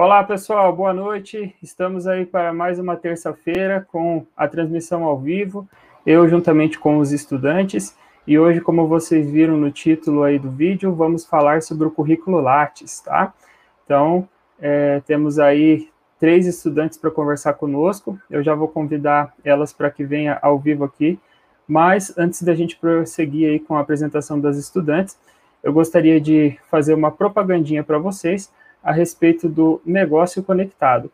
Olá, 0.00 0.22
pessoal, 0.22 0.72
boa 0.72 0.94
noite. 0.94 1.56
Estamos 1.60 2.06
aí 2.06 2.24
para 2.24 2.52
mais 2.52 2.78
uma 2.78 2.94
terça-feira 2.94 3.84
com 3.90 4.24
a 4.36 4.46
transmissão 4.46 5.02
ao 5.02 5.18
vivo, 5.18 5.68
eu 6.06 6.28
juntamente 6.28 6.78
com 6.78 6.98
os 6.98 7.10
estudantes. 7.10 7.96
E 8.24 8.38
hoje, 8.38 8.60
como 8.60 8.86
vocês 8.86 9.28
viram 9.28 9.56
no 9.56 9.72
título 9.72 10.22
aí 10.22 10.38
do 10.38 10.52
vídeo, 10.52 10.94
vamos 10.94 11.26
falar 11.26 11.62
sobre 11.62 11.88
o 11.88 11.90
currículo 11.90 12.40
Lattes, 12.40 13.00
tá? 13.00 13.34
Então, 13.84 14.28
é, 14.60 15.02
temos 15.04 15.40
aí 15.40 15.88
três 16.20 16.46
estudantes 16.46 16.96
para 16.96 17.10
conversar 17.10 17.54
conosco. 17.54 18.16
Eu 18.30 18.40
já 18.40 18.54
vou 18.54 18.68
convidar 18.68 19.34
elas 19.44 19.72
para 19.72 19.90
que 19.90 20.04
venha 20.04 20.38
ao 20.40 20.60
vivo 20.60 20.84
aqui. 20.84 21.18
Mas 21.66 22.16
antes 22.16 22.40
da 22.42 22.54
gente 22.54 22.76
prosseguir 22.76 23.50
aí 23.50 23.58
com 23.58 23.74
a 23.74 23.80
apresentação 23.80 24.38
das 24.38 24.58
estudantes, 24.58 25.18
eu 25.60 25.72
gostaria 25.72 26.20
de 26.20 26.56
fazer 26.70 26.94
uma 26.94 27.10
propagandinha 27.10 27.82
para 27.82 27.98
vocês 27.98 28.48
a 28.88 28.92
respeito 28.92 29.50
do 29.50 29.82
negócio 29.84 30.42
conectado. 30.42 31.12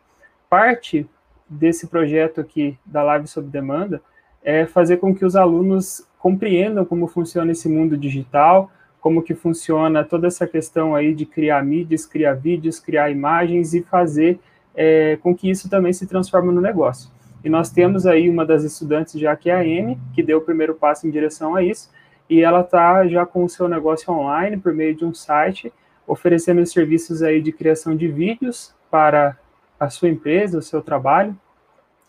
Parte 0.49 1.05
desse 1.49 1.87
projeto 1.87 2.39
aqui 2.39 2.77
da 2.85 3.03
Live 3.03 3.27
sob 3.27 3.49
demanda 3.49 4.01
é 4.41 4.65
fazer 4.65 4.95
com 4.95 5.13
que 5.13 5.25
os 5.25 5.35
alunos 5.35 6.07
compreendam 6.17 6.85
como 6.85 7.05
funciona 7.05 7.51
esse 7.51 7.67
mundo 7.67 7.97
digital, 7.97 8.71
como 9.01 9.21
que 9.21 9.35
funciona 9.35 10.05
toda 10.05 10.25
essa 10.25 10.47
questão 10.47 10.95
aí 10.95 11.13
de 11.13 11.25
criar 11.25 11.65
mídias, 11.65 12.05
criar 12.05 12.35
vídeos, 12.35 12.79
criar 12.79 13.09
imagens 13.11 13.73
e 13.73 13.83
fazer 13.83 14.39
é, 14.73 15.17
com 15.21 15.35
que 15.35 15.49
isso 15.49 15.69
também 15.69 15.91
se 15.91 16.07
transforme 16.07 16.53
no 16.53 16.61
negócio. 16.61 17.11
E 17.43 17.49
nós 17.49 17.69
temos 17.69 18.07
aí 18.07 18.29
uma 18.29 18.45
das 18.45 18.63
estudantes 18.63 19.19
já 19.19 19.35
que 19.35 19.49
é 19.49 19.53
a 19.53 19.59
Amy, 19.59 19.99
que 20.13 20.23
deu 20.23 20.37
o 20.37 20.41
primeiro 20.41 20.75
passo 20.75 21.05
em 21.05 21.11
direção 21.11 21.55
a 21.55 21.61
isso, 21.61 21.91
e 22.29 22.41
ela 22.41 22.61
está 22.61 23.05
já 23.05 23.25
com 23.25 23.43
o 23.43 23.49
seu 23.49 23.67
negócio 23.67 24.13
online 24.13 24.55
por 24.55 24.73
meio 24.73 24.95
de 24.95 25.03
um 25.03 25.13
site, 25.13 25.73
oferecendo 26.07 26.65
serviços 26.65 27.21
aí 27.23 27.41
de 27.41 27.51
criação 27.51 27.95
de 27.95 28.07
vídeos 28.07 28.73
para 28.89 29.37
a 29.79 29.89
sua 29.89 30.09
empresa, 30.09 30.57
o 30.57 30.61
seu 30.61 30.81
trabalho, 30.81 31.35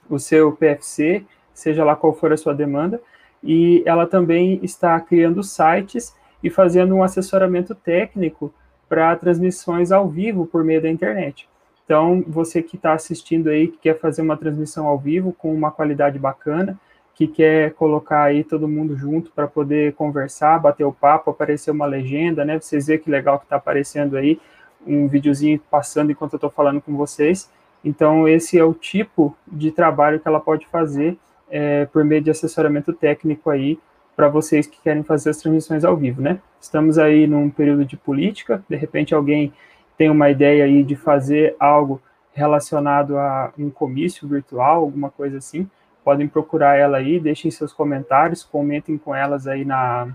o 0.08 0.18
seu 0.18 0.52
PFC, 0.52 1.24
seja 1.52 1.84
lá 1.84 1.96
qual 1.96 2.14
for 2.14 2.32
a 2.32 2.36
sua 2.36 2.54
demanda, 2.54 3.00
e 3.42 3.82
ela 3.86 4.06
também 4.06 4.60
está 4.62 4.98
criando 5.00 5.42
sites 5.42 6.14
e 6.42 6.50
fazendo 6.50 6.94
um 6.94 7.02
assessoramento 7.02 7.74
técnico 7.74 8.52
para 8.88 9.16
transmissões 9.16 9.90
ao 9.90 10.08
vivo 10.08 10.46
por 10.46 10.62
meio 10.62 10.80
da 10.80 10.88
internet. 10.88 11.48
Então, 11.84 12.24
você 12.26 12.62
que 12.62 12.76
está 12.76 12.92
assistindo 12.92 13.48
aí, 13.48 13.68
que 13.68 13.78
quer 13.78 13.98
fazer 13.98 14.22
uma 14.22 14.36
transmissão 14.36 14.86
ao 14.86 14.98
vivo 14.98 15.32
com 15.32 15.54
uma 15.54 15.70
qualidade 15.70 16.18
bacana, 16.18 16.78
que 17.16 17.26
quer 17.26 17.72
colocar 17.72 18.24
aí 18.24 18.44
todo 18.44 18.68
mundo 18.68 18.94
junto 18.94 19.32
para 19.32 19.48
poder 19.48 19.94
conversar, 19.94 20.60
bater 20.60 20.84
o 20.84 20.92
papo, 20.92 21.30
aparecer 21.30 21.70
uma 21.70 21.86
legenda, 21.86 22.44
né? 22.44 22.60
Vocês 22.60 22.86
verem 22.86 23.02
que 23.02 23.10
legal 23.10 23.38
que 23.38 23.46
está 23.46 23.56
aparecendo 23.56 24.18
aí, 24.18 24.38
um 24.86 25.08
videozinho 25.08 25.58
passando 25.70 26.12
enquanto 26.12 26.34
eu 26.34 26.36
estou 26.36 26.50
falando 26.50 26.78
com 26.78 26.94
vocês. 26.94 27.50
Então, 27.82 28.28
esse 28.28 28.58
é 28.58 28.62
o 28.62 28.74
tipo 28.74 29.34
de 29.50 29.70
trabalho 29.70 30.20
que 30.20 30.28
ela 30.28 30.38
pode 30.38 30.66
fazer 30.66 31.16
é, 31.50 31.86
por 31.86 32.04
meio 32.04 32.20
de 32.20 32.30
assessoramento 32.30 32.92
técnico 32.92 33.48
aí 33.48 33.78
para 34.14 34.28
vocês 34.28 34.66
que 34.66 34.78
querem 34.82 35.02
fazer 35.02 35.30
as 35.30 35.38
transmissões 35.38 35.86
ao 35.86 35.96
vivo, 35.96 36.20
né? 36.20 36.38
Estamos 36.60 36.98
aí 36.98 37.26
num 37.26 37.48
período 37.48 37.86
de 37.86 37.96
política, 37.96 38.62
de 38.68 38.76
repente 38.76 39.14
alguém 39.14 39.54
tem 39.96 40.10
uma 40.10 40.28
ideia 40.28 40.64
aí 40.64 40.82
de 40.82 40.94
fazer 40.94 41.56
algo 41.58 41.98
relacionado 42.34 43.16
a 43.16 43.54
um 43.58 43.70
comício 43.70 44.28
virtual, 44.28 44.82
alguma 44.82 45.08
coisa 45.08 45.38
assim, 45.38 45.66
podem 46.06 46.28
procurar 46.28 46.78
ela 46.78 46.98
aí, 46.98 47.18
deixem 47.18 47.50
seus 47.50 47.72
comentários, 47.72 48.44
comentem 48.44 48.96
com 48.96 49.12
elas 49.12 49.48
aí 49.48 49.64
na 49.64 50.06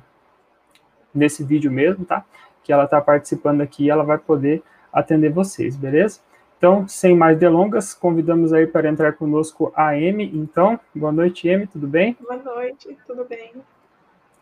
nesse 1.13 1.44
vídeo 1.44 1.69
mesmo, 1.69 2.06
tá? 2.06 2.24
Que 2.63 2.72
ela 2.72 2.85
está 2.85 3.02
participando 3.02 3.59
aqui, 3.59 3.90
ela 3.90 4.01
vai 4.01 4.18
poder 4.18 4.63
atender 4.94 5.34
vocês, 5.34 5.75
beleza? 5.75 6.22
Então, 6.57 6.88
sem 6.88 7.13
mais 7.13 7.38
delongas, 7.38 7.94
convidamos 7.94 8.53
aí 8.53 8.66
para 8.66 8.88
entrar 8.88 9.12
conosco 9.18 9.74
a 9.75 9.90
Amy. 9.90 10.31
Então, 10.34 10.80
boa 10.96 11.12
noite, 11.12 11.50
Amy, 11.50 11.68
tudo 11.68 11.88
bem? 11.88 12.16
Boa 12.22 12.38
noite, 12.38 12.97
tudo 13.06 13.25
bem. 13.25 13.51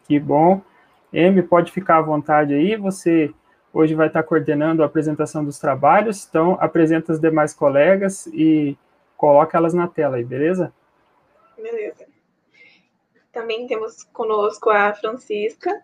Que 0.04 0.20
bom. 0.20 0.62
Amy, 1.12 1.42
pode 1.42 1.72
ficar 1.72 1.98
à 1.98 2.02
vontade 2.02 2.54
aí, 2.54 2.76
você 2.76 3.34
hoje 3.74 3.96
vai 3.96 4.06
estar 4.06 4.22
coordenando 4.22 4.84
a 4.84 4.86
apresentação 4.86 5.44
dos 5.44 5.58
trabalhos, 5.58 6.28
então 6.30 6.60
apresenta 6.62 7.12
os 7.12 7.20
demais 7.20 7.56
colegas 7.56 8.28
e 8.28 8.78
coloca 9.18 9.58
elas 9.58 9.74
na 9.74 9.88
tela 9.88 10.18
aí, 10.18 10.24
beleza? 10.24 10.72
Beleza. 11.62 12.08
Também 13.32 13.68
temos 13.68 14.04
conosco 14.06 14.70
a 14.70 14.94
Francisca. 14.94 15.84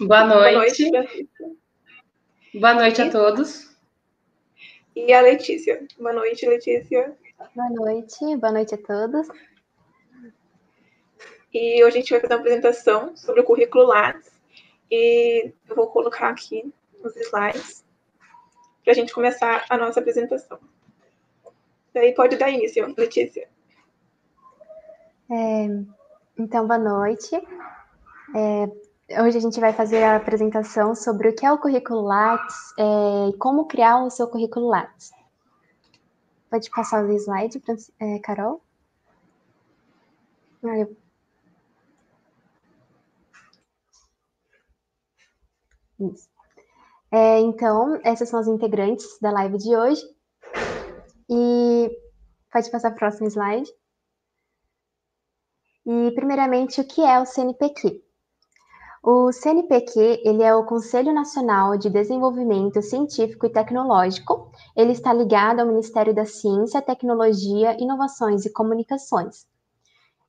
Boa 0.00 0.24
noite. 0.24 0.90
Boa 0.90 1.02
noite, 1.02 1.28
Boa 2.54 2.74
noite 2.74 3.02
a 3.02 3.10
todos. 3.10 3.76
E 4.96 5.12
a 5.12 5.20
Letícia. 5.20 5.86
Boa 5.98 6.12
noite, 6.12 6.46
Letícia. 6.48 7.16
Boa 7.54 7.70
noite, 7.70 8.36
boa 8.36 8.52
noite 8.52 8.74
a 8.74 8.78
todos. 8.78 9.28
E 11.52 11.84
hoje 11.84 11.98
a 11.98 12.00
gente 12.00 12.10
vai 12.10 12.20
fazer 12.20 12.34
uma 12.34 12.40
apresentação 12.40 13.16
sobre 13.16 13.40
o 13.40 13.44
currículo 13.44 13.84
Lattes. 13.84 14.30
E 14.90 15.52
eu 15.68 15.76
vou 15.76 15.88
colocar 15.88 16.30
aqui 16.30 16.72
os 17.04 17.14
slides 17.16 17.84
para 18.82 18.92
a 18.92 18.94
gente 18.94 19.12
começar 19.12 19.64
a 19.68 19.76
nossa 19.76 20.00
apresentação. 20.00 20.58
Daí 21.92 22.14
pode 22.14 22.36
dar 22.36 22.50
início, 22.50 22.94
Letícia. 22.96 23.48
É, 25.32 25.66
então, 26.36 26.66
boa 26.66 26.78
noite. 26.78 27.36
É, 28.34 29.22
hoje 29.22 29.38
a 29.38 29.40
gente 29.40 29.60
vai 29.60 29.72
fazer 29.72 30.02
a 30.02 30.16
apresentação 30.16 30.92
sobre 30.92 31.28
o 31.28 31.34
que 31.34 31.46
é 31.46 31.52
o 31.52 31.58
currículo 31.58 32.02
Lattes 32.02 32.56
é, 32.76 33.28
e 33.28 33.38
como 33.38 33.68
criar 33.68 34.02
o 34.02 34.10
seu 34.10 34.26
currículo 34.26 34.66
Lattes. 34.66 35.12
Pode 36.50 36.68
passar 36.70 37.04
o 37.04 37.12
slide, 37.12 37.62
é, 38.00 38.18
Carol? 38.18 38.60
Ah. 40.64 40.86
Isso. 46.00 46.28
É, 47.12 47.38
então, 47.38 48.00
essas 48.02 48.28
são 48.28 48.40
as 48.40 48.48
integrantes 48.48 49.06
da 49.20 49.30
live 49.30 49.58
de 49.58 49.76
hoje. 49.76 50.02
E 51.28 51.88
pode 52.52 52.68
passar 52.68 52.90
o 52.90 52.96
próximo 52.96 53.28
slide. 53.28 53.70
E, 55.86 56.10
primeiramente, 56.12 56.80
o 56.80 56.84
que 56.84 57.00
é 57.02 57.20
o 57.20 57.26
CNPq? 57.26 58.02
O 59.02 59.32
CNPq, 59.32 60.20
ele 60.24 60.42
é 60.42 60.54
o 60.54 60.66
Conselho 60.66 61.12
Nacional 61.14 61.78
de 61.78 61.88
Desenvolvimento 61.88 62.82
Científico 62.82 63.46
e 63.46 63.50
Tecnológico. 63.50 64.52
Ele 64.76 64.92
está 64.92 65.10
ligado 65.10 65.60
ao 65.60 65.66
Ministério 65.66 66.14
da 66.14 66.26
Ciência, 66.26 66.82
Tecnologia, 66.82 67.76
Inovações 67.80 68.44
e 68.44 68.52
Comunicações. 68.52 69.46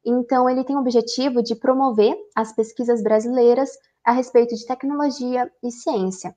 Então, 0.06 0.50
ele 0.50 0.64
tem 0.64 0.78
o 0.78 0.80
objetivo 0.80 1.44
de 1.44 1.54
promover 1.54 2.16
as 2.34 2.54
pesquisas 2.54 3.04
brasileiras 3.04 3.70
a 4.06 4.14
respeito 4.14 4.56
de 4.56 4.66
tecnologia 4.66 5.52
e 5.62 5.70
ciência. 5.70 6.34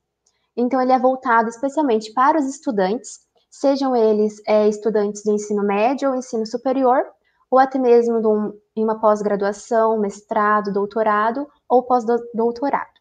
Então, 0.56 0.81
ele 0.81 0.93
é 0.93 0.99
voltado 0.99 1.49
especialmente 1.49 2.12
para 2.12 2.38
os 2.38 2.46
estudantes, 2.46 3.20
sejam 3.49 3.94
eles 3.94 4.43
é, 4.46 4.69
estudantes 4.69 5.22
do 5.22 5.32
ensino 5.32 5.62
médio 5.62 6.10
ou 6.10 6.17
ensino 6.17 6.44
superior, 6.44 7.05
ou 7.49 7.60
até 7.60 7.78
mesmo 7.78 8.17
um, 8.28 8.52
em 8.76 8.82
uma 8.82 8.98
pós-graduação, 9.00 9.98
mestrado, 9.98 10.72
doutorado 10.72 11.48
ou 11.68 11.82
pós-doutorado. 11.82 13.00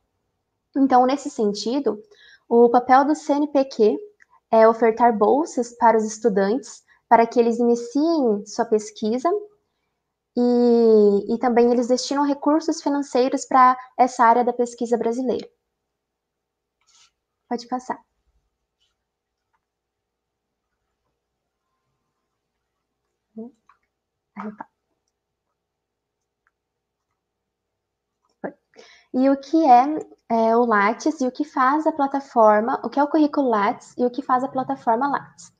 Então, 0.75 1.05
nesse 1.05 1.29
sentido, 1.29 2.01
o 2.47 2.69
papel 2.69 3.05
do 3.05 3.15
CNPq 3.15 3.97
é 4.51 4.67
ofertar 4.67 5.17
bolsas 5.17 5.75
para 5.75 5.97
os 5.97 6.03
estudantes 6.03 6.83
para 7.07 7.27
que 7.27 7.39
eles 7.39 7.59
iniciem 7.59 8.45
sua 8.45 8.65
pesquisa 8.65 9.29
e, 10.35 11.33
e 11.35 11.37
também 11.39 11.71
eles 11.71 11.87
destinam 11.87 12.25
recursos 12.25 12.81
financeiros 12.81 13.45
para 13.45 13.77
essa 13.97 14.23
área 14.23 14.43
da 14.43 14.53
pesquisa 14.53 14.97
brasileira. 14.97 15.47
Pode 17.47 17.67
passar. 17.67 18.03
E 29.13 29.29
o 29.29 29.37
que 29.37 29.63
é, 29.65 29.99
é, 30.29 30.57
o 30.57 30.65
Lattes 30.65 31.21
e 31.21 31.27
o 31.27 31.31
que 31.31 31.43
faz 31.43 31.85
a 31.85 31.91
plataforma, 31.91 32.81
o 32.83 32.89
que 32.89 32.99
é 32.99 33.03
o 33.03 33.07
currículo 33.07 33.49
Lattes 33.49 33.93
e 33.97 34.05
o 34.05 34.09
que 34.09 34.23
faz 34.23 34.43
a 34.43 34.47
plataforma 34.47 35.07
Lattes. 35.07 35.53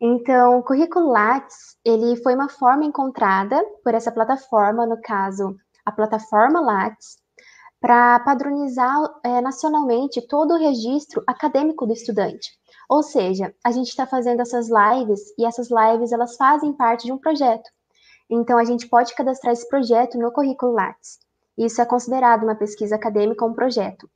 Então, 0.00 0.58
o 0.58 0.62
currículo 0.62 1.10
Lattes, 1.10 1.78
ele 1.84 2.16
foi 2.22 2.34
uma 2.34 2.48
forma 2.48 2.84
encontrada 2.84 3.64
por 3.82 3.94
essa 3.94 4.12
plataforma, 4.12 4.84
no 4.84 5.00
caso, 5.00 5.56
a 5.86 5.90
plataforma 5.90 6.60
Lattes, 6.60 7.16
para 7.80 8.20
padronizar 8.20 8.96
é, 9.22 9.40
nacionalmente 9.40 10.26
todo 10.26 10.54
o 10.54 10.58
registro 10.58 11.22
acadêmico 11.26 11.86
do 11.86 11.92
estudante. 11.92 12.50
Ou 12.88 13.02
seja, 13.02 13.54
a 13.64 13.70
gente 13.70 13.88
está 13.88 14.06
fazendo 14.06 14.40
essas 14.40 14.68
lives 14.68 15.20
e 15.38 15.46
essas 15.46 15.68
lives 15.70 16.12
elas 16.12 16.36
fazem 16.36 16.72
parte 16.72 17.06
de 17.06 17.12
um 17.12 17.18
projeto. 17.18 17.70
Então, 18.28 18.58
a 18.58 18.64
gente 18.64 18.88
pode 18.88 19.14
cadastrar 19.14 19.52
esse 19.52 19.68
projeto 19.68 20.18
no 20.18 20.32
currículo 20.32 20.72
Lattes. 20.72 21.23
Isso 21.56 21.80
é 21.80 21.86
considerado 21.86 22.42
uma 22.42 22.54
pesquisa 22.54 22.96
acadêmica 22.96 23.44
ou 23.44 23.50
um 23.50 23.54
projeto. 23.54 24.08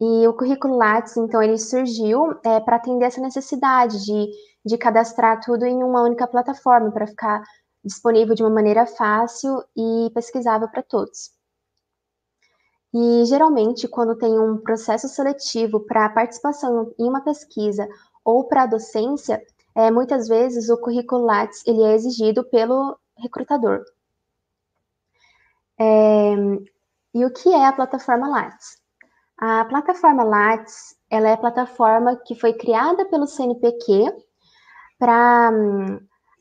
E 0.00 0.28
o 0.28 0.34
currículo 0.34 0.76
Lattes, 0.76 1.16
então, 1.16 1.42
ele 1.42 1.58
surgiu 1.58 2.38
é, 2.44 2.60
para 2.60 2.76
atender 2.76 3.06
essa 3.06 3.20
necessidade 3.20 4.04
de, 4.04 4.30
de 4.64 4.78
cadastrar 4.78 5.40
tudo 5.40 5.64
em 5.64 5.82
uma 5.82 6.02
única 6.02 6.26
plataforma, 6.26 6.92
para 6.92 7.06
ficar 7.06 7.42
disponível 7.84 8.34
de 8.34 8.42
uma 8.42 8.50
maneira 8.50 8.86
fácil 8.86 9.60
e 9.76 10.10
pesquisável 10.14 10.68
para 10.68 10.82
todos. 10.82 11.32
E 12.94 13.24
geralmente, 13.26 13.88
quando 13.88 14.16
tem 14.16 14.38
um 14.38 14.58
processo 14.58 15.08
seletivo 15.08 15.80
para 15.80 16.08
participação 16.08 16.94
em 16.98 17.08
uma 17.08 17.20
pesquisa 17.20 17.86
ou 18.24 18.44
para 18.46 18.62
a 18.62 18.66
docência, 18.66 19.42
é, 19.74 19.90
muitas 19.90 20.28
vezes 20.28 20.70
o 20.70 20.80
currículo 20.80 21.24
Lattes 21.24 21.66
ele 21.66 21.82
é 21.82 21.94
exigido 21.94 22.48
pelo 22.48 22.98
recrutador. 23.18 23.84
É, 25.78 26.34
e 27.14 27.24
o 27.24 27.32
que 27.32 27.48
é 27.52 27.66
a 27.66 27.72
plataforma 27.72 28.28
Lattes? 28.28 28.78
A 29.38 29.64
plataforma 29.66 30.24
Lattes, 30.24 30.96
ela 31.08 31.28
é 31.28 31.32
a 31.34 31.38
plataforma 31.38 32.16
que 32.16 32.34
foi 32.34 32.52
criada 32.52 33.04
pelo 33.06 33.26
CNPq 33.26 34.12
para 34.98 35.48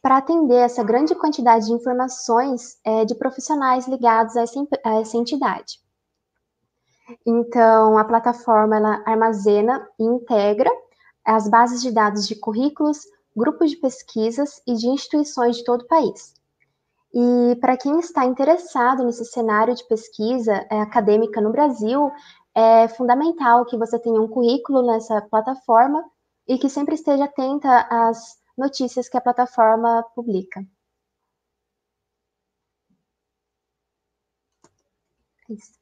atender 0.03 0.55
essa 0.55 0.83
grande 0.83 1.13
quantidade 1.13 1.67
de 1.67 1.73
informações 1.73 2.77
é, 2.83 3.05
de 3.05 3.13
profissionais 3.13 3.87
ligados 3.87 4.35
a 4.35 4.41
essa, 4.41 4.67
a 4.83 5.01
essa, 5.01 5.17
entidade. 5.17 5.79
Então, 7.25 7.97
a 7.97 8.03
plataforma 8.03 8.77
ela 8.77 9.03
armazena 9.05 9.87
e 9.99 10.03
integra 10.03 10.71
as 11.23 11.47
bases 11.47 11.81
de 11.81 11.91
dados 11.91 12.27
de 12.27 12.35
currículos, 12.35 13.05
grupos 13.35 13.69
de 13.69 13.77
pesquisas 13.77 14.61
e 14.65 14.73
de 14.73 14.87
instituições 14.87 15.57
de 15.57 15.63
todo 15.63 15.83
o 15.83 15.87
país. 15.87 16.36
E 17.13 17.55
para 17.61 17.77
quem 17.77 17.99
está 17.99 18.25
interessado 18.25 19.03
nesse 19.03 19.25
cenário 19.25 19.73
de 19.75 19.87
pesquisa 19.87 20.65
é, 20.69 20.81
acadêmica 20.81 21.41
no 21.41 21.51
Brasil, 21.51 22.11
é 22.53 22.87
fundamental 22.87 23.65
que 23.65 23.77
você 23.77 23.99
tenha 23.99 24.21
um 24.21 24.27
currículo 24.27 24.85
nessa 24.85 25.21
plataforma 25.21 26.03
e 26.47 26.57
que 26.57 26.69
sempre 26.69 26.95
esteja 26.95 27.25
atenta 27.25 27.87
às 27.89 28.37
notícias 28.57 29.07
que 29.09 29.17
a 29.17 29.21
plataforma 29.21 30.03
publica. 30.15 30.65
Isso. 35.49 35.77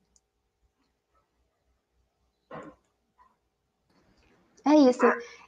É 4.66 4.74
isso. 4.76 5.06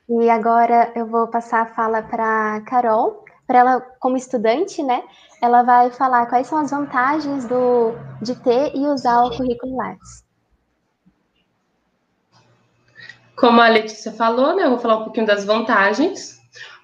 E 0.10 0.30
agora 0.30 0.94
eu 0.96 1.06
vou 1.06 1.28
passar 1.28 1.62
a 1.64 1.66
fala 1.66 2.02
para 2.02 2.62
Carol, 2.62 3.26
para 3.48 3.60
ela, 3.60 3.80
como 4.00 4.18
estudante, 4.18 4.84
né? 4.84 5.02
Ela 5.42 5.64
vai 5.64 5.90
falar 5.90 6.26
quais 6.26 6.48
são 6.48 6.58
as 6.60 6.70
vantagens 6.70 7.48
do, 7.48 7.94
de 8.22 8.36
ter 8.36 8.76
e 8.76 8.86
usar 8.88 9.24
o 9.24 9.36
currículo 9.36 9.78
Lattes. 9.78 10.26
Como 13.38 13.62
a 13.62 13.70
Letícia 13.70 14.12
falou, 14.12 14.56
né? 14.56 14.66
Eu 14.66 14.72
vou 14.72 14.80
falar 14.80 14.98
um 14.98 15.04
pouquinho 15.06 15.26
das 15.26 15.46
vantagens. 15.46 16.38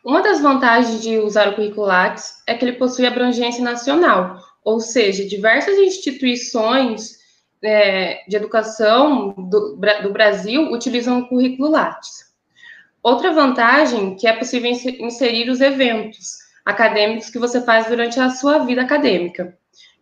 Uma 0.06 0.22
das 0.22 0.40
vantagens 0.40 1.02
de 1.02 1.18
usar 1.18 1.50
o 1.50 1.56
currículo 1.56 1.88
Lattes 1.88 2.42
é 2.48 2.54
que 2.54 2.64
ele 2.64 2.78
possui 2.78 3.06
abrangência 3.06 3.64
nacional, 3.64 4.38
ou 4.64 4.80
seja, 4.80 5.28
diversas 5.28 5.78
instituições 5.78 7.18
é, 7.62 8.24
de 8.28 8.36
educação 8.36 9.34
do, 9.34 9.78
do, 9.78 10.12
Brasil 10.12 10.72
utilizam 10.72 11.20
o 11.20 11.28
currículo 11.28 11.70
Lattes. 11.70 12.32
Outra 13.02 13.34
vantagem 13.34 14.16
que 14.16 14.28
é 14.28 14.34
possível 14.34 14.70
inserir 14.72 15.50
os 15.50 15.60
eventos 15.60 16.43
acadêmicos 16.66 17.30
que 17.30 17.40
você 17.40 17.62
faz 17.62 17.88
durante 17.88 18.20
a 18.20 18.30
sua 18.30 18.60
vida 18.60 18.82
acadêmica. 18.82 19.58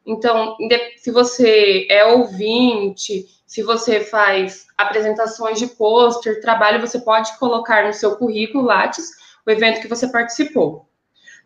Então, 0.06 0.58
se 0.98 1.12
você 1.12 1.88
é 1.90 2.06
ouvinte, 2.06 3.26
se 3.46 3.62
você 3.62 4.00
faz 4.00 4.66
apresentações 4.78 5.60
de 5.60 5.68
pôster, 5.68 6.42
trabalho, 6.42 6.80
você 6.80 7.00
pode 7.00 7.38
colocar 7.38 7.86
no 7.86 7.94
seu 7.94 8.16
currículo 8.16 8.64
Lattes 8.64 9.12
o 9.46 9.52
evento 9.52 9.82
que 9.82 9.88
você 9.88 10.08
participou. 10.08 10.88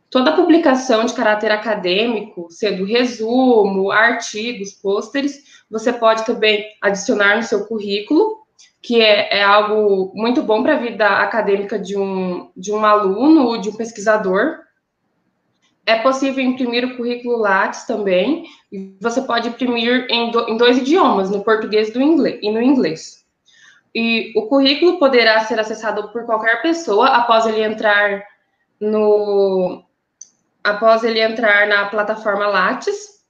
Toda 0.10 0.36
publicação 0.36 1.04
de 1.04 1.14
caráter 1.14 1.52
acadêmico, 1.52 2.48
sendo 2.50 2.86
resumo, 2.86 3.92
artigos, 3.92 4.72
pôsteres, 4.72 5.64
você 5.70 5.92
pode 5.92 6.26
também 6.26 6.66
adicionar 6.82 7.38
no 7.38 7.44
seu 7.44 7.66
currículo, 7.66 8.46
que 8.82 9.02
é, 9.02 9.40
é 9.40 9.44
algo 9.44 10.12
muito 10.14 10.44
bom 10.44 10.62
para 10.62 10.76
a 10.76 10.80
vida 10.80 11.08
acadêmica 11.08 11.80
de 11.80 11.98
um, 11.98 12.52
de 12.56 12.72
um 12.72 12.86
aluno 12.86 13.60
de 13.60 13.70
um 13.70 13.74
pesquisador. 13.74 14.60
É 15.86 16.00
possível 16.00 16.44
imprimir 16.44 16.84
o 16.84 16.98
currículo 16.98 17.38
Lattes 17.38 17.84
também, 17.84 18.46
você 19.00 19.22
pode 19.22 19.50
imprimir 19.50 20.08
em, 20.10 20.32
do, 20.32 20.50
em 20.50 20.58
dois 20.58 20.80
idiomas, 20.80 21.30
no 21.30 21.44
português 21.44 21.94
do 21.94 22.02
inglês, 22.02 22.40
e 22.42 22.52
no 22.52 22.62
inglês. 22.62 23.24
E 23.94 24.34
o 24.36 24.48
currículo 24.48 24.98
poderá 24.98 25.40
ser 25.42 25.60
acessado 25.60 26.10
por 26.10 26.26
qualquer 26.26 26.62
pessoa 26.62 27.08
após 27.08 27.46
ele 27.46 27.64
entrar 27.64 28.24
no 28.80 29.84
após 30.64 31.04
ele 31.04 31.22
entrar 31.22 31.68
na 31.68 31.86
plataforma 31.86 32.48
Lattes. 32.48 33.24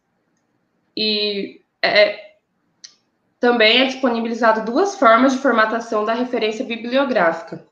E 0.97 1.61
é, 1.83 2.35
também 3.39 3.81
é 3.81 3.85
disponibilizado 3.85 4.65
duas 4.65 4.97
formas 4.97 5.33
de 5.33 5.39
formatação 5.39 6.05
da 6.05 6.13
referência 6.13 6.63
bibliográfica 6.63 7.63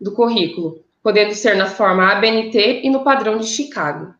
do 0.00 0.12
currículo, 0.12 0.84
podendo 1.02 1.34
ser 1.34 1.56
na 1.56 1.66
forma 1.66 2.12
ABNT 2.12 2.82
e 2.84 2.90
no 2.90 3.02
padrão 3.02 3.38
de 3.38 3.46
Chicago. 3.46 4.14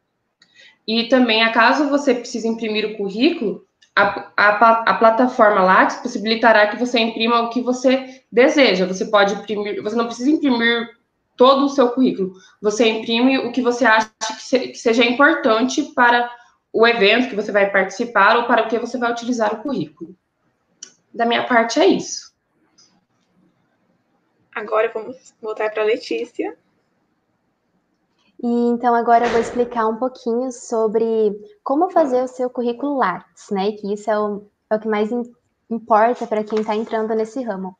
E 0.86 1.08
também, 1.08 1.42
acaso 1.42 1.88
você 1.88 2.14
precise 2.14 2.46
imprimir 2.46 2.86
o 2.86 2.96
currículo, 2.96 3.66
a, 3.94 4.30
a, 4.36 4.82
a, 4.90 4.94
plataforma 4.94 5.62
Lattes 5.62 5.96
possibilitará 5.96 6.68
que 6.68 6.76
você 6.76 6.98
imprima 6.98 7.40
o 7.40 7.50
que 7.50 7.62
você 7.62 8.22
deseja. 8.30 8.86
Você 8.86 9.06
pode 9.06 9.34
imprimir, 9.34 9.82
você 9.82 9.96
não 9.96 10.06
precisa 10.06 10.30
imprimir 10.30 10.96
todo 11.34 11.64
o 11.64 11.68
seu 11.68 11.90
currículo. 11.90 12.34
Você 12.60 12.86
imprime 12.88 13.38
o 13.38 13.52
que 13.52 13.62
você 13.62 13.86
acha 13.86 14.10
que, 14.20 14.42
se, 14.42 14.58
que 14.68 14.78
seja 14.78 15.04
importante 15.04 15.82
para 15.94 16.30
o 16.72 16.86
evento 16.86 17.30
que 17.30 17.36
você 17.36 17.50
vai 17.50 17.70
participar 17.70 18.36
ou 18.36 18.44
para 18.44 18.64
o 18.64 18.68
que 18.68 18.78
você 18.78 18.98
vai 18.98 19.10
utilizar 19.10 19.54
o 19.54 19.62
currículo. 19.62 20.14
Da 21.12 21.24
minha 21.24 21.46
parte 21.46 21.80
é 21.80 21.86
isso. 21.86 22.34
Agora 24.54 24.90
vamos 24.92 25.34
voltar 25.40 25.70
para 25.70 25.82
a 25.82 25.86
Letícia. 25.86 26.56
E 28.42 28.46
então 28.46 28.94
agora 28.94 29.26
eu 29.26 29.30
vou 29.30 29.40
explicar 29.40 29.86
um 29.86 29.96
pouquinho 29.96 30.52
sobre 30.52 31.34
como 31.64 31.90
fazer 31.90 32.22
o 32.22 32.28
seu 32.28 32.50
currículo 32.50 32.96
Lattes, 32.96 33.50
né? 33.50 33.72
Que 33.72 33.94
isso 33.94 34.10
é 34.10 34.18
o, 34.18 34.42
é 34.70 34.76
o 34.76 34.80
que 34.80 34.88
mais 34.88 35.10
importa 35.70 36.26
para 36.26 36.44
quem 36.44 36.60
está 36.60 36.74
entrando 36.74 37.14
nesse 37.14 37.42
ramo. 37.42 37.76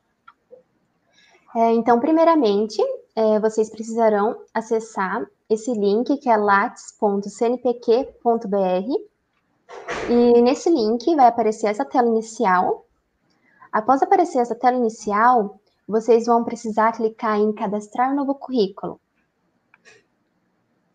É, 1.55 1.71
então, 1.73 1.99
primeiramente, 1.99 2.81
é, 3.15 3.39
vocês 3.39 3.69
precisarão 3.69 4.37
acessar 4.53 5.25
esse 5.49 5.71
link 5.73 6.17
que 6.17 6.29
é 6.29 6.37
lattes.cnpq.br 6.37 9.17
e 10.09 10.41
nesse 10.41 10.69
link 10.69 11.15
vai 11.15 11.27
aparecer 11.27 11.67
essa 11.67 11.85
tela 11.85 12.07
inicial. 12.07 12.85
Após 13.71 14.01
aparecer 14.01 14.39
essa 14.39 14.55
tela 14.55 14.77
inicial, 14.77 15.59
vocês 15.87 16.25
vão 16.25 16.43
precisar 16.43 16.91
clicar 16.91 17.39
em 17.39 17.53
cadastrar 17.53 18.13
novo 18.13 18.35
currículo. 18.35 18.99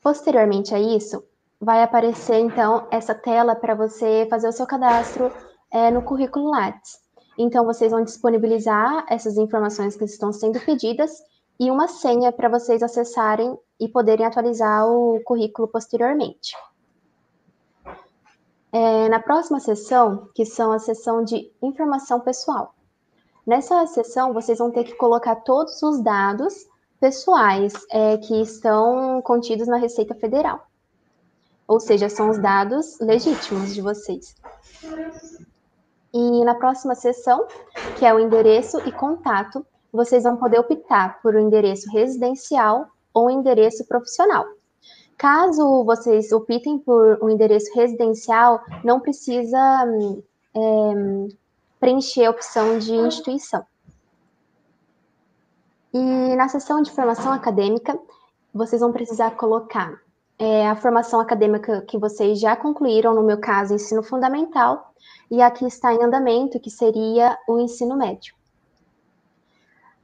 Posteriormente 0.02 0.74
a 0.74 0.80
isso, 0.80 1.22
vai 1.60 1.80
aparecer 1.80 2.34
então 2.40 2.88
essa 2.90 3.14
tela 3.14 3.54
para 3.54 3.74
você 3.74 4.26
fazer 4.28 4.48
o 4.48 4.52
seu 4.52 4.66
cadastro 4.66 5.32
é, 5.70 5.92
no 5.92 6.02
currículo 6.02 6.50
Lattes. 6.50 7.00
Então, 7.38 7.64
vocês 7.64 7.92
vão 7.92 8.02
disponibilizar 8.02 9.06
essas 9.08 9.38
informações 9.38 9.96
que 9.96 10.04
estão 10.04 10.32
sendo 10.32 10.58
pedidas 10.60 11.22
e 11.58 11.70
uma 11.70 11.86
senha 11.86 12.32
para 12.32 12.48
vocês 12.48 12.82
acessarem 12.82 13.56
e 13.78 13.88
poderem 13.88 14.26
atualizar 14.26 14.86
o 14.86 15.20
currículo 15.24 15.68
posteriormente. 15.68 16.56
É, 18.72 19.08
na 19.08 19.20
próxima 19.20 19.60
sessão, 19.60 20.28
que 20.34 20.44
são 20.44 20.72
a 20.72 20.78
sessão 20.78 21.22
de 21.22 21.52
informação 21.62 22.20
pessoal. 22.20 22.74
Nessa 23.46 23.86
sessão, 23.86 24.32
vocês 24.32 24.58
vão 24.58 24.70
ter 24.70 24.84
que 24.84 24.94
colocar 24.94 25.36
todos 25.36 25.80
os 25.82 26.02
dados 26.02 26.66
pessoais 27.02 27.72
é, 27.90 28.16
que 28.16 28.40
estão 28.40 29.20
contidos 29.22 29.66
na 29.66 29.76
Receita 29.76 30.14
Federal. 30.14 30.64
Ou 31.66 31.80
seja, 31.80 32.08
são 32.08 32.30
os 32.30 32.38
dados 32.38 32.96
legítimos 33.00 33.74
de 33.74 33.82
vocês. 33.82 34.36
E 36.14 36.44
na 36.44 36.54
próxima 36.54 36.94
sessão, 36.94 37.44
que 37.98 38.06
é 38.06 38.14
o 38.14 38.20
endereço 38.20 38.78
e 38.86 38.92
contato, 38.92 39.66
vocês 39.92 40.22
vão 40.22 40.36
poder 40.36 40.60
optar 40.60 41.20
por 41.20 41.34
um 41.34 41.40
endereço 41.40 41.90
residencial 41.90 42.86
ou 43.12 43.26
um 43.26 43.30
endereço 43.30 43.84
profissional. 43.88 44.46
Caso 45.18 45.82
vocês 45.82 46.30
optem 46.30 46.78
por 46.78 47.18
um 47.20 47.28
endereço 47.28 47.74
residencial, 47.74 48.62
não 48.84 49.00
precisa 49.00 49.58
é, 50.54 50.60
preencher 51.80 52.26
a 52.26 52.30
opção 52.30 52.78
de 52.78 52.94
instituição. 52.94 53.66
E 55.92 56.36
na 56.36 56.48
seção 56.48 56.80
de 56.80 56.90
formação 56.90 57.32
acadêmica, 57.32 57.98
vocês 58.52 58.80
vão 58.80 58.92
precisar 58.92 59.32
colocar 59.32 60.00
é, 60.38 60.66
a 60.66 60.74
formação 60.74 61.20
acadêmica 61.20 61.82
que 61.82 61.98
vocês 61.98 62.40
já 62.40 62.56
concluíram, 62.56 63.14
no 63.14 63.22
meu 63.22 63.38
caso, 63.38 63.74
ensino 63.74 64.02
fundamental, 64.02 64.92
e 65.30 65.42
aqui 65.42 65.66
está 65.66 65.92
em 65.92 66.02
andamento, 66.02 66.58
que 66.58 66.70
seria 66.70 67.38
o 67.46 67.58
ensino 67.58 67.96
médio. 67.96 68.34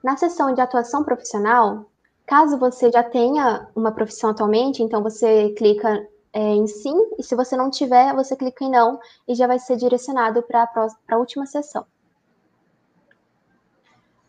Na 0.03 0.17
seção 0.17 0.53
de 0.53 0.61
atuação 0.61 1.03
profissional, 1.03 1.87
caso 2.27 2.59
você 2.59 2.91
já 2.91 3.03
tenha 3.03 3.69
uma 3.75 3.91
profissão 3.91 4.31
atualmente, 4.31 4.83
então 4.83 5.03
você 5.03 5.51
clica 5.57 6.07
é, 6.33 6.41
em 6.41 6.67
sim, 6.67 6.97
e 7.19 7.23
se 7.23 7.35
você 7.35 7.57
não 7.57 7.71
tiver, 7.71 8.15
você 8.15 8.37
clica 8.37 8.63
em 8.63 8.71
não, 8.71 9.01
e 9.27 9.35
já 9.35 9.47
vai 9.47 9.59
ser 9.59 9.77
direcionado 9.77 10.43
para 10.43 10.69
a 11.09 11.17
última 11.17 11.47
sessão. 11.47 11.87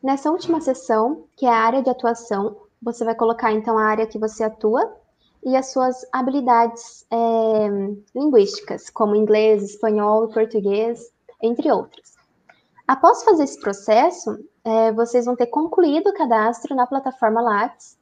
Nessa 0.01 0.31
última 0.31 0.61
sessão, 0.61 1.25
que 1.35 1.45
é 1.45 1.49
a 1.49 1.59
área 1.59 1.83
de 1.83 1.89
atuação, 1.89 2.55
você 2.81 3.03
vai 3.03 3.13
colocar 3.13 3.51
então 3.51 3.77
a 3.77 3.83
área 3.83 4.07
que 4.07 4.17
você 4.17 4.45
atua 4.45 4.95
e 5.43 5.57
as 5.57 5.71
suas 5.73 6.05
habilidades 6.11 7.05
é, 7.11 7.67
linguísticas, 8.15 8.89
como 8.89 9.15
inglês, 9.15 9.63
espanhol 9.63 10.29
português, 10.29 11.11
entre 11.41 11.69
outras. 11.69 12.13
Após 12.87 13.23
fazer 13.23 13.43
esse 13.43 13.59
processo, 13.59 14.37
é, 14.63 14.91
vocês 14.93 15.25
vão 15.25 15.35
ter 15.35 15.47
concluído 15.47 16.07
o 16.07 16.13
cadastro 16.13 16.73
na 16.75 16.87
plataforma 16.87 17.41
Lattes 17.41 17.97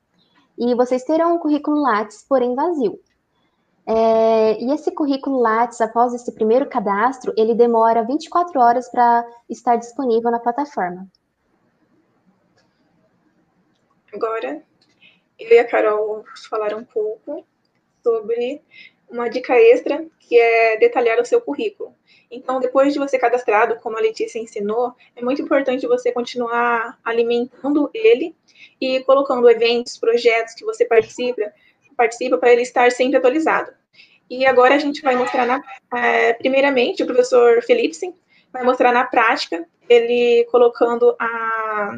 e 0.58 0.76
vocês 0.76 1.04
terão 1.04 1.36
um 1.36 1.40
currículo 1.40 1.82
Lattes, 1.82 2.24
porém 2.28 2.56
vazio. 2.56 3.00
É, 3.88 4.62
e 4.62 4.72
esse 4.72 4.92
currículo 4.92 5.40
Lattes, 5.40 5.82
após 5.82 6.14
esse 6.14 6.32
primeiro 6.32 6.70
cadastro, 6.70 7.34
ele 7.36 7.56
demora 7.56 8.04
24 8.04 8.60
horas 8.60 8.90
para 8.90 9.26
estar 9.50 9.78
disponível 9.78 10.30
na 10.30 10.40
plataforma. 10.40 11.08
Agora, 14.14 14.64
eu 15.40 15.52
e 15.52 15.60
a 15.60 15.68
Carol 15.68 16.24
vamos 16.24 16.46
falar 16.46 16.74
um 16.74 16.84
pouco 16.84 17.46
sobre 18.04 18.62
uma 19.10 19.30
dica 19.30 19.54
extra, 19.56 20.06
que 20.20 20.38
é 20.38 20.78
detalhar 20.78 21.20
o 21.20 21.26
seu 21.26 21.40
currículo. 21.40 21.94
Então, 22.30 22.60
depois 22.60 22.92
de 22.92 23.00
você 23.00 23.18
cadastrado, 23.18 23.78
como 23.78 23.98
a 23.98 24.02
Letícia 24.02 24.40
ensinou, 24.40 24.94
é 25.16 25.22
muito 25.22 25.42
importante 25.42 25.88
você 25.88 26.12
continuar 26.12 27.00
alimentando 27.04 27.90
ele 27.94 28.36
e 28.82 29.02
colocando 29.02 29.50
eventos, 29.50 29.98
projetos 29.98 30.54
que 30.54 30.66
você 30.66 30.84
participa, 30.84 31.54
participa 31.96 32.38
para 32.38 32.52
ele 32.52 32.64
estar 32.64 32.92
sempre 32.92 33.18
atualizado. 33.18 33.72
E 34.30 34.46
agora 34.46 34.76
a 34.76 34.80
gente 34.80 35.02
vai 35.02 35.16
mostrar, 35.16 35.46
na, 35.46 35.64
é, 35.96 36.34
primeiramente, 36.34 37.02
o 37.02 37.06
professor 37.06 37.62
Felipsen 37.64 38.14
vai 38.52 38.64
mostrar 38.64 38.92
na 38.92 39.06
prática, 39.06 39.66
ele 39.88 40.46
colocando 40.52 41.16
a 41.18 41.98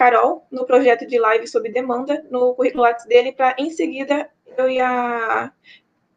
Carol 0.00 0.46
no 0.50 0.64
projeto 0.64 1.06
de 1.06 1.18
live 1.18 1.46
sob 1.46 1.70
demanda 1.70 2.26
no 2.30 2.54
currículo 2.54 2.84
Lattes 2.84 3.04
dele, 3.04 3.32
para 3.32 3.54
em 3.58 3.68
seguida 3.68 4.30
eu 4.56 4.66
e 4.66 4.80
a 4.80 5.52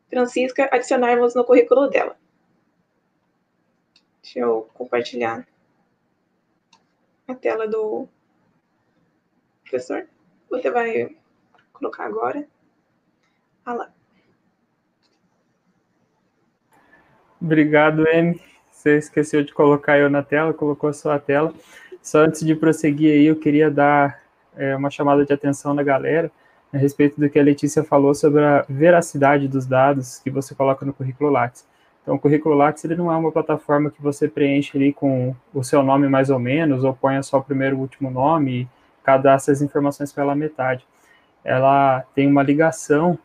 Francisca 0.09 0.69
adicionarmos 0.71 1.35
no 1.35 1.43
currículo 1.43 1.89
dela. 1.89 2.17
Deixa 4.21 4.39
eu 4.39 4.69
compartilhar 4.73 5.45
a 7.27 7.35
tela 7.35 7.67
do 7.67 8.07
professor. 9.63 10.07
Você 10.49 10.71
vai 10.71 11.17
colocar 11.73 12.05
agora. 12.05 12.47
Ah 13.65 13.73
lá. 13.73 13.93
Obrigado, 17.41 18.07
M. 18.07 18.41
Você 18.71 18.97
esqueceu 18.97 19.43
de 19.43 19.53
colocar 19.53 19.99
eu 19.99 20.09
na 20.09 20.23
tela, 20.23 20.53
colocou 20.53 20.93
só 20.93 21.11
a 21.11 21.19
tela. 21.19 21.53
Só 22.03 22.19
antes 22.19 22.45
de 22.45 22.53
prosseguir 22.53 23.13
aí, 23.13 23.25
eu 23.25 23.35
queria 23.37 23.71
dar 23.71 24.19
é, 24.57 24.75
uma 24.75 24.89
chamada 24.89 25.25
de 25.25 25.31
atenção 25.31 25.73
da 25.73 25.81
galera 25.81 26.29
a 26.73 26.77
respeito 26.77 27.17
do 27.17 27.29
que 27.29 27.39
a 27.39 27.43
Letícia 27.43 27.81
falou 27.81 28.13
sobre 28.13 28.43
a 28.43 28.65
veracidade 28.67 29.47
dos 29.47 29.65
dados 29.65 30.19
que 30.19 30.29
você 30.29 30.53
coloca 30.53 30.85
no 30.85 30.93
currículo 30.93 31.29
Lattes. 31.29 31.65
Então, 32.01 32.15
o 32.15 32.19
currículo 32.19 32.55
Lattes 32.55 32.83
ele 32.83 32.95
não 32.95 33.09
é 33.09 33.15
uma 33.15 33.31
plataforma 33.31 33.89
que 33.89 34.01
você 34.01 34.27
preenche 34.27 34.75
ali 34.75 34.91
com 34.91 35.33
o 35.53 35.63
seu 35.63 35.81
nome 35.81 36.09
mais 36.09 36.29
ou 36.29 36.37
menos, 36.37 36.83
ou 36.83 36.93
ponha 36.93 37.23
só 37.23 37.37
o 37.37 37.43
primeiro 37.43 37.77
e 37.77 37.79
último 37.79 38.11
nome 38.11 38.63
e 38.63 38.67
cadastra 39.01 39.53
as 39.53 39.61
informações 39.61 40.11
pela 40.11 40.35
metade. 40.35 40.85
Ela 41.41 42.03
tem 42.13 42.27
uma 42.27 42.43
ligação 42.43 43.17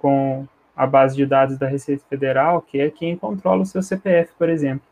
com 0.00 0.46
a 0.74 0.86
base 0.86 1.14
de 1.16 1.26
dados 1.26 1.58
da 1.58 1.66
Receita 1.66 2.02
Federal, 2.08 2.62
que 2.62 2.80
é 2.80 2.88
quem 2.88 3.14
controla 3.14 3.60
o 3.60 3.66
seu 3.66 3.82
CPF, 3.82 4.32
por 4.38 4.48
exemplo. 4.48 4.91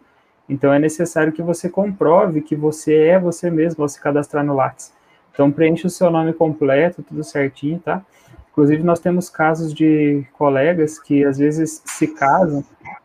Então 0.51 0.75
é 0.75 0.81
necessário 0.81 1.33
que 1.33 1.43
você 1.43 1.69
comprove 1.69 2.41
que 2.41 2.57
você 2.57 2.95
é 2.97 3.21
você 3.21 3.49
mesmo 3.49 3.85
ao 3.85 3.89
se 3.89 4.01
cadastrar 4.01 4.45
no 4.45 4.55
Lattes. 4.55 4.93
Então 5.33 5.49
preencha 5.51 5.87
o 5.87 5.91
seu 5.91 6.11
nome 6.11 6.33
completo, 6.33 7.05
tudo 7.05 7.23
certinho, 7.23 7.79
tá? 7.79 8.05
Inclusive 8.51 8.83
nós 8.83 8.99
temos 8.99 9.31
casos 9.31 9.73
de 9.73 10.25
colegas 10.33 10.99
que 10.99 11.25
às 11.25 11.39
vezes 11.39 11.81
se 11.87 12.09
casam 12.09 12.65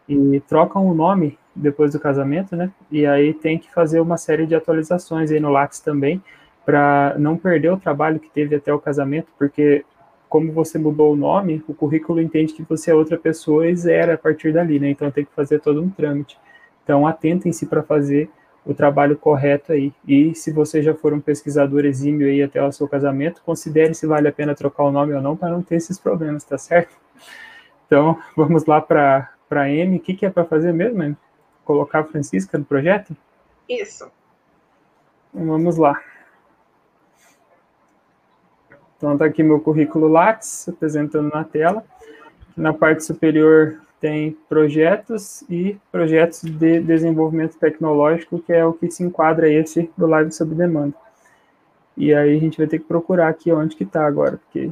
e 0.09 0.41
trocam 0.47 0.87
o 0.87 0.93
nome 0.95 1.37
depois 1.55 1.93
do 1.93 1.99
casamento, 1.99 2.55
né? 2.55 2.71
E 2.91 3.05
aí 3.05 3.31
tem 3.31 3.59
que 3.59 3.71
fazer 3.71 3.99
uma 3.99 4.17
série 4.17 4.47
de 4.47 4.55
atualizações 4.55 5.29
aí 5.29 5.39
no 5.39 5.51
Lattes 5.51 5.79
também 5.79 6.21
para 6.65 7.15
não 7.19 7.37
perder 7.37 7.71
o 7.71 7.77
trabalho 7.77 8.19
que 8.19 8.29
teve 8.29 8.55
até 8.55 8.73
o 8.73 8.79
casamento, 8.79 9.27
porque 9.37 9.85
como 10.27 10.51
você 10.51 10.79
mudou 10.79 11.13
o 11.13 11.15
nome, 11.15 11.63
o 11.67 11.75
currículo 11.75 12.19
entende 12.19 12.53
que 12.53 12.63
você 12.63 12.89
é 12.89 12.95
outra 12.95 13.17
pessoa 13.17 13.69
e 13.69 13.75
zera 13.75 14.15
a 14.15 14.17
partir 14.17 14.51
dali, 14.51 14.79
né? 14.79 14.89
Então 14.89 15.11
tem 15.11 15.23
que 15.23 15.31
fazer 15.35 15.59
todo 15.59 15.79
um 15.79 15.89
trâmite. 15.91 16.39
Então, 16.85 17.07
atentem-se 17.07 17.65
para 17.65 17.81
fazer 17.81 18.29
o 18.63 18.71
trabalho 18.71 19.17
correto 19.17 19.71
aí. 19.71 19.91
E 20.07 20.35
se 20.35 20.51
você 20.51 20.83
já 20.83 20.93
for 20.93 21.13
um 21.13 21.19
pesquisador 21.19 21.83
exímio 21.83 22.27
aí 22.27 22.43
até 22.43 22.63
o 22.63 22.71
seu 22.71 22.87
casamento, 22.87 23.41
considere 23.43 23.95
se 23.95 24.05
vale 24.05 24.27
a 24.27 24.31
pena 24.31 24.53
trocar 24.53 24.83
o 24.83 24.91
nome 24.91 25.11
ou 25.13 25.21
não 25.21 25.35
para 25.35 25.49
não 25.49 25.63
ter 25.63 25.77
esses 25.77 25.97
problemas, 25.97 26.43
tá 26.43 26.59
certo? 26.59 26.95
Então, 27.87 28.19
vamos 28.37 28.65
lá 28.65 28.79
para 28.79 29.29
a 29.49 29.69
M. 29.69 29.97
O 29.97 29.99
que, 29.99 30.13
que 30.13 30.27
é 30.27 30.29
para 30.29 30.45
fazer 30.45 30.71
mesmo, 30.71 31.01
M? 31.01 31.17
Colocar 31.63 32.01
a 32.01 32.03
Francisca 32.03 32.55
no 32.55 32.65
projeto? 32.65 33.17
Isso. 33.67 34.11
Então, 35.33 35.47
vamos 35.47 35.77
lá. 35.77 35.99
Então, 38.95 39.17
tá 39.17 39.25
aqui 39.25 39.41
meu 39.41 39.59
currículo 39.59 40.07
Lattes, 40.07 40.69
apresentando 40.69 41.31
na 41.33 41.43
tela. 41.43 41.83
Na 42.55 42.73
parte 42.73 43.03
superior 43.03 43.81
tem 43.99 44.37
projetos 44.49 45.43
e 45.49 45.77
projetos 45.91 46.41
de 46.41 46.79
desenvolvimento 46.79 47.57
tecnológico, 47.57 48.39
que 48.39 48.53
é 48.53 48.65
o 48.65 48.73
que 48.73 48.91
se 48.91 49.03
enquadra 49.03 49.49
esse 49.49 49.89
do 49.97 50.05
Live 50.05 50.31
sob 50.31 50.53
demanda. 50.53 50.93
E 51.97 52.13
aí 52.13 52.35
a 52.35 52.39
gente 52.39 52.57
vai 52.57 52.67
ter 52.67 52.79
que 52.79 52.85
procurar 52.85 53.29
aqui 53.29 53.51
onde 53.51 53.75
que 53.75 53.83
está 53.83 54.05
agora, 54.05 54.37
porque 54.37 54.71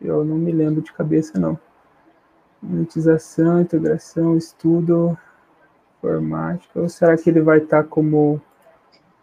eu 0.00 0.24
não 0.24 0.36
me 0.36 0.52
lembro 0.52 0.80
de 0.80 0.92
cabeça 0.92 1.38
não. 1.38 1.58
Monetização, 2.62 3.60
integração, 3.60 4.36
estudo, 4.36 5.18
informática, 5.98 6.80
ou 6.80 6.88
será 6.88 7.16
que 7.16 7.28
ele 7.28 7.40
vai 7.40 7.58
estar 7.58 7.82
tá 7.82 7.88
como... 7.88 8.40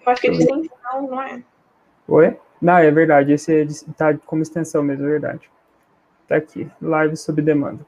Eu 0.06 0.12
acho 0.12 0.22
que 0.22 0.28
é 0.28 0.32
extensão, 0.32 1.08
não 1.10 1.22
é? 1.22 1.42
Oi? 2.08 2.38
Não, 2.62 2.78
é 2.78 2.92
verdade, 2.92 3.32
esse 3.32 3.54
está 3.62 4.14
como 4.26 4.42
extensão 4.42 4.84
mesmo, 4.84 5.06
é 5.06 5.10
verdade. 5.10 5.50
Está 6.24 6.36
aqui, 6.36 6.70
live 6.82 7.16
sob 7.16 7.42
demanda. 7.42 7.86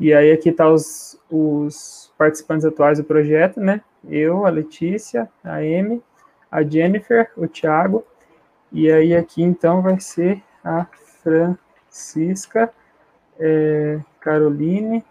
E 0.00 0.14
aí 0.14 0.32
aqui 0.32 0.50
tá 0.50 0.66
os, 0.66 1.20
os 1.30 2.10
participantes 2.16 2.64
atuais 2.64 2.96
do 2.96 3.04
projeto, 3.04 3.60
né? 3.60 3.82
Eu, 4.08 4.46
a 4.46 4.48
Letícia, 4.48 5.30
a 5.44 5.56
Amy, 5.56 6.02
a 6.50 6.62
Jennifer, 6.62 7.30
o 7.36 7.46
Thiago. 7.46 8.02
E 8.72 8.90
aí 8.90 9.14
aqui 9.14 9.42
então 9.42 9.82
vai 9.82 10.00
ser 10.00 10.42
a 10.64 10.86
Francisca, 11.22 12.72
é, 13.38 14.00
Caroline 14.20 15.04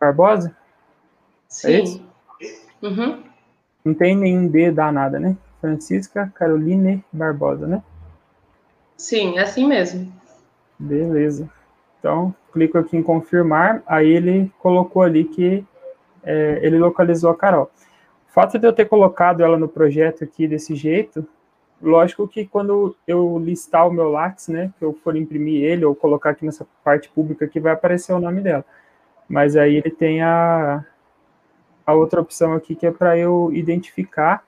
Barbosa? 0.00 0.48
É 0.48 0.54
Sim. 1.46 2.06
É? 2.40 2.86
Uhum. 2.86 3.22
Não 3.84 3.92
tem 3.92 4.16
nenhum 4.16 4.48
D 4.48 4.72
danada, 4.72 5.20
né? 5.20 5.36
Francisca 5.60 6.32
Caroline 6.34 7.04
Barbosa, 7.12 7.66
né? 7.66 7.82
Sim, 8.96 9.36
é 9.36 9.42
assim 9.42 9.68
mesmo. 9.68 10.10
Beleza. 10.78 11.50
Então, 12.02 12.34
clico 12.52 12.76
aqui 12.76 12.96
em 12.96 13.02
confirmar, 13.02 13.80
aí 13.86 14.10
ele 14.10 14.50
colocou 14.58 15.02
ali 15.02 15.22
que 15.22 15.64
é, 16.24 16.58
ele 16.60 16.76
localizou 16.76 17.30
a 17.30 17.36
Carol. 17.36 17.70
O 18.28 18.32
fato 18.32 18.58
de 18.58 18.66
eu 18.66 18.72
ter 18.72 18.86
colocado 18.86 19.40
ela 19.40 19.56
no 19.56 19.68
projeto 19.68 20.24
aqui 20.24 20.48
desse 20.48 20.74
jeito, 20.74 21.24
lógico 21.80 22.26
que 22.26 22.44
quando 22.44 22.96
eu 23.06 23.38
listar 23.38 23.86
o 23.86 23.92
meu 23.92 24.10
Lattes, 24.10 24.48
né, 24.48 24.72
que 24.80 24.84
eu 24.84 24.92
for 24.92 25.14
imprimir 25.14 25.62
ele 25.62 25.84
ou 25.84 25.94
colocar 25.94 26.30
aqui 26.30 26.44
nessa 26.44 26.66
parte 26.82 27.08
pública 27.08 27.44
aqui, 27.44 27.60
vai 27.60 27.72
aparecer 27.72 28.12
o 28.12 28.18
nome 28.18 28.40
dela. 28.40 28.64
Mas 29.28 29.54
aí 29.54 29.76
ele 29.76 29.90
tem 29.90 30.22
a, 30.22 30.84
a 31.86 31.94
outra 31.94 32.20
opção 32.20 32.52
aqui 32.52 32.74
que 32.74 32.84
é 32.84 32.90
para 32.90 33.16
eu 33.16 33.48
identificar 33.52 34.42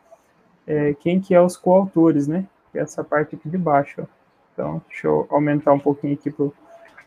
é, 0.67 0.93
quem 0.95 1.21
que 1.21 1.33
é 1.33 1.41
os 1.41 1.57
coautores, 1.57 2.27
né, 2.27 2.47
que 2.73 2.81
é 2.81 2.83
essa 2.83 3.05
parte 3.05 3.37
aqui 3.37 3.49
de 3.49 3.59
baixo. 3.59 4.03
Ó. 4.03 4.07
Então, 4.53 4.83
deixa 4.89 5.07
eu 5.07 5.25
aumentar 5.31 5.73
um 5.73 5.79
pouquinho 5.79 6.15
aqui 6.15 6.33
para 6.33 6.47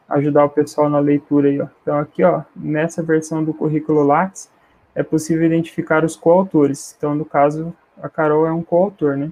ajudar 0.09 0.45
o 0.45 0.49
pessoal 0.49 0.89
na 0.89 0.99
leitura 0.99 1.49
aí, 1.49 1.59
ó. 1.59 1.67
Então 1.81 1.97
aqui, 1.97 2.23
ó, 2.23 2.43
nessa 2.55 3.03
versão 3.03 3.43
do 3.43 3.53
currículo 3.53 4.03
Lattes, 4.03 4.49
é 4.95 5.03
possível 5.03 5.45
identificar 5.45 6.03
os 6.03 6.15
coautores. 6.15 6.95
Então, 6.97 7.13
no 7.13 7.25
caso, 7.25 7.73
a 8.01 8.09
Carol 8.09 8.47
é 8.47 8.51
um 8.51 8.63
coautor, 8.63 9.15
né? 9.15 9.31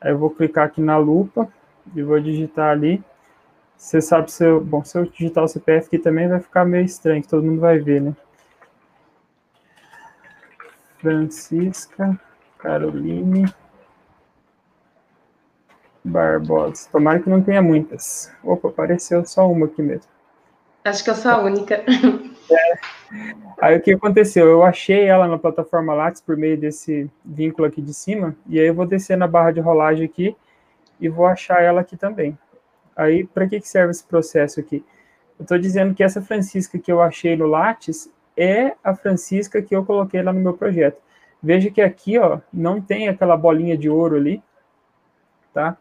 Aí 0.00 0.12
eu 0.12 0.18
vou 0.18 0.30
clicar 0.30 0.66
aqui 0.66 0.80
na 0.80 0.96
lupa 0.96 1.48
e 1.94 2.02
vou 2.02 2.18
digitar 2.20 2.70
ali. 2.70 3.02
Você 3.76 4.00
sabe 4.00 4.30
se 4.32 4.44
eu, 4.44 4.60
bom, 4.60 4.82
se 4.82 4.98
eu 4.98 5.04
digitar 5.04 5.44
o 5.44 5.48
CPF 5.48 5.86
aqui 5.86 5.98
também 5.98 6.28
vai 6.28 6.40
ficar 6.40 6.64
meio 6.64 6.84
estranho, 6.84 7.22
que 7.22 7.28
todo 7.28 7.44
mundo 7.44 7.60
vai 7.60 7.78
ver, 7.78 8.00
né? 8.00 8.16
Francisca 10.98 12.18
Caroline 12.58 13.44
Barbosa. 16.08 16.88
Tomara 16.90 17.20
que 17.20 17.28
não 17.28 17.42
tenha 17.42 17.62
muitas. 17.62 18.32
Opa, 18.42 18.68
apareceu 18.68 19.24
só 19.24 19.50
uma 19.50 19.66
aqui 19.66 19.82
mesmo. 19.82 20.10
Acho 20.84 21.04
que 21.04 21.10
eu 21.10 21.14
sou 21.14 21.30
a 21.30 21.38
única. 21.38 21.84
É. 22.50 22.78
Aí 23.60 23.76
o 23.76 23.82
que 23.82 23.92
aconteceu? 23.92 24.46
Eu 24.46 24.62
achei 24.62 25.04
ela 25.04 25.28
na 25.28 25.36
plataforma 25.36 25.92
Lattes 25.92 26.22
por 26.22 26.34
meio 26.34 26.56
desse 26.56 27.10
vínculo 27.22 27.68
aqui 27.68 27.82
de 27.82 27.92
cima, 27.92 28.34
e 28.46 28.58
aí 28.58 28.66
eu 28.66 28.74
vou 28.74 28.86
descer 28.86 29.18
na 29.18 29.26
barra 29.26 29.50
de 29.50 29.60
rolagem 29.60 30.06
aqui 30.06 30.34
e 30.98 31.10
vou 31.10 31.26
achar 31.26 31.62
ela 31.62 31.82
aqui 31.82 31.94
também. 31.94 32.38
Aí, 32.96 33.24
para 33.24 33.46
que, 33.46 33.60
que 33.60 33.68
serve 33.68 33.90
esse 33.90 34.02
processo 34.02 34.58
aqui? 34.58 34.82
Eu 35.38 35.42
estou 35.42 35.58
dizendo 35.58 35.94
que 35.94 36.02
essa 36.02 36.22
Francisca 36.22 36.78
que 36.78 36.90
eu 36.90 37.02
achei 37.02 37.36
no 37.36 37.46
Lattes 37.46 38.10
é 38.36 38.74
a 38.82 38.94
Francisca 38.94 39.60
que 39.60 39.76
eu 39.76 39.84
coloquei 39.84 40.22
lá 40.22 40.32
no 40.32 40.40
meu 40.40 40.54
projeto. 40.54 41.00
Veja 41.42 41.70
que 41.70 41.80
aqui, 41.80 42.18
ó, 42.18 42.40
não 42.52 42.80
tem 42.80 43.08
aquela 43.08 43.36
bolinha 43.36 43.76
de 43.76 43.88
ouro 43.88 44.16
ali, 44.16 44.42
tá? 45.52 45.76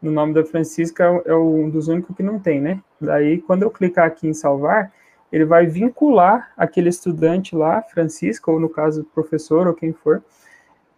No 0.00 0.10
nome 0.10 0.32
da 0.32 0.44
Francisca 0.44 1.04
é 1.26 1.34
um 1.34 1.68
dos 1.68 1.88
únicos 1.88 2.16
que 2.16 2.22
não 2.22 2.38
tem, 2.38 2.60
né? 2.60 2.80
Daí, 3.00 3.40
quando 3.42 3.62
eu 3.62 3.70
clicar 3.70 4.06
aqui 4.06 4.26
em 4.26 4.32
salvar, 4.32 4.92
ele 5.30 5.44
vai 5.44 5.66
vincular 5.66 6.52
aquele 6.56 6.88
estudante 6.88 7.54
lá, 7.54 7.82
Francisca, 7.82 8.50
ou 8.50 8.58
no 8.58 8.68
caso, 8.68 9.04
professor, 9.14 9.66
ou 9.66 9.74
quem 9.74 9.92
for, 9.92 10.22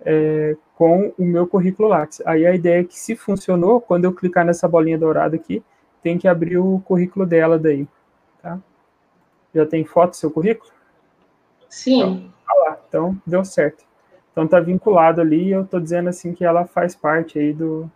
é, 0.00 0.56
com 0.76 1.12
o 1.18 1.25
meu 1.25 1.47
currículo 1.47 1.88
Lattes. 1.88 2.23
Aí 2.25 2.47
a 2.47 2.54
ideia 2.54 2.80
é 2.80 2.85
que 2.85 2.99
se 2.99 3.14
funcionou, 3.14 3.80
quando 3.80 4.04
eu 4.04 4.12
clicar 4.12 4.44
nessa 4.44 4.68
bolinha 4.68 4.99
dourada 4.99 5.37
aqui, 5.37 5.62
tem 6.02 6.18
que 6.18 6.26
abrir 6.26 6.59
o 6.59 6.80
currículo 6.80 7.26
dela 7.26 7.59
daí, 7.59 7.87
tá? 8.40 8.59
Já 9.54 9.66
tem 9.66 9.85
foto 9.85 10.11
do 10.11 10.16
seu 10.16 10.30
currículo? 10.30 10.71
Sim. 11.68 12.00
Então, 12.00 12.32
tá 12.47 12.54
lá, 12.54 12.78
então 12.88 13.23
deu 13.26 13.44
certo. 13.44 13.85
Então 14.32 14.49
tá 14.49 14.59
vinculado 14.61 15.21
ali, 15.21 15.50
eu 15.50 15.66
tô 15.66 15.78
dizendo 15.78 16.09
assim 16.09 16.32
que 16.32 16.44
ela 16.44 16.64
faz 16.64 16.94
parte 16.94 17.38
aí 17.38 17.52
do 17.52 17.90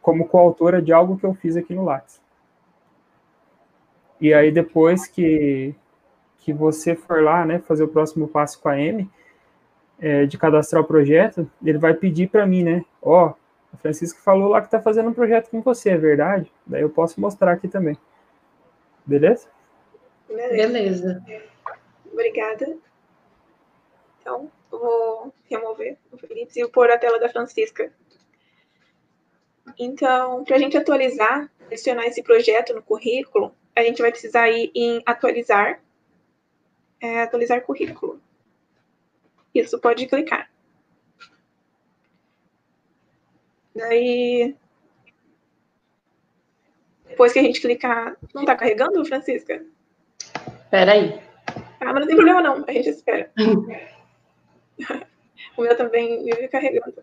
como 0.00 0.28
coautora 0.28 0.80
de 0.82 0.92
algo 0.92 1.16
que 1.16 1.24
eu 1.24 1.34
fiz 1.34 1.56
aqui 1.56 1.74
no 1.74 1.84
Lattes. 1.84 2.20
E 4.20 4.32
aí 4.32 4.50
depois 4.50 5.06
que 5.06 5.74
que 6.38 6.52
você 6.52 6.94
for 6.94 7.24
lá, 7.24 7.44
né, 7.44 7.58
fazer 7.58 7.82
o 7.82 7.88
próximo 7.88 8.28
passo 8.28 8.60
com 8.60 8.68
a 8.68 8.78
M, 8.78 9.10
é, 9.98 10.26
de 10.26 10.38
cadastrar 10.38 10.80
o 10.80 10.86
projeto, 10.86 11.50
ele 11.64 11.76
vai 11.76 11.92
pedir 11.92 12.28
para 12.28 12.46
mim, 12.46 12.62
né, 12.62 12.84
ó, 13.02 13.26
oh, 13.26 13.34
a 13.74 13.76
Francisca 13.78 14.20
falou 14.22 14.50
lá 14.50 14.62
que 14.62 14.70
tá 14.70 14.80
fazendo 14.80 15.08
um 15.08 15.12
projeto 15.12 15.50
com 15.50 15.60
você, 15.60 15.90
é 15.90 15.96
verdade? 15.96 16.50
Daí 16.64 16.82
eu 16.82 16.88
posso 16.88 17.20
mostrar 17.20 17.52
aqui 17.52 17.66
também. 17.66 17.96
Beleza? 19.04 19.48
Beleza. 20.28 21.22
Obrigada. 22.12 22.76
Então, 24.20 24.50
vou 24.70 25.34
remover 25.50 25.96
o 26.10 26.16
Felipe 26.16 26.60
e 26.60 26.68
pôr 26.68 26.90
a 26.90 26.98
tela 26.98 27.18
da 27.18 27.28
Francisca. 27.28 27.92
Então, 29.78 30.44
para 30.44 30.56
a 30.56 30.58
gente 30.58 30.76
atualizar, 30.76 31.50
adicionar 31.66 32.06
esse 32.06 32.22
projeto 32.22 32.74
no 32.74 32.82
currículo, 32.82 33.54
a 33.74 33.82
gente 33.82 34.00
vai 34.00 34.10
precisar 34.10 34.48
ir 34.48 34.70
em 34.74 35.02
atualizar, 35.04 35.80
é, 37.00 37.20
atualizar 37.22 37.62
currículo. 37.62 38.20
Isso, 39.54 39.78
pode 39.78 40.06
clicar. 40.06 40.50
Daí, 43.74 44.54
depois 47.06 47.32
que 47.32 47.38
a 47.38 47.42
gente 47.42 47.60
clicar, 47.60 48.16
não 48.34 48.42
está 48.42 48.56
carregando, 48.56 49.04
Francisca? 49.04 49.64
Espera 50.64 50.92
aí. 50.92 51.20
Ah, 51.80 51.92
mas 51.92 52.00
não 52.00 52.06
tem 52.06 52.16
problema 52.16 52.42
não, 52.42 52.64
a 52.66 52.72
gente 52.72 52.88
espera. 52.88 53.30
o 55.56 55.62
meu 55.62 55.76
também 55.76 56.24
vive 56.24 56.48
carregando. 56.48 57.02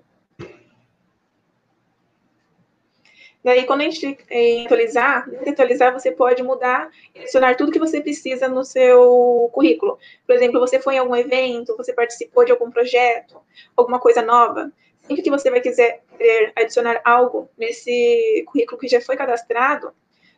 Daí, 3.44 3.66
quando 3.66 3.82
a 3.82 3.84
gente 3.84 4.18
em 4.30 4.66
atualizar, 4.66 5.30
em 5.46 5.50
atualizar, 5.50 5.92
você 5.92 6.12
pode 6.12 6.42
mudar 6.42 6.90
e 7.14 7.20
adicionar 7.20 7.56
tudo 7.56 7.72
que 7.72 7.80
você 7.80 8.00
precisa 8.00 8.48
no 8.48 8.64
seu 8.64 9.50
currículo. 9.52 10.00
Por 10.26 10.34
exemplo, 10.34 10.62
você 10.62 10.80
foi 10.80 10.96
em 10.96 11.00
algum 11.00 11.16
evento, 11.16 11.76
você 11.76 11.92
participou 11.92 12.46
de 12.46 12.52
algum 12.52 12.72
projeto, 12.72 13.42
alguma 13.76 14.00
coisa 14.00 14.22
nova. 14.22 14.72
Sempre 15.02 15.24
que 15.24 15.30
você 15.30 15.52
vai 15.52 15.60
quiser 15.60 16.02
querer 16.18 16.54
adicionar 16.56 17.02
algo 17.04 17.50
nesse 17.58 18.44
currículo 18.48 18.80
que 18.80 18.88
já 18.88 19.02
foi 19.02 19.18
cadastrado, 19.18 19.94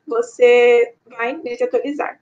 você 0.07 0.95
vai 1.05 1.33
nesse 1.33 1.63
atualizar. 1.63 2.19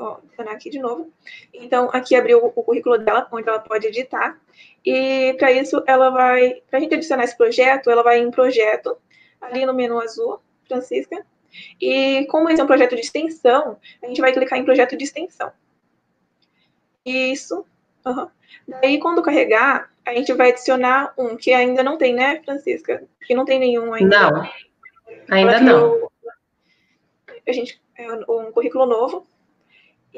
Vou 0.00 0.16
adicionar 0.18 0.52
aqui 0.52 0.70
de 0.70 0.78
novo. 0.78 1.12
Então, 1.52 1.90
aqui 1.92 2.14
abriu 2.14 2.38
o 2.38 2.50
currículo 2.50 2.98
dela, 2.98 3.26
onde 3.32 3.48
ela 3.48 3.58
pode 3.58 3.86
editar. 3.86 4.38
E 4.84 5.34
para 5.38 5.52
isso, 5.52 5.82
ela 5.86 6.10
vai, 6.10 6.62
para 6.68 6.78
a 6.78 6.82
gente 6.82 6.94
adicionar 6.94 7.24
esse 7.24 7.36
projeto, 7.36 7.90
ela 7.90 8.02
vai 8.02 8.18
em 8.18 8.30
projeto, 8.30 8.96
ali 9.40 9.66
no 9.66 9.74
menu 9.74 10.00
azul, 10.00 10.40
Francisca. 10.66 11.24
E 11.80 12.26
como 12.26 12.48
esse 12.50 12.60
é 12.60 12.64
um 12.64 12.68
projeto 12.68 12.94
de 12.94 13.00
extensão, 13.00 13.78
a 14.02 14.06
gente 14.06 14.20
vai 14.20 14.32
clicar 14.32 14.58
em 14.58 14.64
projeto 14.64 14.96
de 14.96 15.04
extensão. 15.04 15.50
Isso. 17.04 17.64
Uhum. 18.04 18.28
Daí, 18.68 18.98
quando 18.98 19.22
carregar, 19.22 19.90
a 20.04 20.14
gente 20.14 20.32
vai 20.32 20.50
adicionar 20.50 21.12
um 21.16 21.36
que 21.36 21.52
ainda 21.52 21.82
não 21.82 21.96
tem, 21.96 22.14
né, 22.14 22.40
Francisca? 22.44 23.04
Que 23.26 23.34
não 23.34 23.44
tem 23.44 23.58
nenhum 23.58 23.92
ainda. 23.92 24.30
Não, 24.30 24.50
ainda 25.30 25.60
não. 25.60 26.08
A 27.46 27.52
gente, 27.52 27.80
é 27.96 28.12
um 28.12 28.50
currículo 28.52 28.86
novo. 28.86 29.26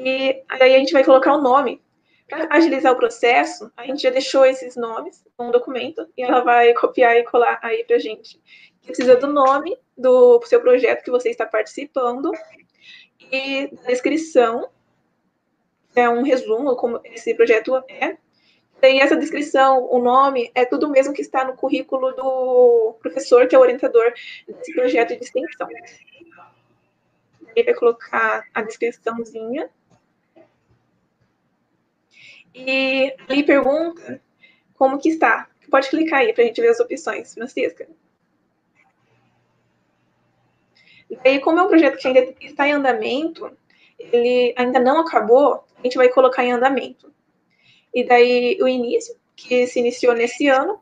E 0.01 0.43
aí 0.47 0.75
a 0.75 0.79
gente 0.79 0.93
vai 0.93 1.03
colocar 1.03 1.33
o 1.33 1.41
nome. 1.41 1.81
Para 2.27 2.47
agilizar 2.51 2.93
o 2.93 2.95
processo, 2.95 3.71
a 3.75 3.85
gente 3.85 4.03
já 4.03 4.09
deixou 4.11 4.45
esses 4.45 4.75
nomes 4.75 5.25
no 5.37 5.51
documento 5.51 6.07
e 6.15 6.21
ela 6.21 6.41
vai 6.41 6.73
copiar 6.73 7.17
e 7.17 7.23
colar 7.23 7.59
aí 7.61 7.83
para 7.83 7.97
a 7.97 7.99
gente. 7.99 8.39
Precisa 8.85 9.15
do 9.17 9.27
nome 9.27 9.77
do 9.97 10.39
seu 10.45 10.61
projeto 10.61 11.03
que 11.03 11.11
você 11.11 11.29
está 11.29 11.45
participando 11.45 12.31
e 13.19 13.67
da 13.67 13.87
descrição, 13.87 14.69
é 15.95 16.07
um 16.07 16.21
resumo 16.21 16.75
como 16.75 17.01
esse 17.03 17.33
projeto 17.33 17.75
é. 17.89 18.17
Tem 18.79 19.01
essa 19.01 19.17
descrição, 19.17 19.85
o 19.91 19.99
nome, 19.99 20.49
é 20.55 20.63
tudo 20.63 20.87
mesmo 20.87 21.13
que 21.13 21.21
está 21.21 21.43
no 21.43 21.55
currículo 21.55 22.13
do 22.13 22.95
professor, 23.01 23.45
que 23.47 23.55
é 23.55 23.57
o 23.57 23.61
orientador 23.61 24.13
desse 24.47 24.73
projeto 24.73 25.09
de 25.09 25.25
extensão. 25.25 25.67
Ele 27.53 27.65
vai 27.65 27.73
colocar 27.73 28.45
a 28.53 28.61
descriçãozinha 28.61 29.69
e 32.53 33.15
ali 33.27 33.43
pergunta 33.43 34.21
como 34.75 34.99
que 34.99 35.09
está. 35.09 35.47
Pode 35.69 35.89
clicar 35.89 36.19
aí 36.19 36.33
para 36.33 36.43
a 36.43 36.47
gente 36.47 36.61
ver 36.61 36.69
as 36.69 36.79
opções, 36.79 37.33
Francisca. 37.33 37.87
E 41.09 41.17
aí, 41.25 41.39
como 41.39 41.59
é 41.59 41.63
um 41.63 41.67
projeto 41.67 41.97
que 41.97 42.07
ainda 42.07 42.33
está 42.39 42.67
em 42.67 42.73
andamento, 42.73 43.51
ele 43.99 44.53
ainda 44.57 44.79
não 44.79 45.01
acabou, 45.01 45.63
a 45.77 45.83
gente 45.83 45.97
vai 45.97 46.09
colocar 46.09 46.43
em 46.43 46.51
andamento. 46.51 47.11
E 47.93 48.03
daí 48.03 48.57
o 48.61 48.67
início, 48.67 49.15
que 49.35 49.65
se 49.67 49.79
iniciou 49.79 50.13
nesse 50.13 50.47
ano, 50.47 50.79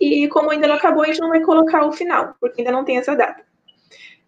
e 0.00 0.26
como 0.28 0.50
ainda 0.50 0.66
não 0.66 0.74
acabou, 0.74 1.02
a 1.02 1.06
gente 1.06 1.20
não 1.20 1.28
vai 1.28 1.40
colocar 1.40 1.84
o 1.84 1.92
final, 1.92 2.34
porque 2.40 2.60
ainda 2.60 2.72
não 2.72 2.84
tem 2.84 2.98
essa 2.98 3.14
data. 3.14 3.44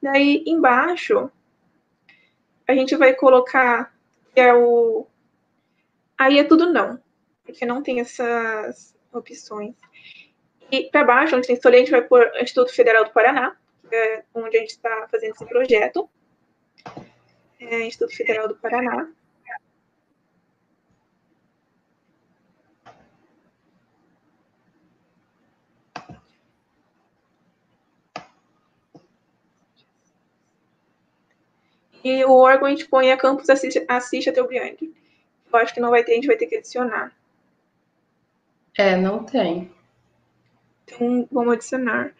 Daí 0.00 0.42
embaixo, 0.46 1.30
a 2.66 2.74
gente 2.74 2.96
vai 2.96 3.14
colocar 3.14 3.92
que 4.34 4.40
é 4.40 4.54
o 4.54 5.06
Aí 6.22 6.38
é 6.38 6.44
tudo 6.44 6.72
não, 6.72 7.00
porque 7.44 7.66
não 7.66 7.82
tem 7.82 7.98
essas 7.98 8.94
opções. 9.12 9.74
E 10.70 10.84
para 10.84 11.02
baixo, 11.02 11.34
onde 11.34 11.48
tem 11.48 11.56
escolher, 11.56 11.78
a 11.78 11.80
gente 11.80 11.90
vai 11.90 12.02
pôr 12.02 12.30
Instituto 12.40 12.72
Federal 12.72 13.04
do 13.04 13.10
Paraná, 13.10 13.56
é 13.90 14.22
onde 14.32 14.56
a 14.56 14.60
gente 14.60 14.70
está 14.70 15.08
fazendo 15.10 15.32
esse 15.32 15.44
projeto. 15.44 16.08
É, 17.58 17.80
Instituto 17.80 18.16
Federal 18.16 18.46
do 18.46 18.54
Paraná. 18.54 19.10
E 32.04 32.24
o 32.24 32.30
órgão 32.30 32.68
a 32.68 32.70
gente 32.70 32.86
põe 32.86 33.10
a 33.10 33.16
Campus 33.16 33.50
Assiste, 33.50 33.84
assiste 33.88 34.30
a 34.30 34.32
Teobriande 34.32 35.01
eu 35.56 35.62
acho 35.62 35.74
que 35.74 35.80
não 35.80 35.90
vai 35.90 36.04
ter, 36.04 36.12
a 36.12 36.14
gente 36.16 36.26
vai 36.26 36.36
ter 36.36 36.46
que 36.46 36.56
adicionar. 36.56 37.12
É, 38.76 38.96
não 38.96 39.24
tem. 39.24 39.70
Então, 40.84 41.28
vamos 41.30 41.54
adicionar. 41.54 42.14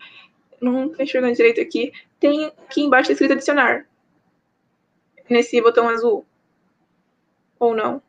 Não 0.61 0.87
estou 0.87 1.03
enxergando 1.03 1.35
direito 1.35 1.61
aqui. 1.61 1.93
Tem 2.21 2.47
aqui 2.47 2.83
embaixo 2.83 3.09
tá 3.09 3.13
escrito 3.13 3.33
adicionar. 3.33 3.87
Nesse 5.29 5.61
botão 5.61 5.89
azul. 5.89 6.27
Ou 7.59 7.75
não? 7.75 8.03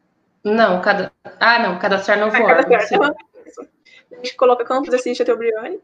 Não, 0.44 0.82
cada... 0.82 1.12
ah, 1.40 1.60
não, 1.60 1.80
cadastrar 1.80 2.20
novo 2.20 2.36
ah, 2.36 2.42
órgão. 2.42 2.64
Cadastrar. 2.64 3.16
A 4.12 4.16
gente 4.16 4.36
coloca 4.36 4.66
campus 4.66 4.94
assiste 4.94 5.22
a 5.22 5.26
Teobrione. 5.26 5.80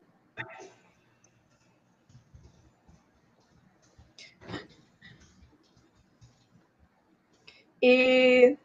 E 7.81 8.57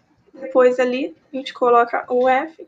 Depois 0.54 0.78
ali, 0.78 1.16
a 1.32 1.36
gente 1.36 1.52
coloca 1.52 2.06
o 2.08 2.28
F. 2.28 2.64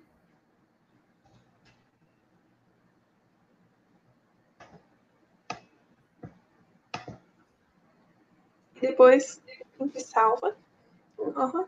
Depois, 8.80 9.40
a 9.78 9.84
gente 9.84 10.02
salva. 10.02 10.56
Uhum. 11.16 11.66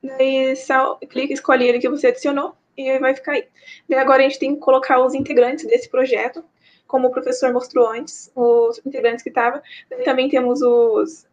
Daí, 0.00 0.54
sal, 0.54 0.96
clica, 1.00 1.32
escolhe 1.32 1.66
ele 1.66 1.80
que 1.80 1.88
você 1.88 2.06
adicionou 2.06 2.54
e 2.76 2.88
aí 2.88 3.00
vai 3.00 3.12
ficar 3.12 3.32
aí. 3.32 3.48
Daí 3.88 3.98
agora 3.98 4.22
a 4.22 4.28
gente 4.28 4.38
tem 4.38 4.54
que 4.54 4.60
colocar 4.60 5.04
os 5.04 5.12
integrantes 5.12 5.66
desse 5.66 5.88
projeto, 5.88 6.44
como 6.86 7.08
o 7.08 7.10
professor 7.10 7.52
mostrou 7.52 7.88
antes, 7.88 8.30
os 8.32 8.80
integrantes 8.86 9.24
que 9.24 9.30
estavam. 9.30 9.60
Também 10.04 10.28
temos 10.28 10.62
os, 10.62 11.26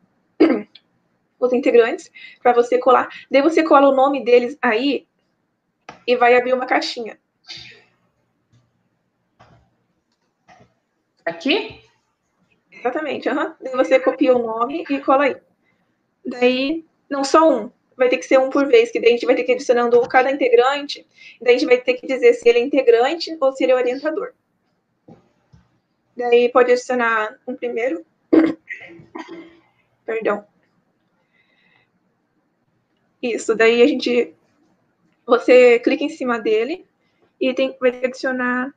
os 1.45 1.53
integrantes 1.53 2.11
para 2.41 2.53
você 2.53 2.77
colar. 2.77 3.09
Daí 3.29 3.41
você 3.41 3.63
cola 3.63 3.89
o 3.89 3.95
nome 3.95 4.23
deles 4.23 4.57
aí 4.61 5.07
e 6.07 6.15
vai 6.15 6.35
abrir 6.35 6.53
uma 6.53 6.65
caixinha. 6.65 7.17
Aqui? 11.25 11.81
Exatamente, 12.71 13.29
uhum. 13.29 13.53
Daí 13.61 13.73
você 13.75 13.99
copia 13.99 14.35
o 14.35 14.45
nome 14.45 14.83
e 14.89 14.99
cola 14.99 15.25
aí. 15.25 15.37
Daí, 16.25 16.85
não 17.09 17.23
só 17.23 17.49
um, 17.49 17.71
vai 17.95 18.09
ter 18.09 18.17
que 18.17 18.25
ser 18.25 18.39
um 18.39 18.49
por 18.49 18.67
vez, 18.67 18.91
que 18.91 18.99
daí 18.99 19.09
a 19.09 19.11
gente 19.11 19.25
vai 19.25 19.35
ter 19.35 19.43
que 19.43 19.51
ir 19.51 19.55
adicionando 19.55 19.99
cada 20.07 20.31
integrante, 20.31 21.05
daí 21.41 21.55
a 21.55 21.57
gente 21.57 21.67
vai 21.67 21.77
ter 21.77 21.93
que 21.95 22.07
dizer 22.07 22.33
se 22.33 22.47
ele 22.47 22.59
é 22.59 22.63
integrante 22.63 23.35
ou 23.39 23.53
se 23.53 23.63
ele 23.63 23.71
é 23.71 23.75
orientador. 23.75 24.33
Daí 26.15 26.49
pode 26.49 26.71
adicionar 26.71 27.39
um 27.47 27.55
primeiro. 27.55 28.05
Perdão. 30.05 30.45
Isso, 33.23 33.55
daí 33.55 33.81
a 33.81 33.87
gente. 33.87 34.35
Você 35.25 35.79
clica 35.79 36.03
em 36.03 36.09
cima 36.09 36.37
dele 36.37 36.85
e 37.39 37.53
tem, 37.53 37.73
vai 37.79 38.03
adicionar. 38.03 38.75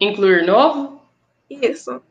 Incluir 0.00 0.46
novo? 0.46 1.02
Isso. 1.50 2.02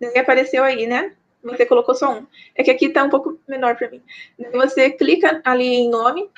Daí 0.00 0.16
apareceu 0.16 0.62
aí, 0.62 0.86
né? 0.86 1.16
Você 1.42 1.66
colocou 1.66 1.94
só 1.94 2.12
um. 2.12 2.26
É 2.54 2.62
que 2.62 2.70
aqui 2.70 2.88
tá 2.88 3.02
um 3.02 3.10
pouco 3.10 3.36
menor 3.48 3.76
para 3.76 3.90
mim. 3.90 4.00
Daí 4.38 4.52
você 4.52 4.90
clica 4.90 5.42
ali 5.44 5.66
em 5.66 5.90
nome. 5.90 6.30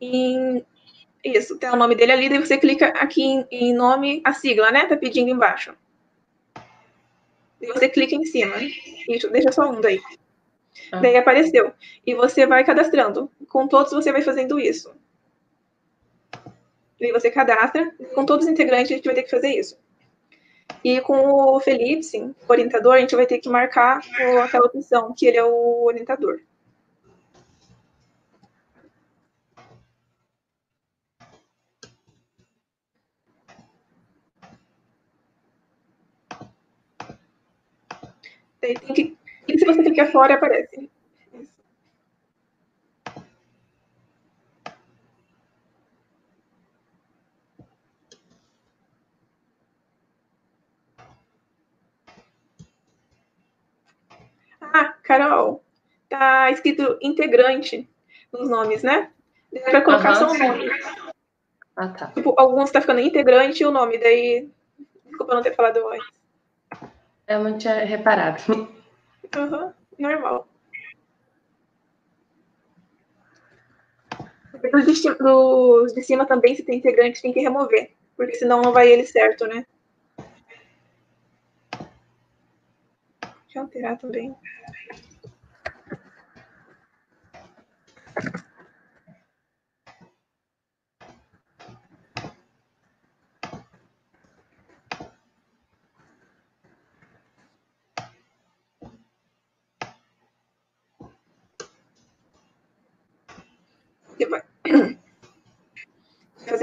Em... 0.00 0.66
Isso, 1.22 1.56
tem 1.56 1.70
o 1.70 1.76
nome 1.76 1.94
dele 1.94 2.10
ali, 2.10 2.28
daí 2.28 2.38
você 2.38 2.58
clica 2.58 2.88
aqui 2.88 3.22
em, 3.22 3.46
em 3.52 3.72
nome, 3.72 4.20
a 4.24 4.32
sigla, 4.32 4.72
né? 4.72 4.86
Tá 4.86 4.96
pedindo 4.96 5.30
embaixo. 5.30 5.76
E 7.62 7.66
você 7.66 7.88
clica 7.88 8.14
em 8.14 8.24
cima. 8.24 8.56
Deixa 9.30 9.52
só 9.52 9.70
um 9.70 9.80
daí. 9.80 10.00
Ah. 10.90 11.00
Daí 11.00 11.16
apareceu. 11.16 11.72
E 12.04 12.14
você 12.14 12.44
vai 12.44 12.64
cadastrando. 12.64 13.30
Com 13.48 13.68
todos 13.68 13.92
você 13.92 14.10
vai 14.10 14.20
fazendo 14.20 14.58
isso. 14.58 14.92
E 17.00 17.12
você 17.12 17.30
cadastra. 17.30 17.94
Com 18.14 18.26
todos 18.26 18.44
os 18.44 18.52
integrantes 18.52 18.90
a 18.90 18.96
gente 18.96 19.04
vai 19.04 19.14
ter 19.14 19.22
que 19.22 19.30
fazer 19.30 19.50
isso. 19.50 19.78
E 20.82 21.00
com 21.00 21.16
o 21.16 21.60
Felipe, 21.60 22.02
sim, 22.02 22.34
o 22.48 22.52
orientador, 22.52 22.94
a 22.94 23.00
gente 23.00 23.14
vai 23.14 23.26
ter 23.26 23.38
que 23.38 23.48
marcar 23.48 24.00
aquela 24.42 24.66
opção 24.66 25.14
que 25.16 25.26
ele 25.26 25.36
é 25.36 25.44
o 25.44 25.84
orientador. 25.84 26.40
Tem 38.62 38.74
que, 38.74 39.18
e 39.48 39.58
se 39.58 39.64
você 39.64 39.82
clicar 39.82 40.12
fora, 40.12 40.34
aparece. 40.34 40.88
Ah, 54.60 54.94
Carol, 55.02 55.64
tá 56.08 56.48
escrito 56.52 56.96
integrante 57.02 57.88
nos 58.32 58.48
nomes, 58.48 58.84
né? 58.84 59.10
Dá 59.52 59.60
pra 59.70 59.82
colocar 59.82 60.10
uhum. 60.10 60.14
só 60.14 60.30
o 60.30 60.38
nome. 60.38 60.70
Ah, 61.74 61.88
tá. 61.88 62.06
Tipo, 62.12 62.32
alguns 62.38 62.70
tá 62.70 62.80
ficando 62.80 63.00
integrante 63.00 63.64
e 63.64 63.66
o 63.66 63.72
nome, 63.72 63.98
daí. 63.98 64.48
Desculpa 65.04 65.34
não 65.34 65.42
ter 65.42 65.56
falado 65.56 65.84
antes. 65.88 66.21
Eu 67.32 67.42
não 67.42 67.56
tinha 67.56 67.84
reparado. 67.84 68.42
Uhum, 69.34 69.72
normal. 69.98 70.46
Os 74.74 74.84
de, 74.84 74.94
cima, 74.94 75.16
de 75.94 76.02
cima 76.02 76.26
também, 76.26 76.54
se 76.54 76.62
tem 76.62 76.78
integrante, 76.78 77.22
tem 77.22 77.32
que 77.32 77.40
remover. 77.40 77.92
Porque 78.16 78.34
senão 78.34 78.60
não 78.60 78.72
vai 78.72 78.88
ele 78.88 79.04
certo, 79.06 79.46
né? 79.46 79.64
Deixa 83.44 83.58
eu 83.58 83.62
alterar 83.62 83.98
também. 83.98 84.36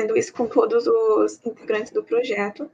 Fazendo 0.10 0.17
isso 0.17 0.34
com 0.34 0.48
todos 0.48 0.88
os 0.88 1.39
integrantes 1.45 1.91
do 1.91 2.04
projeto. 2.04 2.72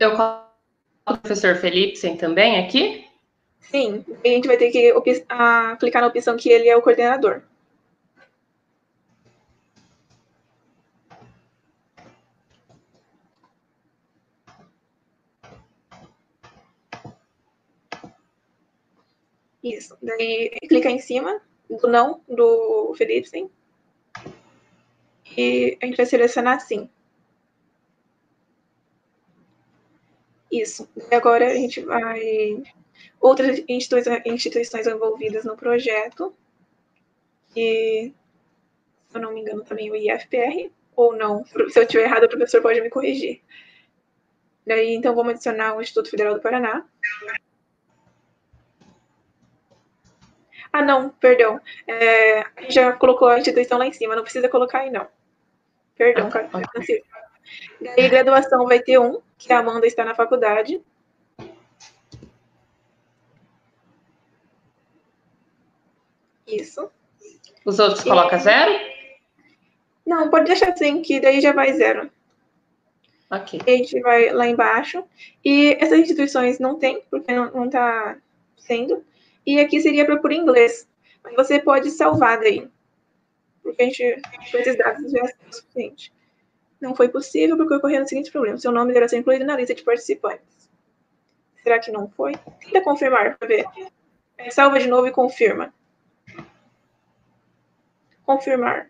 Eu 0.00 0.12
coloco 0.12 0.46
o 1.08 1.16
professor 1.18 1.56
Felipsen 1.56 2.16
também 2.16 2.64
aqui? 2.64 3.04
Sim, 3.58 4.04
a 4.24 4.28
gente 4.28 4.46
vai 4.46 4.56
ter 4.56 4.70
que 4.70 4.94
clicar 5.80 6.02
na 6.02 6.06
opção 6.06 6.36
que 6.36 6.48
ele 6.48 6.68
é 6.68 6.76
o 6.76 6.82
coordenador. 6.82 7.42
Isso. 19.64 19.98
Daí 20.00 20.50
clica 20.68 20.88
em 20.88 21.00
cima 21.00 21.40
do 21.68 21.88
não 21.88 22.22
do 22.28 22.94
Felipsen. 22.96 23.50
E 25.36 25.76
a 25.82 25.86
gente 25.86 25.96
vai 25.96 26.06
selecionar 26.06 26.60
sim. 26.60 26.88
Isso. 30.50 30.88
E 31.10 31.14
agora 31.14 31.46
a 31.46 31.54
gente 31.54 31.80
vai. 31.80 32.62
Outras 33.20 33.62
instituições, 33.68 34.86
envolvidas 34.86 35.44
no 35.44 35.56
projeto, 35.56 36.34
e, 37.54 38.12
se 39.08 39.16
eu 39.16 39.20
não 39.20 39.34
me 39.34 39.40
engano, 39.40 39.64
também 39.64 39.90
o 39.90 39.96
IFPR, 39.96 40.70
ou 40.94 41.16
não. 41.16 41.44
Se 41.44 41.78
eu 41.78 41.82
estiver 41.82 42.04
errado, 42.04 42.24
o 42.24 42.28
professor 42.28 42.62
pode 42.62 42.80
me 42.80 42.90
corrigir. 42.90 43.42
Daí, 44.66 44.94
então, 44.94 45.14
vamos 45.14 45.32
adicionar 45.32 45.76
o 45.76 45.80
Instituto 45.80 46.10
Federal 46.10 46.34
do 46.34 46.40
Paraná. 46.40 46.84
Ah, 50.72 50.82
não, 50.82 51.08
perdão. 51.10 51.60
É, 51.86 52.40
a 52.40 52.60
gente 52.60 52.74
já 52.74 52.92
colocou 52.92 53.28
a 53.28 53.38
instituição 53.38 53.78
lá 53.78 53.86
em 53.86 53.92
cima, 53.92 54.14
não 54.14 54.22
precisa 54.22 54.48
colocar 54.48 54.80
aí, 54.80 54.90
não. 54.90 55.08
Perdão, 55.96 56.30
cara. 56.30 56.48
Daí, 57.80 58.08
graduação 58.08 58.66
vai 58.66 58.80
ter 58.80 58.98
um, 58.98 59.20
que 59.36 59.52
a 59.52 59.58
Amanda 59.58 59.86
está 59.86 60.04
na 60.04 60.14
faculdade. 60.14 60.80
Isso. 66.46 66.90
Os 67.64 67.78
outros 67.78 68.00
e... 68.00 68.08
coloca 68.08 68.38
zero? 68.38 68.72
Não, 70.06 70.30
pode 70.30 70.46
deixar 70.46 70.70
assim, 70.70 71.02
que 71.02 71.20
daí 71.20 71.40
já 71.40 71.52
vai 71.52 71.72
zero. 71.74 72.10
Ok. 73.30 73.60
A 73.66 73.70
gente 73.70 74.00
vai 74.00 74.30
lá 74.30 74.46
embaixo. 74.46 75.04
E 75.44 75.76
essas 75.78 75.98
instituições 75.98 76.58
não 76.58 76.78
tem, 76.78 77.02
porque 77.10 77.32
não 77.32 77.66
está 77.66 78.16
sendo. 78.56 79.04
E 79.46 79.60
aqui 79.60 79.80
seria 79.80 80.06
para 80.06 80.18
por 80.18 80.32
inglês. 80.32 80.88
Mas 81.22 81.34
você 81.36 81.60
pode 81.60 81.90
salvar 81.90 82.40
daí. 82.40 82.66
Porque 83.62 83.82
a 83.82 83.84
gente, 83.84 84.22
com 84.50 84.58
esses 84.58 84.78
dados, 84.78 85.12
já 85.12 85.18
é 85.18 85.22
o 85.24 85.52
suficiente. 85.52 86.12
Não 86.80 86.94
foi 86.94 87.08
possível 87.08 87.56
porque 87.56 87.74
ocorreram 87.74 88.04
os 88.04 88.08
seguintes 88.08 88.30
problemas. 88.30 88.62
Seu 88.62 88.72
nome 88.72 88.88
deverá 88.88 89.08
ser 89.08 89.18
incluído 89.18 89.44
na 89.44 89.56
lista 89.56 89.74
de 89.74 89.82
participantes. 89.82 90.70
Será 91.62 91.78
que 91.80 91.90
não 91.90 92.08
foi? 92.08 92.32
Tenta 92.60 92.80
confirmar 92.82 93.36
para 93.36 93.48
ver. 93.48 93.66
Salva 94.50 94.78
de 94.78 94.86
novo 94.88 95.06
e 95.06 95.10
confirma. 95.10 95.74
Confirmar. 98.24 98.88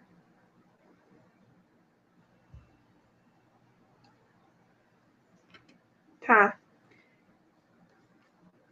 Tá. 6.21 6.59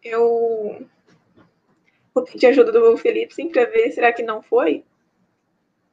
Eu 0.02 0.86
vou 2.14 2.24
pedir 2.24 2.46
ajuda 2.46 2.70
do 2.70 2.96
Felipe 2.96 3.34
sim 3.34 3.48
para 3.50 3.64
ver. 3.64 3.90
Será 3.92 4.12
que 4.12 4.22
não 4.22 4.42
foi? 4.42 4.84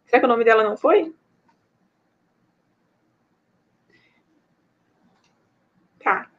Será 0.06 0.20
que 0.20 0.26
o 0.26 0.30
nome 0.30 0.44
dela 0.44 0.64
não 0.64 0.78
foi? 0.78 1.14
Tá. 6.00 6.30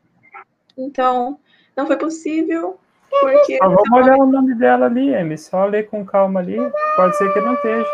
Então, 0.77 1.39
não 1.77 1.87
foi 1.87 1.97
possível, 1.97 2.79
porque... 3.09 3.59
Só 3.59 3.69
vamos 3.69 3.93
olhar 3.93 4.17
o 4.17 4.27
nome 4.27 4.55
dela 4.55 4.87
ali, 4.87 5.15
Emi. 5.15 5.39
Só 5.39 5.65
ler 5.67 5.89
com 5.89 6.05
calma 6.05 6.41
ali. 6.41 6.59
Pode 6.97 7.17
ser 7.17 7.33
que 7.33 7.41
não 7.41 7.55
esteja. 7.55 7.87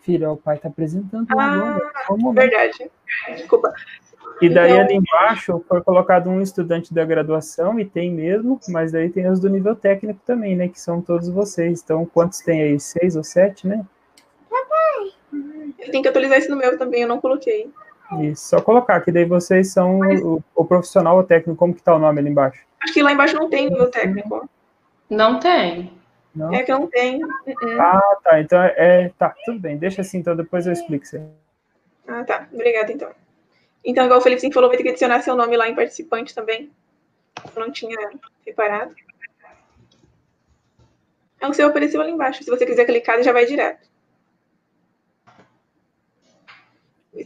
Filha, 0.00 0.30
o 0.30 0.36
pai 0.36 0.56
está 0.56 0.68
apresentando 0.68 1.26
ah, 1.36 1.78
agora. 2.06 2.32
Verdade. 2.34 2.90
Desculpa. 3.28 3.72
E 4.40 4.48
daí 4.48 4.72
então... 4.72 4.84
ali 4.84 4.94
embaixo 4.96 5.64
foi 5.68 5.80
colocado 5.80 6.28
um 6.28 6.40
estudante 6.42 6.92
da 6.92 7.04
graduação, 7.04 7.78
e 7.78 7.84
tem 7.84 8.10
mesmo, 8.10 8.58
mas 8.68 8.92
daí 8.92 9.08
tem 9.08 9.30
os 9.30 9.40
do 9.40 9.48
nível 9.48 9.76
técnico 9.76 10.20
também, 10.26 10.56
né? 10.56 10.68
Que 10.68 10.80
são 10.80 11.00
todos 11.00 11.28
vocês. 11.28 11.80
Então, 11.82 12.04
quantos 12.04 12.40
tem 12.40 12.62
aí? 12.62 12.80
Seis 12.80 13.16
ou 13.16 13.24
sete, 13.24 13.66
né? 13.66 13.84
Eu 15.78 15.90
tenho 15.90 16.02
que 16.02 16.08
atualizar 16.08 16.38
isso 16.38 16.50
no 16.50 16.56
meu 16.56 16.78
também, 16.78 17.02
eu 17.02 17.08
não 17.08 17.20
coloquei. 17.20 17.70
Isso, 18.22 18.48
só 18.48 18.60
colocar, 18.60 19.00
que 19.00 19.12
daí 19.12 19.24
vocês 19.24 19.72
são 19.72 19.98
Mas... 19.98 20.20
o, 20.22 20.42
o, 20.54 20.64
profissional 20.64 21.16
ou 21.16 21.24
técnico, 21.24 21.58
como 21.58 21.74
que 21.74 21.82
tá 21.82 21.94
o 21.94 21.98
nome 21.98 22.20
ali 22.20 22.30
embaixo? 22.30 22.64
Acho 22.82 22.92
que 22.92 23.02
lá 23.02 23.12
embaixo 23.12 23.34
não 23.34 23.48
tem 23.48 23.72
o 23.72 23.86
técnico. 23.86 24.48
Não 25.08 25.38
tem. 25.38 25.92
Não? 26.34 26.52
É 26.52 26.62
que 26.62 26.72
não 26.72 26.86
tem. 26.88 27.22
Uh-uh. 27.22 27.80
Ah, 27.80 28.16
tá, 28.22 28.40
então 28.40 28.60
é, 28.60 29.10
tá, 29.18 29.34
tudo 29.44 29.58
bem, 29.60 29.76
deixa 29.76 30.00
assim, 30.00 30.18
então 30.18 30.34
depois 30.34 30.66
eu 30.66 30.72
explico 30.72 31.04
isso 31.04 31.20
Ah, 32.08 32.24
tá, 32.24 32.48
obrigada 32.52 32.92
então. 32.92 33.10
Então, 33.84 34.04
igual 34.04 34.18
o 34.18 34.22
Felipe 34.22 34.52
falou, 34.52 34.68
vai 34.68 34.78
ter 34.78 34.82
que 34.82 34.88
adicionar 34.90 35.20
seu 35.20 35.36
nome 35.36 35.56
lá 35.56 35.68
em 35.68 35.74
participante 35.74 36.34
também. 36.34 36.70
Eu 37.54 37.60
não 37.60 37.70
tinha 37.70 37.98
reparado. 38.46 38.94
É 41.40 41.46
o 41.46 41.52
seu 41.52 41.68
apareceu 41.68 42.00
ali 42.00 42.10
embaixo. 42.10 42.42
Se 42.42 42.48
você 42.48 42.64
quiser 42.64 42.86
clicar, 42.86 43.22
já 43.22 43.32
vai 43.32 43.44
direto. 43.44 43.86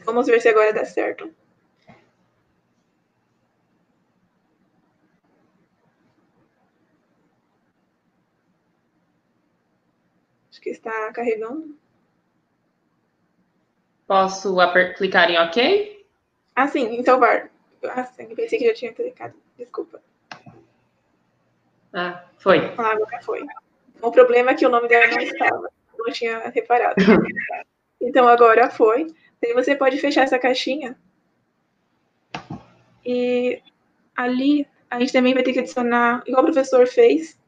Vamos 0.05 0.27
ver 0.27 0.40
se 0.40 0.48
agora 0.48 0.72
dá 0.72 0.85
certo. 0.85 1.33
Acho 10.51 10.61
que 10.61 10.70
está 10.70 11.12
carregando. 11.12 11.77
Posso 14.07 14.57
clicar 14.96 15.31
em 15.31 15.38
OK? 15.38 16.07
Ah, 16.55 16.66
sim, 16.66 16.87
em 16.87 17.05
salvar. 17.05 17.51
Ah, 17.85 18.05
sim, 18.05 18.35
pensei 18.35 18.59
que 18.59 18.66
já 18.66 18.74
tinha 18.74 18.92
clicado. 18.92 19.35
Desculpa. 19.57 20.03
Ah, 21.92 22.24
foi. 22.38 22.59
Ah, 22.77 22.92
agora 22.92 23.22
foi. 23.22 23.46
O 24.03 24.11
problema 24.11 24.51
é 24.51 24.55
que 24.55 24.66
o 24.66 24.68
nome 24.68 24.88
dela 24.88 25.07
não 25.09 25.20
estava. 25.20 25.70
Não 25.96 26.12
tinha 26.12 26.38
reparado. 26.48 26.96
Então 28.01 28.29
agora 28.29 28.70
foi. 28.70 29.12
Daí 29.40 29.55
você 29.55 29.74
pode 29.74 29.98
fechar 29.98 30.22
essa 30.22 30.38
caixinha. 30.38 30.98
E 33.05 33.62
ali 34.16 34.66
a 34.90 34.98
gente 34.98 35.12
também 35.12 35.35
vai 35.35 35.42
ter 35.42 35.53
que 35.53 35.61
adicionar, 35.61 36.22
igual 36.27 36.42
o 36.42 36.46
professor 36.46 36.87
fez, 36.87 37.38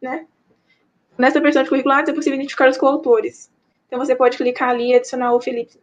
né? 0.00 0.26
Nessa 1.16 1.40
versão 1.40 1.62
de 1.62 1.68
curriculares 1.68 2.08
é 2.08 2.12
possível 2.12 2.36
identificar 2.38 2.68
os 2.68 2.78
coautores. 2.78 3.50
Então 3.86 3.98
você 3.98 4.14
pode 4.14 4.36
clicar 4.36 4.70
ali 4.70 4.90
e 4.90 4.94
adicionar 4.94 5.32
o 5.32 5.40
Felipe. 5.40 5.80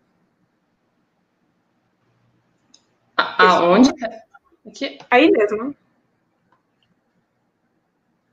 Aonde? 3.17 3.91
Aqui. 4.65 4.97
Aí 5.09 5.29
mesmo. 5.29 5.75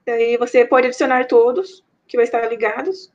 Daí 0.05 0.37
você 0.37 0.65
pode 0.65 0.89
adicionar 0.89 1.27
todos, 1.27 1.85
que 2.07 2.17
vai 2.17 2.25
estar 2.25 2.49
ligados. 2.49 3.13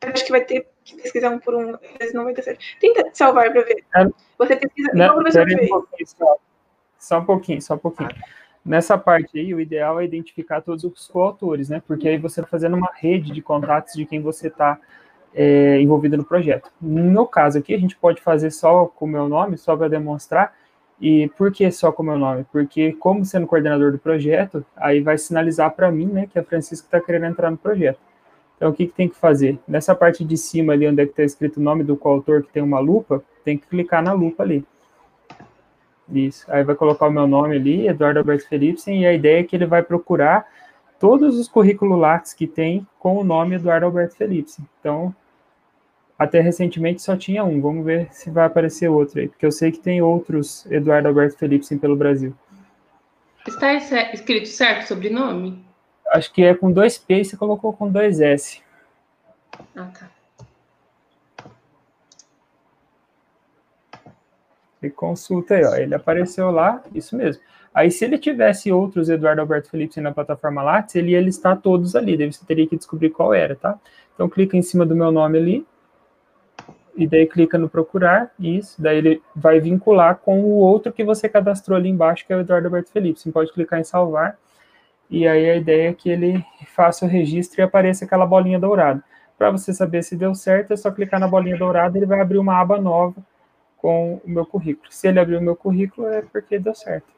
Acho 0.00 0.24
que 0.24 0.32
vai 0.32 0.44
ter 0.44 0.71
que 0.84 0.96
pesquisar 0.96 1.30
um 1.30 1.38
por 1.38 1.54
um, 1.54 1.76
mas 2.00 2.12
não 2.12 2.24
vai 2.24 2.34
ter 2.34 2.42
certo. 2.42 2.60
Tenta 2.80 3.08
salvar 3.12 3.50
para 3.52 3.62
ver. 3.62 3.84
É, 3.94 4.06
você 4.38 4.56
pesquisa 4.56 4.90
não, 4.94 5.22
fez. 5.22 5.36
Um 6.20 6.26
só, 6.98 7.18
um 7.18 7.24
pouquinho, 7.24 7.62
só 7.62 7.74
um 7.74 7.78
pouquinho. 7.78 8.10
Nessa 8.64 8.96
parte 8.96 9.38
aí, 9.38 9.52
o 9.52 9.60
ideal 9.60 10.00
é 10.00 10.04
identificar 10.04 10.60
todos 10.60 10.84
os 10.84 11.08
coautores, 11.08 11.68
né? 11.68 11.82
Porque 11.86 12.08
aí 12.08 12.16
você 12.16 12.40
está 12.40 12.48
fazendo 12.48 12.76
uma 12.76 12.90
rede 12.94 13.32
de 13.32 13.42
contatos 13.42 13.94
de 13.94 14.06
quem 14.06 14.20
você 14.20 14.46
está 14.46 14.78
é, 15.34 15.80
envolvido 15.80 16.16
no 16.16 16.24
projeto. 16.24 16.70
No 16.80 17.26
caso 17.26 17.58
aqui, 17.58 17.74
a 17.74 17.78
gente 17.78 17.96
pode 17.96 18.20
fazer 18.20 18.50
só 18.50 18.86
com 18.86 19.04
o 19.04 19.08
meu 19.08 19.28
nome, 19.28 19.58
só 19.58 19.76
para 19.76 19.88
demonstrar. 19.88 20.54
E 21.00 21.28
por 21.36 21.50
que 21.50 21.68
só 21.72 21.90
com 21.90 22.04
o 22.04 22.06
meu 22.06 22.16
nome? 22.16 22.46
Porque, 22.52 22.92
como 22.92 23.24
sendo 23.24 23.48
coordenador 23.48 23.90
do 23.90 23.98
projeto, 23.98 24.64
aí 24.76 25.00
vai 25.00 25.18
sinalizar 25.18 25.72
para 25.74 25.90
mim, 25.90 26.06
né, 26.06 26.28
que 26.32 26.38
a 26.38 26.44
Francisca 26.44 26.86
está 26.86 27.00
querendo 27.00 27.26
entrar 27.26 27.50
no 27.50 27.56
projeto. 27.56 27.98
Então, 28.62 28.70
o 28.70 28.72
que, 28.72 28.86
que 28.86 28.92
tem 28.92 29.08
que 29.08 29.16
fazer? 29.16 29.58
Nessa 29.66 29.92
parte 29.92 30.24
de 30.24 30.36
cima 30.36 30.72
ali, 30.72 30.86
onde 30.86 31.02
é 31.02 31.04
que 31.04 31.10
está 31.10 31.24
escrito 31.24 31.56
o 31.56 31.60
nome 31.60 31.82
do 31.82 31.96
coautor, 31.96 32.44
que 32.44 32.52
tem 32.52 32.62
uma 32.62 32.78
lupa, 32.78 33.20
tem 33.44 33.58
que 33.58 33.66
clicar 33.66 34.00
na 34.00 34.12
lupa 34.12 34.44
ali. 34.44 34.64
Isso. 36.08 36.46
Aí 36.48 36.62
vai 36.62 36.76
colocar 36.76 37.08
o 37.08 37.10
meu 37.10 37.26
nome 37.26 37.56
ali, 37.56 37.88
Eduardo 37.88 38.20
Alberto 38.20 38.46
Felipsen, 38.46 39.02
e 39.02 39.04
a 39.04 39.12
ideia 39.12 39.40
é 39.40 39.42
que 39.42 39.56
ele 39.56 39.66
vai 39.66 39.82
procurar 39.82 40.46
todos 41.00 41.36
os 41.40 41.48
currículos 41.48 41.98
Lattes 41.98 42.34
que 42.34 42.46
tem 42.46 42.86
com 43.00 43.16
o 43.16 43.24
nome 43.24 43.56
Eduardo 43.56 43.86
Alberto 43.86 44.14
Felipsen. 44.14 44.64
Então, 44.78 45.12
até 46.16 46.40
recentemente 46.40 47.02
só 47.02 47.16
tinha 47.16 47.42
um. 47.42 47.60
Vamos 47.60 47.84
ver 47.84 48.12
se 48.12 48.30
vai 48.30 48.44
aparecer 48.44 48.88
outro 48.88 49.18
aí, 49.18 49.26
porque 49.26 49.44
eu 49.44 49.50
sei 49.50 49.72
que 49.72 49.80
tem 49.80 50.00
outros 50.00 50.70
Eduardo 50.70 51.08
Alberto 51.08 51.36
Felipsen 51.36 51.78
pelo 51.78 51.96
Brasil. 51.96 52.32
Está 53.44 53.74
escrito 53.74 54.46
certo 54.46 54.86
sobrenome? 54.86 55.71
Acho 56.12 56.30
que 56.30 56.42
é 56.42 56.54
com 56.54 56.70
dois 56.70 56.98
P 56.98 57.20
e 57.20 57.24
você 57.24 57.36
colocou 57.38 57.72
com 57.72 57.90
dois 57.90 58.20
S. 58.20 58.60
Ah, 59.74 59.90
tá. 59.98 60.10
E 64.82 64.90
consulta 64.90 65.54
aí, 65.54 65.64
ó. 65.64 65.74
Ele 65.76 65.94
apareceu 65.94 66.50
lá, 66.50 66.82
isso 66.94 67.16
mesmo. 67.16 67.42
Aí, 67.72 67.90
se 67.90 68.04
ele 68.04 68.18
tivesse 68.18 68.70
outros 68.70 69.08
Eduardo 69.08 69.40
Alberto 69.40 69.70
Felipe 69.70 69.98
na 70.02 70.12
plataforma 70.12 70.62
Lattes, 70.62 70.94
ele 70.96 71.12
ia 71.12 71.20
listar 71.20 71.58
todos 71.62 71.96
ali. 71.96 72.14
Daí 72.14 72.30
você 72.30 72.44
teria 72.44 72.66
que 72.66 72.76
descobrir 72.76 73.08
qual 73.08 73.32
era, 73.32 73.56
tá? 73.56 73.78
Então, 74.14 74.28
clica 74.28 74.54
em 74.54 74.62
cima 74.62 74.84
do 74.84 74.94
meu 74.94 75.10
nome 75.10 75.38
ali. 75.38 75.66
E 76.94 77.06
daí 77.06 77.26
clica 77.26 77.56
no 77.56 77.70
procurar, 77.70 78.34
isso. 78.38 78.82
Daí 78.82 78.98
ele 78.98 79.22
vai 79.34 79.60
vincular 79.60 80.16
com 80.18 80.42
o 80.42 80.56
outro 80.56 80.92
que 80.92 81.02
você 81.02 81.26
cadastrou 81.26 81.78
ali 81.78 81.88
embaixo, 81.88 82.26
que 82.26 82.34
é 82.34 82.36
o 82.36 82.40
Eduardo 82.40 82.66
Alberto 82.66 82.90
Felipe. 82.90 83.18
Você 83.18 83.32
pode 83.32 83.50
clicar 83.50 83.80
em 83.80 83.84
salvar 83.84 84.38
e 85.12 85.28
aí 85.28 85.50
a 85.50 85.56
ideia 85.56 85.90
é 85.90 85.92
que 85.92 86.08
ele 86.08 86.42
faça 86.68 87.04
o 87.04 87.08
registro 87.08 87.60
e 87.60 87.62
apareça 87.62 88.06
aquela 88.06 88.24
bolinha 88.24 88.58
dourada. 88.58 89.04
Para 89.36 89.50
você 89.50 89.70
saber 89.74 90.02
se 90.02 90.16
deu 90.16 90.34
certo, 90.34 90.72
é 90.72 90.76
só 90.76 90.90
clicar 90.90 91.20
na 91.20 91.28
bolinha 91.28 91.58
dourada, 91.58 91.98
ele 91.98 92.06
vai 92.06 92.18
abrir 92.18 92.38
uma 92.38 92.58
aba 92.58 92.80
nova 92.80 93.22
com 93.76 94.22
o 94.24 94.30
meu 94.30 94.46
currículo. 94.46 94.90
Se 94.90 95.08
ele 95.08 95.20
abrir 95.20 95.36
o 95.36 95.42
meu 95.42 95.54
currículo, 95.54 96.08
é 96.08 96.22
porque 96.22 96.58
deu 96.58 96.74
certo. 96.74 97.12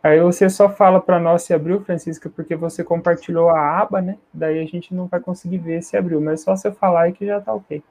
Aí 0.00 0.20
você 0.20 0.48
só 0.48 0.70
fala 0.70 1.00
para 1.00 1.18
nós 1.18 1.42
se 1.42 1.52
abriu, 1.52 1.80
Francisca, 1.80 2.30
porque 2.30 2.54
você 2.54 2.84
compartilhou 2.84 3.48
a 3.48 3.80
aba, 3.80 4.00
né? 4.00 4.16
Daí 4.32 4.60
a 4.60 4.66
gente 4.66 4.94
não 4.94 5.08
vai 5.08 5.18
conseguir 5.18 5.58
ver 5.58 5.82
se 5.82 5.96
abriu, 5.96 6.20
mas 6.20 6.42
é 6.42 6.44
só 6.44 6.54
você 6.54 6.70
falar 6.70 7.02
aí 7.02 7.12
que 7.12 7.26
já 7.26 7.40
tá 7.40 7.52
ok. 7.52 7.82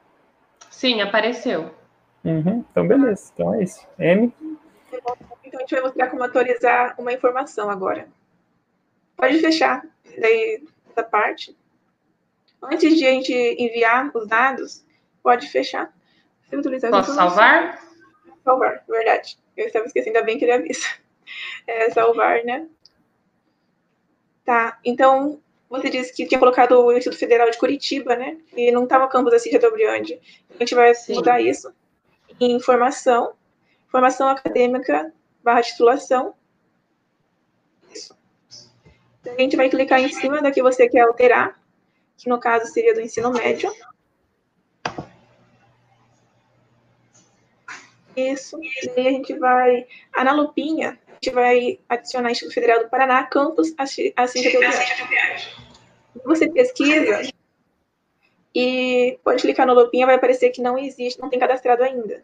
Sim, 0.70 1.02
apareceu. 1.02 1.72
Uhum, 2.24 2.66
então, 2.72 2.88
beleza. 2.88 3.32
Então 3.34 3.54
é 3.54 3.64
isso. 3.64 3.88
M. 3.98 4.34
Então 5.44 5.60
a 5.60 5.64
gente 5.64 5.76
vai 5.76 5.82
mostrar 5.82 6.08
como 6.08 6.24
atualizar 6.24 6.96
uma 6.98 7.14
informação 7.14 7.70
agora. 7.70 8.08
Pode 9.16 9.40
fechar 9.40 9.86
daí 10.20 10.64
essa 10.90 11.04
parte. 11.04 11.58
Antes 12.62 12.98
de 12.98 13.06
a 13.06 13.12
gente 13.12 13.34
enviar 13.34 14.12
os 14.16 14.28
dados, 14.28 14.86
pode 15.24 15.48
fechar. 15.48 15.94
Posso 16.90 17.14
salvar? 17.14 17.82
Salvar, 18.44 18.84
verdade. 18.88 19.38
Eu 19.56 19.68
estava 19.68 19.86
esquecendo, 19.86 20.18
ainda 20.18 20.26
bem 20.26 20.38
que 20.38 20.46
ele 20.46 20.54
avisa. 20.54 20.86
É, 21.68 21.90
salvar, 21.90 22.42
né? 22.46 22.70
Tá, 24.46 24.80
então, 24.86 25.42
você 25.70 25.90
disse 25.90 26.14
que 26.16 26.26
tinha 26.26 26.40
colocado 26.40 26.72
o 26.80 26.94
Instituto 26.94 27.20
Federal 27.20 27.52
de 27.52 27.58
Curitiba, 27.58 28.16
né? 28.16 28.38
E 28.56 28.72
não 28.72 28.86
estava 28.86 29.10
campus 29.10 29.34
da 29.34 29.40
Cíntia 29.40 29.60
Dobriondi. 29.60 30.22
A 30.50 30.58
gente 30.60 30.74
vai 30.74 30.96
Sim. 30.96 31.16
mudar 31.16 31.42
isso 31.42 31.70
em 32.40 32.60
formação, 32.60 33.34
formação 33.88 34.30
acadêmica 34.30 35.12
barra 35.44 35.62
titulação. 35.62 36.34
Isso. 37.94 38.18
Então, 39.22 39.34
a 39.34 39.42
gente 39.42 39.58
vai 39.58 39.70
clicar 39.70 40.00
em 40.00 40.10
cima 40.10 40.42
da 40.42 40.52
que 40.52 40.62
você 40.62 40.90
quer 40.90 41.02
alterar, 41.02 41.60
que 42.18 42.30
no 42.30 42.40
caso 42.40 42.72
seria 42.72 42.94
do 42.94 43.02
ensino 43.02 43.32
médio. 43.32 43.72
Isso. 48.16 48.60
E 48.62 48.90
aí 48.98 49.08
a 49.08 49.12
gente 49.12 49.38
vai. 49.38 49.86
Ah, 50.12 50.24
na 50.24 50.34
lupinha, 50.34 51.00
a 51.08 51.14
gente 51.14 51.30
vai 51.34 51.80
adicionar 51.88 52.32
Instituto 52.32 52.56
Federal 52.56 52.84
do 52.84 52.90
Paraná, 52.90 53.24
campus 53.24 53.74
Assis 53.78 54.14
de 54.42 54.58
Você 56.26 56.50
pesquisa 56.50 57.37
e 58.60 59.20
pode 59.24 59.44
clicar 59.44 59.68
no 59.68 59.76
lupinha, 59.76 60.08
vai 60.08 60.16
aparecer 60.16 60.50
que 60.50 60.64
não 60.64 60.80
existe, 60.80 61.22
não 61.22 61.30
tem 61.30 61.38
cadastrado 61.38 61.84
ainda. 61.84 62.24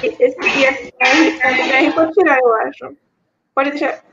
Esse 0.00 0.38
IFR 0.38 1.92
pode 1.92 2.12
tirar, 2.12 2.38
eu 2.38 2.54
acho. 2.54 2.96
Pode 3.52 3.70
deixar. 3.70 4.04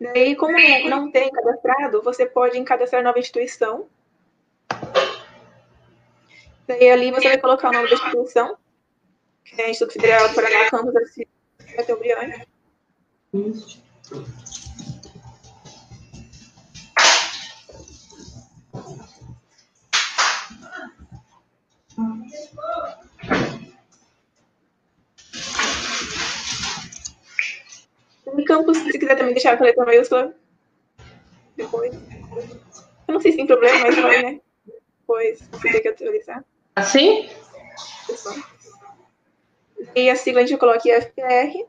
Daí, 0.00 0.34
como 0.34 0.56
não 0.88 1.10
tem 1.10 1.30
cadastrado, 1.30 2.00
você 2.02 2.24
pode 2.24 2.62
cadastrar 2.64 3.02
nova 3.02 3.18
instituição 3.18 3.86
Daí 6.66 6.90
ali 6.90 7.10
você 7.10 7.28
vai 7.28 7.38
colocar 7.38 7.68
o 7.68 7.72
nome 7.72 7.88
da 7.88 7.94
instituição, 7.94 8.56
que 9.44 9.60
é 9.60 9.70
Instituto 9.70 9.94
Federal 9.94 10.28
do 10.28 10.34
Paraná, 10.34 10.70
Campus 10.70 10.94
da 11.76 11.82
Teobriane. 11.82 12.46
No 13.32 13.54
campus, 28.48 28.78
se 28.78 28.98
quiser 28.98 29.16
também 29.16 29.34
deixar 29.34 29.58
a 29.58 29.62
letra 29.62 29.84
maiúscula, 29.84 30.34
depois. 31.54 31.92
Eu 33.06 33.14
não 33.14 33.20
sei 33.20 33.32
se 33.32 33.36
tem 33.36 33.46
problema, 33.46 33.78
mas 33.80 33.96
vai, 33.96 34.22
né? 34.22 34.40
Depois 35.00 35.38
você 35.52 35.72
tem 35.72 35.82
que 35.82 35.88
atualizar. 35.88 36.44
Assim? 36.74 37.28
E 39.94 40.08
a 40.08 40.16
sigla 40.16 40.40
a 40.40 40.46
gente 40.46 40.58
coloca 40.58 40.88
FPR. 40.88 41.66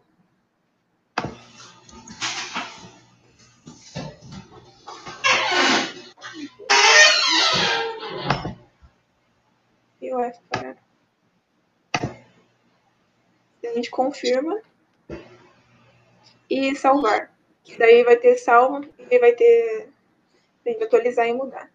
F 10.30 10.40
para. 10.50 10.78
A 13.64 13.74
gente 13.74 13.90
confirma 13.92 14.60
e 16.50 16.76
salvar. 16.76 17.32
Que 17.64 17.78
daí 17.78 18.04
vai 18.04 18.18
ter 18.18 18.36
salvo 18.38 18.88
e 19.12 19.20
vai 19.20 19.34
ter. 19.34 19.90
A 20.66 20.70
gente 20.70 20.84
atualizar 20.84 21.28
e 21.28 21.34
mudar. 21.34 21.70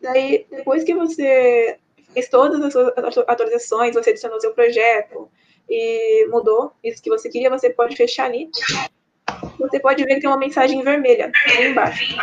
Daí, 0.00 0.46
depois 0.50 0.84
que 0.84 0.94
você 0.94 1.78
fez 2.12 2.28
todas 2.28 2.60
as 2.62 2.72
suas 2.72 2.92
atualizações, 3.28 3.94
você 3.94 4.10
adicionou 4.10 4.40
seu 4.40 4.52
projeto 4.52 5.30
e 5.68 6.26
mudou 6.30 6.72
isso 6.82 7.02
que 7.02 7.10
você 7.10 7.28
queria, 7.28 7.50
você 7.50 7.70
pode 7.70 7.96
fechar 7.96 8.26
ali. 8.26 8.50
Você 9.58 9.80
pode 9.80 10.04
ver 10.04 10.14
que 10.14 10.20
tem 10.20 10.30
uma 10.30 10.38
mensagem 10.38 10.82
vermelha 10.82 11.32
ali 11.46 11.68
embaixo. 11.68 12.16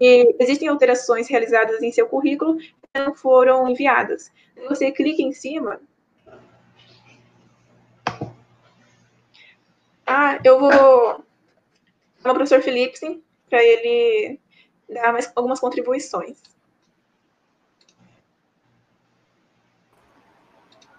E 0.00 0.34
existem 0.38 0.68
alterações 0.68 1.28
realizadas 1.28 1.82
em 1.82 1.92
seu 1.92 2.06
currículo 2.06 2.56
que 2.56 2.85
não 2.98 3.14
foram 3.14 3.68
enviadas. 3.68 4.32
Você 4.68 4.90
clica 4.90 5.22
em 5.22 5.32
cima. 5.32 5.80
Ah, 10.06 10.38
eu 10.44 10.60
vou 10.60 10.70
chamar 10.70 12.32
o 12.32 12.34
professor 12.34 12.62
Felipe 12.62 13.22
para 13.50 13.62
ele 13.62 14.38
dar 14.88 15.12
mais 15.12 15.30
algumas 15.34 15.58
contribuições. 15.58 16.40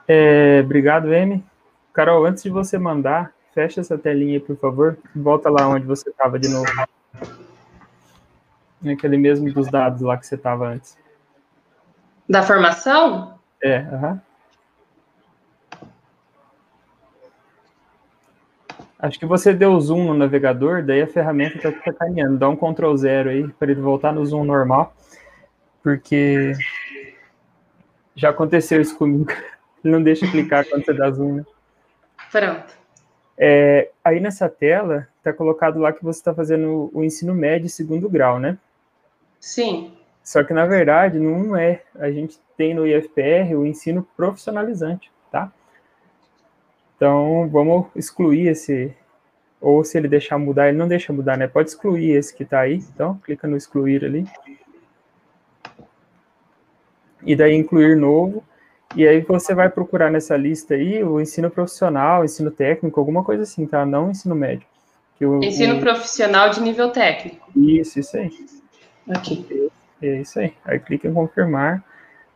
É, 0.08 0.62
obrigado, 0.64 1.14
M. 1.14 1.44
Carol, 1.94 2.26
antes 2.26 2.44
de 2.44 2.50
você 2.50 2.78
mandar, 2.78 3.34
fecha 3.54 3.82
essa 3.82 3.98
telinha 3.98 4.40
por 4.40 4.58
favor. 4.58 4.98
Volta 5.16 5.50
lá 5.50 5.68
onde 5.68 5.86
você 5.86 6.10
estava 6.10 6.38
de 6.38 6.48
novo. 6.48 6.68
Aquele 8.86 9.18
mesmo 9.18 9.52
dos 9.52 9.70
dados 9.70 10.02
lá 10.02 10.18
que 10.18 10.26
você 10.26 10.36
estava 10.36 10.68
antes. 10.68 10.98
Da 12.30 12.44
formação? 12.44 13.40
É. 13.64 13.80
Uhum. 13.80 14.20
Acho 19.00 19.20
que 19.20 19.26
você 19.26 19.54
deu 19.54 19.80
zoom 19.80 20.06
no 20.06 20.14
navegador, 20.16 20.84
daí 20.84 21.04
a 21.04 21.08
ferramenta 21.08 21.58
está 21.58 21.72
sacaneando. 21.84 22.38
Dá 22.38 22.50
um 22.50 22.56
Ctrl 22.56 22.96
zero 22.96 23.30
aí 23.30 23.48
para 23.48 23.72
ele 23.72 23.80
voltar 23.80 24.12
no 24.12 24.26
zoom 24.26 24.44
normal, 24.44 24.94
porque 25.84 26.54
já 28.16 28.30
aconteceu 28.30 28.82
isso 28.82 28.98
comigo. 28.98 29.32
Ele 29.84 29.94
não 29.94 30.02
deixa 30.02 30.30
clicar 30.30 30.66
quando 30.68 30.84
você 30.84 30.94
dá 30.94 31.10
zoom, 31.12 31.36
né? 31.36 31.46
Pronto. 32.32 32.74
É, 33.38 33.92
aí 34.04 34.20
nessa 34.20 34.50
tela, 34.50 35.08
está 35.20 35.32
colocado 35.32 35.80
lá 35.80 35.94
que 35.94 36.04
você 36.04 36.20
está 36.20 36.34
fazendo 36.34 36.90
o 36.92 37.04
ensino 37.04 37.34
médio 37.36 37.70
segundo 37.70 38.10
grau, 38.10 38.40
né? 38.40 38.58
Sim. 39.40 39.97
Só 40.28 40.44
que, 40.44 40.54
na 40.54 40.66
verdade, 40.66 41.18
não 41.18 41.56
é. 41.56 41.84
A 41.96 42.12
gente 42.12 42.38
tem 42.58 42.74
no 42.74 42.86
IFPR 42.86 43.56
o 43.56 43.66
ensino 43.66 44.06
profissionalizante, 44.18 45.10
tá? 45.32 45.50
Então, 46.98 47.48
vamos 47.50 47.86
excluir 47.96 48.50
esse... 48.50 48.94
Ou 49.62 49.86
se 49.86 49.98
ele 49.98 50.10
deixar 50.10 50.38
mudar, 50.38 50.68
ele 50.68 50.78
não 50.78 50.86
deixa 50.86 51.14
mudar, 51.14 51.38
né? 51.38 51.48
Pode 51.48 51.70
excluir 51.70 52.12
esse 52.12 52.36
que 52.36 52.44
está 52.44 52.60
aí. 52.60 52.84
Então, 52.94 53.18
clica 53.24 53.48
no 53.48 53.56
excluir 53.56 54.04
ali. 54.04 54.28
E 57.24 57.34
daí 57.34 57.56
incluir 57.56 57.96
novo. 57.96 58.44
E 58.98 59.08
aí 59.08 59.22
você 59.22 59.56
vai 59.56 59.70
procurar 59.70 60.12
nessa 60.12 60.36
lista 60.36 60.74
aí 60.74 61.02
o 61.06 61.22
ensino 61.22 61.50
profissional, 61.50 62.26
ensino 62.26 62.52
técnico, 62.52 63.00
alguma 63.00 63.24
coisa 63.24 63.44
assim, 63.44 63.66
tá? 63.66 63.86
Não 63.86 64.12
ensino 64.12 64.36
médio. 64.36 64.68
O, 65.22 65.42
ensino 65.42 65.78
o... 65.78 65.80
profissional 65.80 66.50
de 66.50 66.60
nível 66.60 66.92
técnico. 66.92 67.50
Isso, 67.56 67.98
isso 67.98 68.18
aí. 68.18 68.30
Aqui. 69.08 69.72
É 70.02 70.22
isso 70.22 70.40
aí. 70.40 70.54
Aí 70.66 70.80
clica 70.80 71.08
em 71.08 71.14
confirmar. 71.14 71.84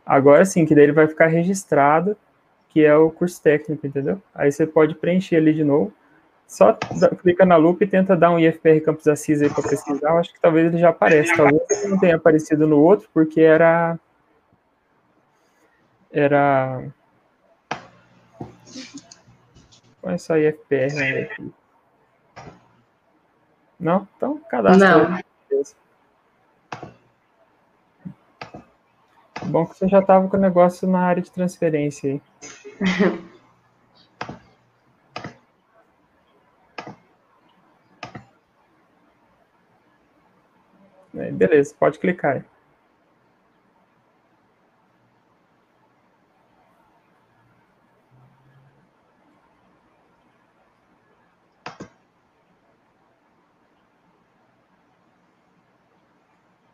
Agora 0.04 0.44
sim, 0.44 0.66
que 0.66 0.74
daí 0.74 0.84
ele 0.84 0.92
vai 0.92 1.06
ficar 1.06 1.26
registrado, 1.28 2.16
que 2.68 2.84
é 2.84 2.94
o 2.96 3.10
curso 3.10 3.40
técnico, 3.40 3.86
entendeu? 3.86 4.20
Aí 4.34 4.50
você 4.50 4.66
pode 4.66 4.94
preencher 4.94 5.36
ali 5.36 5.54
de 5.54 5.64
novo. 5.64 5.92
Só 6.46 6.74
clica 7.22 7.46
na 7.46 7.56
lupa 7.56 7.84
e 7.84 7.86
tenta 7.86 8.14
dar 8.14 8.30
um 8.30 8.38
IFPR 8.38 8.80
Campus 8.84 9.08
Assis 9.08 9.40
aí 9.40 9.48
para 9.48 9.66
pesquisar. 9.66 10.10
Eu 10.10 10.18
acho 10.18 10.34
que 10.34 10.40
talvez 10.40 10.66
ele 10.66 10.78
já 10.78 10.90
apareça. 10.90 11.34
Talvez 11.34 11.62
ele 11.70 11.88
não 11.88 11.98
tenha 11.98 12.16
aparecido 12.16 12.66
no 12.66 12.78
outro, 12.78 13.08
porque 13.14 13.40
era 13.40 13.98
era. 16.12 16.84
Põe 20.02 20.18
só 20.18 20.36
IFPR 20.36 20.94
né, 20.94 21.22
aqui. 21.22 21.52
Não? 23.80 24.06
Então, 24.16 24.38
cadastra. 24.50 24.98
Não. 24.98 25.18
Bom 29.46 29.66
que 29.66 29.76
você 29.76 29.88
já 29.88 29.98
estava 30.00 30.28
com 30.28 30.36
o 30.36 30.40
negócio 30.40 30.88
na 30.88 31.00
área 31.00 31.22
de 31.22 31.30
transferência 31.30 32.20
aí. 41.14 41.30
Beleza, 41.32 41.74
pode 41.78 41.98
clicar 41.98 42.36
aí. 42.36 42.42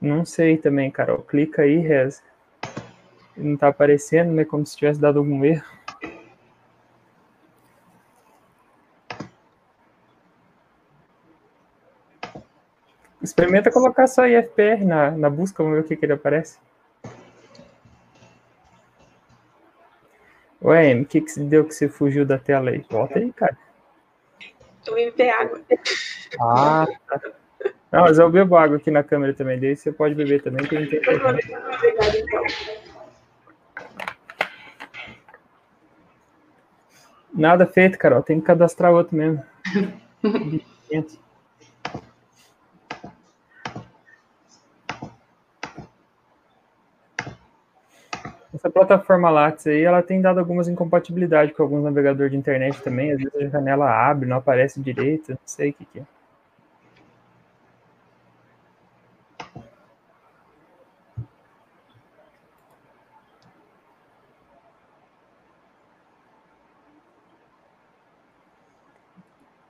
Não 0.01 0.25
sei 0.25 0.57
também, 0.57 0.91
Carol. 0.91 1.19
Clica 1.23 1.63
aí, 1.63 1.79
reza. 1.79 2.23
Não 3.39 3.57
tá 3.57 3.69
aparecendo, 3.69 4.33
né? 4.33 4.45
Como 4.45 4.67
se 4.67 4.77
tivesse 4.77 5.01
dado 5.01 5.19
algum 5.19 5.45
erro. 5.45 5.65
Experimenta 13.23 13.71
colocar 13.71 14.07
só 14.07 14.27
IFPR 14.27 14.85
na, 14.85 15.11
na 15.11 15.31
busca, 15.31 15.63
vamos 15.63 15.79
ver 15.79 15.85
o 15.85 15.89
que, 15.89 15.97
que 15.97 16.05
ele 16.05 16.13
aparece. 16.13 16.59
Ué, 20.63 20.95
o 20.95 21.05
que, 21.05 21.21
que 21.21 21.41
deu 21.41 21.65
que 21.65 21.75
você 21.75 21.89
fugiu 21.89 22.25
da 22.25 22.39
tela 22.39 22.71
aí? 22.71 22.85
Volta 22.91 23.19
aí, 23.19 23.33
cara. 23.33 23.57
Eu 24.87 24.95
vim 24.95 25.05
beber 25.07 25.31
água. 25.31 25.61
Ah, 26.41 26.87
tá. 27.09 27.21
Não, 27.93 28.03
mas 28.03 28.19
eu 28.19 28.31
bebo 28.31 28.57
água 28.57 28.77
aqui 28.77 28.91
na 28.91 29.03
câmera 29.03 29.33
também, 29.33 29.59
daí 29.59 29.77
você 29.77 29.91
pode 29.91 30.15
beber 30.15 30.43
também, 30.43 30.67
que 30.67 30.79
não 30.79 30.89
tem 30.89 31.01
problema. 31.01 31.39
Obrigada, 31.75 32.19
então. 32.19 32.45
Nada 37.39 37.65
feito, 37.67 37.97
Carol, 37.97 38.21
tem 38.21 38.41
que 38.41 38.47
cadastrar 38.47 38.93
outro 38.93 39.17
mesmo. 39.17 39.41
Essa 48.53 48.69
plataforma 48.69 49.31
Lattes 49.31 49.69
aí, 49.69 49.83
ela 49.83 50.03
tem 50.03 50.21
dado 50.21 50.41
algumas 50.41 50.67
incompatibilidades 50.67 51.55
com 51.55 51.63
alguns 51.63 51.85
navegadores 51.85 52.33
de 52.33 52.37
internet 52.37 52.83
também. 52.83 53.13
Às 53.13 53.19
vezes 53.19 53.37
a 53.37 53.49
janela 53.49 53.89
abre, 53.89 54.29
não 54.29 54.39
aparece 54.39 54.81
direito, 54.81 55.31
não 55.31 55.39
sei 55.47 55.71
o 55.71 55.75
que, 55.75 55.85
que 55.85 56.01
é. 56.01 56.18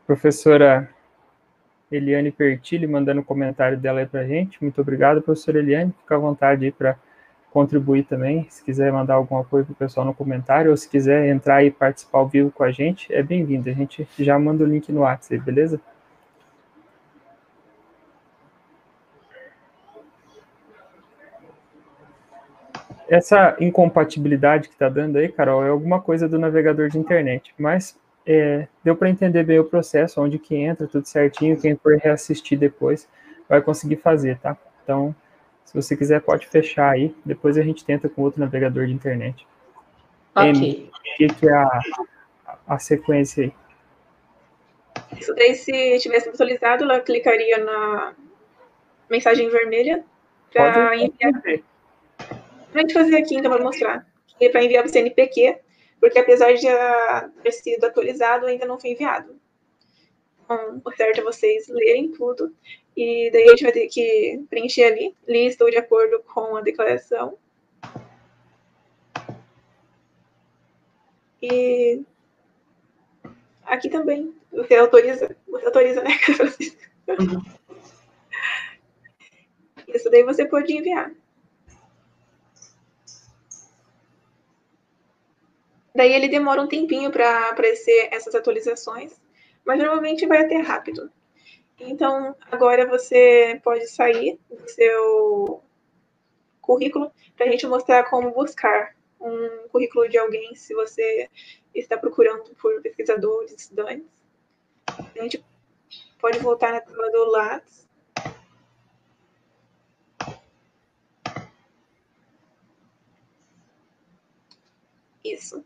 Professora 0.09 0.89
Eliane 1.93 2.33
Pertilli 2.33 2.87
mandando 2.87 3.21
um 3.21 3.23
comentário 3.23 3.77
dela 3.77 4.01
aí 4.01 4.07
para 4.07 4.27
gente. 4.27 4.57
Muito 4.63 4.81
obrigado, 4.81 5.21
professora 5.21 5.59
Eliane. 5.59 5.93
Fica 6.01 6.15
à 6.15 6.19
vontade 6.19 6.65
aí 6.65 6.73
para 6.73 6.97
contribuir 7.51 8.05
também. 8.05 8.47
Se 8.49 8.65
quiser 8.65 8.91
mandar 8.91 9.17
algum 9.17 9.37
apoio 9.37 9.67
para 9.67 9.73
o 9.75 9.77
pessoal 9.77 10.07
no 10.07 10.15
comentário, 10.15 10.71
ou 10.71 10.77
se 10.79 10.89
quiser 10.89 11.29
entrar 11.29 11.63
e 11.63 11.71
participar 11.71 12.21
ao 12.21 12.27
vivo 12.27 12.51
com 12.51 12.65
a 12.65 12.71
gente, 12.71 13.13
é 13.13 13.23
bem-vindo. 13.23 13.69
A 13.69 13.73
gente 13.75 14.09
já 14.19 14.39
manda 14.39 14.65
o 14.65 14.67
link 14.67 14.91
no 14.91 15.01
WhatsApp, 15.01 15.45
beleza? 15.45 15.79
Essa 23.07 23.59
incompatibilidade 23.61 24.69
que 24.69 24.75
está 24.75 24.89
dando 24.89 25.17
aí, 25.17 25.29
Carol, 25.29 25.67
é 25.67 25.69
alguma 25.69 26.01
coisa 26.01 26.27
do 26.27 26.39
navegador 26.39 26.89
de 26.89 26.99
internet, 26.99 27.55
mas 27.59 27.95
é, 28.31 28.69
deu 28.85 28.95
para 28.95 29.09
entender 29.09 29.43
bem 29.43 29.59
o 29.59 29.65
processo, 29.65 30.21
onde 30.21 30.39
que 30.39 30.55
entra, 30.55 30.87
tudo 30.87 31.07
certinho, 31.07 31.59
quem 31.59 31.75
for 31.75 31.97
reassistir 31.97 32.59
depois 32.59 33.09
vai 33.49 33.63
conseguir 33.63 33.97
fazer, 33.97 34.39
tá? 34.39 34.55
Então, 34.85 35.17
se 35.65 35.75
você 35.75 35.97
quiser, 35.97 36.21
pode 36.21 36.47
fechar 36.47 36.91
aí. 36.91 37.15
Depois 37.25 37.57
a 37.57 37.63
gente 37.63 37.87
tenta 37.87 38.07
com 38.07 38.21
outro 38.21 38.39
navegador 38.39 38.87
de 38.87 38.93
internet. 38.93 39.47
Ok. 40.35 40.51
Amy, 40.51 40.91
o 40.93 41.17
que, 41.17 41.27
que 41.29 41.49
é 41.49 41.55
a, 41.55 41.81
a 42.67 42.79
sequência 42.79 43.45
aí? 43.45 43.53
Isso 45.19 45.35
daí, 45.35 45.55
se 45.55 45.99
tivesse 45.99 46.29
atualizado, 46.29 46.85
ela 46.85 47.01
clicaria 47.01 47.65
na 47.65 48.13
mensagem 49.09 49.49
vermelha 49.49 50.05
para 50.53 50.95
enviar. 50.97 51.33
fazer. 51.33 51.65
Pra 52.73 52.83
gente 52.83 52.93
fazer 52.93 53.17
aqui, 53.17 53.37
então, 53.37 53.51
para 53.51 53.65
mostrar. 53.65 54.07
E 54.39 54.51
para 54.51 54.63
enviar 54.63 54.83
para 54.83 54.91
o 54.91 54.93
CNPq, 54.93 55.57
porque 56.01 56.19
apesar 56.19 56.53
de 56.55 56.63
já 56.63 57.31
ter 57.43 57.53
sido 57.53 57.85
atualizado, 57.85 58.47
ainda 58.47 58.67
não 58.67 58.79
foi 58.79 58.91
enviado. 58.91 59.39
Então, 60.45 60.81
o 60.85 60.93
certo 60.93 61.21
é 61.21 61.23
vocês 61.25 61.69
lerem 61.69 62.11
tudo. 62.13 62.55
E 62.97 63.31
daí 63.31 63.45
a 63.45 63.51
gente 63.51 63.63
vai 63.63 63.73
ter 63.73 63.87
que 63.89 64.45
preencher 64.49 64.85
ali. 64.85 65.15
Li, 65.27 65.47
estou 65.47 65.71
de 65.71 65.77
acordo 65.77 66.21
com 66.21 66.57
a 66.57 66.63
declaração. 66.63 67.37
E 71.43 72.03
aqui 73.65 73.89
também. 73.89 74.35
Você 74.53 74.75
autoriza. 74.75 75.37
Você 75.47 75.67
autoriza, 75.67 76.03
né, 76.03 76.11
Francisco? 76.19 76.83
Isso 79.87 80.11
daí 80.11 80.23
você 80.23 80.45
pode 80.47 80.73
enviar. 80.73 81.13
Daí 85.99 86.13
ele 86.15 86.29
demora 86.29 86.63
um 86.63 86.69
tempinho 86.69 87.11
para 87.11 87.49
aparecer 87.49 88.09
essas 88.13 88.33
atualizações, 88.33 89.21
mas 89.65 89.81
normalmente 89.81 90.29
vai 90.29 90.45
até 90.45 90.59
rápido. 90.59 91.11
Então, 91.77 92.37
agora 92.53 92.87
você 92.87 93.61
pode 93.65 93.85
sair 93.89 94.39
do 94.49 94.71
seu 94.71 95.61
currículo 96.61 97.11
para 97.37 97.47
a 97.47 97.51
gente 97.51 97.67
mostrar 97.67 98.05
como 98.05 98.31
buscar 98.31 98.95
um 99.21 99.67
currículo 99.73 100.09
de 100.09 100.17
alguém 100.17 100.55
se 100.55 100.73
você 100.73 101.29
está 101.75 101.99
procurando 101.99 102.55
por 102.63 102.81
pesquisadores, 102.81 103.51
estudantes. 103.51 104.07
A 104.87 105.21
gente 105.21 105.45
pode 106.21 106.39
voltar 106.39 106.75
na 106.75 106.81
tela 106.81 107.11
do 107.11 107.25
Lattes. 107.25 107.88
Isso. 115.33 115.65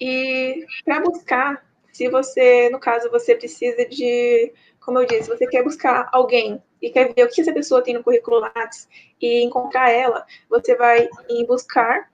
E 0.00 0.64
para 0.84 1.00
buscar, 1.00 1.66
se 1.92 2.08
você, 2.08 2.68
no 2.70 2.78
caso, 2.78 3.10
você 3.10 3.34
precisa 3.34 3.86
de, 3.86 4.52
como 4.80 4.98
eu 4.98 5.06
disse, 5.06 5.28
você 5.28 5.46
quer 5.46 5.62
buscar 5.62 6.08
alguém 6.12 6.62
e 6.80 6.90
quer 6.90 7.12
ver 7.14 7.24
o 7.24 7.28
que 7.28 7.40
essa 7.40 7.52
pessoa 7.52 7.82
tem 7.82 7.94
no 7.94 8.04
currículo 8.04 8.40
Lattes 8.40 8.88
e 9.20 9.42
encontrar 9.42 9.90
ela, 9.90 10.26
você 10.48 10.76
vai 10.76 11.08
em 11.28 11.46
buscar 11.46 12.10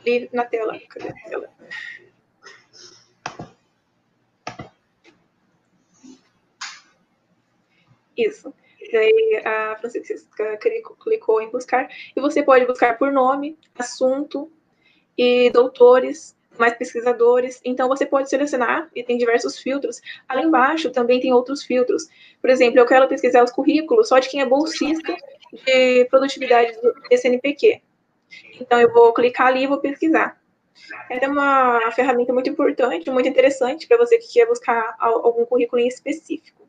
ali 0.00 0.28
na 0.32 0.44
tela. 0.44 0.78
Cadê 0.88 1.08
a 1.08 1.14
tela? 1.28 1.50
Isso. 8.16 8.52
Daí 8.92 9.42
a 9.44 9.76
Francisca 9.76 10.58
clicou 11.00 11.40
em 11.42 11.50
buscar 11.50 11.88
e 12.16 12.20
você 12.20 12.42
pode 12.42 12.66
buscar 12.66 12.98
por 12.98 13.12
nome, 13.12 13.58
assunto 13.78 14.50
e 15.18 15.50
doutores, 15.50 16.38
mais 16.56 16.74
pesquisadores. 16.74 17.60
Então 17.64 17.88
você 17.88 18.06
pode 18.06 18.30
selecionar 18.30 18.88
e 18.94 19.02
tem 19.02 19.18
diversos 19.18 19.58
filtros. 19.58 20.00
Ali 20.28 20.44
embaixo 20.44 20.90
também 20.90 21.20
tem 21.20 21.32
outros 21.32 21.64
filtros. 21.64 22.08
Por 22.40 22.48
exemplo, 22.48 22.78
eu 22.78 22.86
quero 22.86 23.08
pesquisar 23.08 23.42
os 23.42 23.50
currículos 23.50 24.08
só 24.08 24.18
de 24.18 24.28
quem 24.28 24.40
é 24.40 24.46
bolsista 24.46 25.16
de 25.52 26.04
produtividade 26.06 26.80
do 26.80 26.94
SNPq. 27.10 27.82
Então 28.60 28.80
eu 28.80 28.92
vou 28.92 29.12
clicar 29.12 29.48
ali 29.48 29.64
e 29.64 29.66
vou 29.66 29.78
pesquisar. 29.78 30.38
É 31.10 31.26
uma 31.26 31.90
ferramenta 31.92 32.32
muito 32.32 32.48
importante, 32.48 33.10
muito 33.10 33.28
interessante 33.28 33.86
para 33.86 33.96
você 33.96 34.18
que 34.18 34.32
quer 34.32 34.46
buscar 34.46 34.94
algum 34.98 35.44
currículo 35.44 35.82
em 35.82 35.88
específico. 35.88 36.66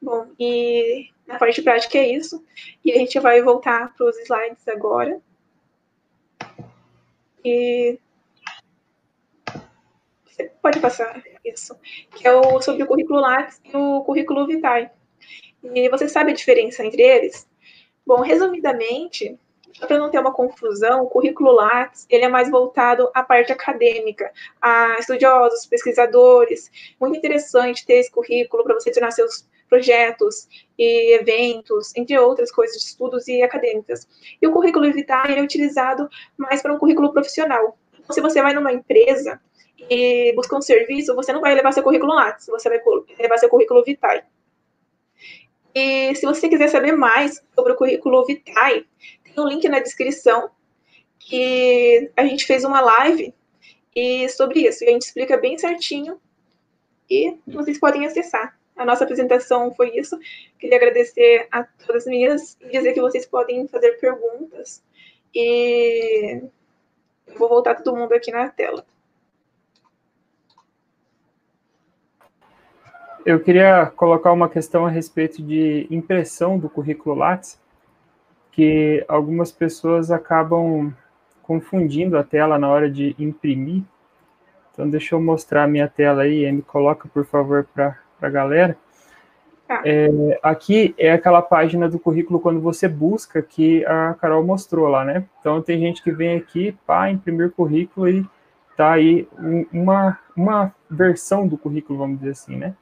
Bom, 0.00 0.28
e 0.38 1.10
na 1.26 1.38
parte 1.38 1.62
prática 1.62 1.98
é 1.98 2.08
isso. 2.08 2.42
E 2.84 2.90
a 2.90 2.96
gente 2.96 3.18
vai 3.20 3.40
voltar 3.42 3.94
para 3.94 4.06
os 4.06 4.18
slides 4.18 4.66
agora. 4.66 5.20
E 7.44 7.98
você 10.24 10.50
pode 10.62 10.80
passar 10.80 11.22
isso, 11.44 11.76
que 12.14 12.26
é 12.26 12.32
o, 12.32 12.60
sobre 12.60 12.82
o 12.82 12.86
currículo 12.86 13.20
Lattes 13.20 13.60
e 13.64 13.76
o 13.76 14.02
currículo 14.02 14.46
Vitae. 14.46 14.90
E 15.62 15.88
você 15.88 16.08
sabe 16.08 16.32
a 16.32 16.34
diferença 16.34 16.84
entre 16.84 17.02
eles? 17.02 17.48
Bom, 18.06 18.20
resumidamente, 18.20 19.38
para 19.80 19.98
não 19.98 20.10
ter 20.10 20.18
uma 20.18 20.32
confusão, 20.32 21.02
o 21.02 21.08
currículo 21.08 21.52
Lattes 21.52 22.06
ele 22.10 22.24
é 22.24 22.28
mais 22.28 22.50
voltado 22.50 23.10
à 23.14 23.22
parte 23.22 23.52
acadêmica, 23.52 24.32
a 24.60 24.98
estudiosos, 24.98 25.66
pesquisadores. 25.66 26.70
Muito 27.00 27.16
interessante 27.16 27.86
ter 27.86 27.94
esse 27.94 28.10
currículo 28.10 28.64
para 28.64 28.74
você 28.74 28.90
tornar 28.90 29.12
seus 29.12 29.48
projetos 29.72 30.46
e 30.78 31.14
eventos, 31.14 31.96
entre 31.96 32.18
outras 32.18 32.52
coisas 32.52 32.76
estudos 32.76 33.26
e 33.26 33.42
acadêmicas. 33.42 34.06
E 34.40 34.46
o 34.46 34.52
currículo 34.52 34.92
Vitae 34.92 35.38
é 35.38 35.40
utilizado 35.40 36.10
mais 36.36 36.60
para 36.60 36.74
um 36.74 36.78
currículo 36.78 37.10
profissional. 37.10 37.78
Se 38.10 38.20
você 38.20 38.42
vai 38.42 38.52
numa 38.52 38.70
empresa 38.70 39.40
e 39.88 40.30
busca 40.36 40.54
um 40.54 40.60
serviço, 40.60 41.14
você 41.14 41.32
não 41.32 41.40
vai 41.40 41.54
levar 41.54 41.72
seu 41.72 41.82
currículo 41.82 42.12
Lattes, 42.12 42.48
você 42.48 42.68
vai 42.68 42.82
levar 43.18 43.38
seu 43.38 43.48
currículo 43.48 43.82
Vitae. 43.82 44.22
E 45.74 46.14
se 46.16 46.26
você 46.26 46.50
quiser 46.50 46.68
saber 46.68 46.92
mais 46.92 47.42
sobre 47.54 47.72
o 47.72 47.76
currículo 47.76 48.26
Vitae, 48.26 48.84
tem 49.24 49.42
um 49.42 49.48
link 49.48 49.66
na 49.70 49.80
descrição 49.80 50.50
que 51.18 52.10
a 52.14 52.26
gente 52.26 52.44
fez 52.44 52.62
uma 52.62 52.82
live 52.82 53.34
e 53.96 54.28
sobre 54.28 54.68
isso. 54.68 54.84
E 54.84 54.88
a 54.88 54.90
gente 54.90 55.06
explica 55.06 55.38
bem 55.38 55.56
certinho 55.56 56.20
e 57.08 57.38
vocês 57.46 57.80
podem 57.80 58.04
acessar. 58.04 58.60
A 58.76 58.84
nossa 58.84 59.04
apresentação 59.04 59.72
foi 59.74 59.96
isso. 59.96 60.18
Queria 60.58 60.76
agradecer 60.76 61.46
a 61.50 61.62
todas 61.62 62.02
as 62.02 62.06
meninas 62.06 62.56
e 62.60 62.70
dizer 62.70 62.92
que 62.92 63.00
vocês 63.00 63.26
podem 63.26 63.68
fazer 63.68 63.92
perguntas. 64.00 64.82
E 65.34 66.42
vou 67.38 67.48
voltar 67.48 67.76
todo 67.76 67.96
mundo 67.96 68.12
aqui 68.12 68.30
na 68.30 68.48
tela. 68.48 68.84
Eu 73.24 73.38
queria 73.40 73.86
colocar 73.86 74.32
uma 74.32 74.48
questão 74.48 74.84
a 74.84 74.90
respeito 74.90 75.40
de 75.40 75.86
impressão 75.90 76.58
do 76.58 76.68
currículo 76.68 77.14
Lattes, 77.14 77.60
que 78.50 79.04
algumas 79.06 79.52
pessoas 79.52 80.10
acabam 80.10 80.92
confundindo 81.42 82.18
a 82.18 82.24
tela 82.24 82.58
na 82.58 82.68
hora 82.68 82.90
de 82.90 83.14
imprimir 83.18 83.84
Então, 84.72 84.88
deixa 84.88 85.14
eu 85.14 85.20
mostrar 85.20 85.64
a 85.64 85.68
minha 85.68 85.86
tela 85.86 86.22
aí, 86.22 86.50
me 86.50 86.62
coloca, 86.62 87.08
por 87.08 87.24
favor, 87.24 87.64
para 87.72 87.98
a 88.28 88.30
galera. 88.30 88.76
Tá. 89.66 89.82
É, 89.84 90.38
aqui 90.42 90.94
é 90.98 91.12
aquela 91.12 91.40
página 91.40 91.88
do 91.88 91.98
currículo 91.98 92.40
quando 92.40 92.60
você 92.60 92.88
busca 92.88 93.40
que 93.40 93.84
a 93.86 94.14
Carol 94.14 94.44
mostrou 94.44 94.88
lá, 94.88 95.04
né? 95.04 95.24
Então, 95.40 95.62
tem 95.62 95.78
gente 95.78 96.02
que 96.02 96.10
vem 96.10 96.36
aqui, 96.36 96.76
pá, 96.86 97.10
imprimir 97.10 97.52
currículo 97.52 98.08
e 98.08 98.26
tá 98.76 98.92
aí 98.92 99.28
uma, 99.72 100.18
uma 100.36 100.74
versão 100.90 101.46
do 101.46 101.56
currículo, 101.56 101.98
vamos 101.98 102.18
dizer 102.18 102.32
assim, 102.32 102.56
né? 102.56 102.74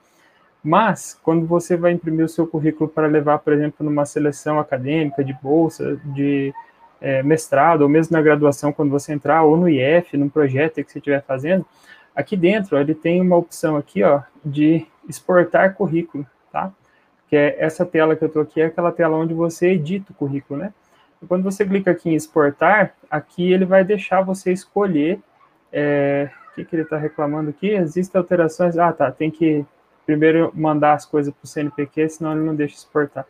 Mas, 0.62 1.18
quando 1.22 1.47
você 1.47 1.76
vai 1.76 1.93
imprimir 1.93 2.24
o 2.24 2.28
seu 2.28 2.47
currículo 2.47 2.88
para 2.88 3.07
levar, 3.07 3.38
por 3.38 3.53
exemplo, 3.53 3.84
numa 3.84 4.05
seleção 4.05 4.59
acadêmica, 4.59 5.24
de 5.24 5.32
bolsa, 5.43 5.99
de 6.05 6.53
é, 7.01 7.22
mestrado, 7.22 7.82
ou 7.82 7.88
mesmo 7.88 8.14
na 8.14 8.22
graduação, 8.22 8.72
quando 8.72 8.91
você 8.91 9.12
entrar, 9.12 9.43
ou 9.43 9.57
no 9.57 9.68
IF, 9.68 10.16
num 10.16 10.28
projeto 10.28 10.84
que 10.84 10.93
você 10.93 10.99
estiver 10.99 11.22
fazendo, 11.22 11.64
aqui 12.14 12.36
dentro 12.36 12.78
ele 12.78 12.95
tem 12.95 13.20
uma 13.20 13.36
opção 13.36 13.76
aqui, 13.76 14.03
ó, 14.03 14.20
de 14.45 14.86
exportar 15.11 15.74
currículo, 15.74 16.26
tá? 16.52 16.72
Que 17.28 17.36
é 17.36 17.56
essa 17.58 17.84
tela 17.84 18.16
que 18.16 18.24
eu 18.24 18.28
estou 18.28 18.42
aqui, 18.42 18.61
é 18.61 18.66
aquela 18.66 18.92
tela 18.92 19.16
onde 19.16 19.34
você 19.34 19.72
edita 19.72 20.12
o 20.12 20.14
currículo, 20.14 20.61
né? 20.61 20.72
E 21.22 21.26
quando 21.26 21.42
você 21.42 21.66
clica 21.66 21.90
aqui 21.90 22.08
em 22.08 22.14
exportar, 22.14 22.94
aqui 23.11 23.52
ele 23.52 23.64
vai 23.64 23.84
deixar 23.84 24.22
você 24.22 24.52
escolher, 24.52 25.20
é, 25.72 26.30
o 26.50 26.54
que, 26.54 26.64
que 26.64 26.74
ele 26.74 26.82
está 26.82 26.96
reclamando 26.96 27.50
aqui? 27.50 27.68
Existem 27.68 28.18
alterações, 28.18 28.78
ah, 28.78 28.92
tá, 28.92 29.11
tem 29.12 29.30
que 29.30 29.64
primeiro 30.06 30.50
mandar 30.54 30.94
as 30.94 31.04
coisas 31.04 31.32
para 31.32 31.44
o 31.44 31.46
CNPq, 31.46 32.08
senão 32.08 32.32
ele 32.32 32.44
não 32.44 32.54
deixa 32.54 32.74
exportar. 32.74 33.26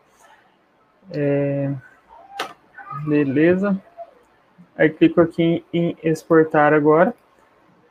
É, 1.10 1.72
beleza. 3.06 3.78
Aí 4.76 4.88
clico 4.88 5.20
aqui 5.20 5.42
em, 5.42 5.64
em 5.72 5.96
exportar 6.02 6.72
agora. 6.72 7.12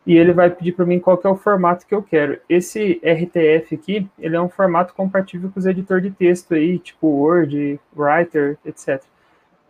E 0.10 0.18
ele 0.18 0.34
vai 0.34 0.49
pedir 0.49 0.72
para 0.72 0.88
mim 0.88 0.99
qual 0.99 1.22
é 1.24 1.28
o 1.28 1.36
formato 1.36 1.86
que 1.86 1.93
eu 1.93 2.01
quero. 2.01 2.39
Esse 2.49 2.99
RTF 3.03 3.76
aqui, 3.76 4.10
ele 4.18 4.36
é 4.36 4.41
um 4.41 4.49
formato 4.49 4.91
compatível 4.95 5.51
com 5.51 5.60
os 5.60 5.68
editores 5.68 6.01
de 6.01 6.10
texto 6.10 6.55
aí, 6.55 6.80
tipo 6.80 7.05
Word, 7.05 7.80
Writer, 7.95 8.57
etc. 8.66 9.03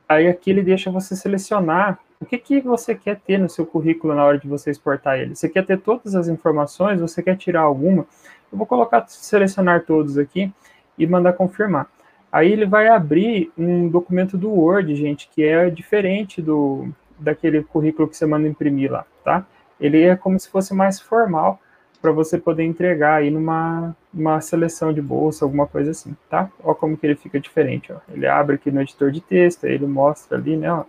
Aí 0.07 0.29
aqui 0.29 0.51
ele 0.51 0.63
deixa 0.63 0.89
você 0.89 1.13
selecionar 1.13 1.99
o 2.21 2.25
que, 2.25 2.37
que 2.37 2.61
você 2.61 2.95
quer 2.95 3.19
ter 3.19 3.37
no 3.37 3.49
seu 3.49 3.65
currículo 3.65 4.15
na 4.15 4.23
hora 4.23 4.39
de 4.39 4.47
você 4.47 4.71
exportar 4.71 5.19
ele. 5.19 5.35
Você 5.35 5.49
quer 5.49 5.65
ter 5.65 5.77
todas 5.77 6.15
as 6.15 6.29
informações, 6.29 7.01
você 7.01 7.21
quer 7.21 7.35
tirar 7.35 7.63
alguma? 7.63 8.07
Eu 8.49 8.57
vou 8.57 8.65
colocar 8.65 9.05
selecionar 9.09 9.83
todos 9.83 10.17
aqui 10.17 10.49
e 10.97 11.05
mandar 11.05 11.33
confirmar. 11.33 11.91
Aí 12.31 12.49
ele 12.49 12.65
vai 12.65 12.87
abrir 12.87 13.51
um 13.57 13.89
documento 13.89 14.37
do 14.37 14.49
Word, 14.51 14.95
gente, 14.95 15.29
que 15.35 15.43
é 15.43 15.69
diferente 15.69 16.41
do 16.41 16.87
daquele 17.19 17.61
currículo 17.61 18.07
que 18.07 18.15
você 18.15 18.25
manda 18.25 18.47
imprimir 18.47 18.89
lá, 18.89 19.05
tá? 19.21 19.45
Ele 19.79 20.03
é 20.03 20.15
como 20.15 20.39
se 20.39 20.49
fosse 20.49 20.73
mais 20.73 20.99
formal 20.99 21.59
para 22.01 22.11
você 22.11 22.37
poder 22.37 22.63
entregar 22.63 23.15
aí 23.15 23.29
numa 23.29 23.95
uma 24.13 24.41
seleção 24.41 24.91
de 24.91 25.01
bolsa, 25.01 25.45
alguma 25.45 25.67
coisa 25.67 25.91
assim, 25.91 26.15
tá? 26.29 26.49
Olha 26.63 26.75
como 26.75 26.97
que 26.97 27.05
ele 27.05 27.15
fica 27.15 27.39
diferente, 27.39 27.91
ó. 27.91 27.97
Ele 28.09 28.25
abre 28.25 28.55
aqui 28.55 28.71
no 28.71 28.81
editor 28.81 29.11
de 29.11 29.21
texto, 29.21 29.65
aí 29.65 29.73
ele 29.73 29.85
mostra 29.85 30.37
ali, 30.37 30.57
né, 30.57 30.71
ó. 30.71 30.79
Tá 30.79 30.85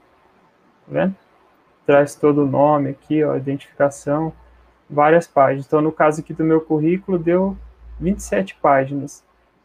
vendo? 0.88 1.14
Traz 1.84 2.14
todo 2.14 2.45
o 2.45 2.47
nome 2.47 2.91
aqui, 2.91 3.22
ó, 3.24 3.36
identificação, 3.36 4.32
várias 4.88 5.26
páginas. 5.26 5.66
Então, 5.66 5.80
no 5.80 5.93
caso 5.93 6.20
aqui 6.20 6.32
do 6.32 6.45
meu 6.45 6.61
currículo, 6.61 7.18
deu 7.18 7.57
27 7.99 8.57
páginas. 8.62 9.22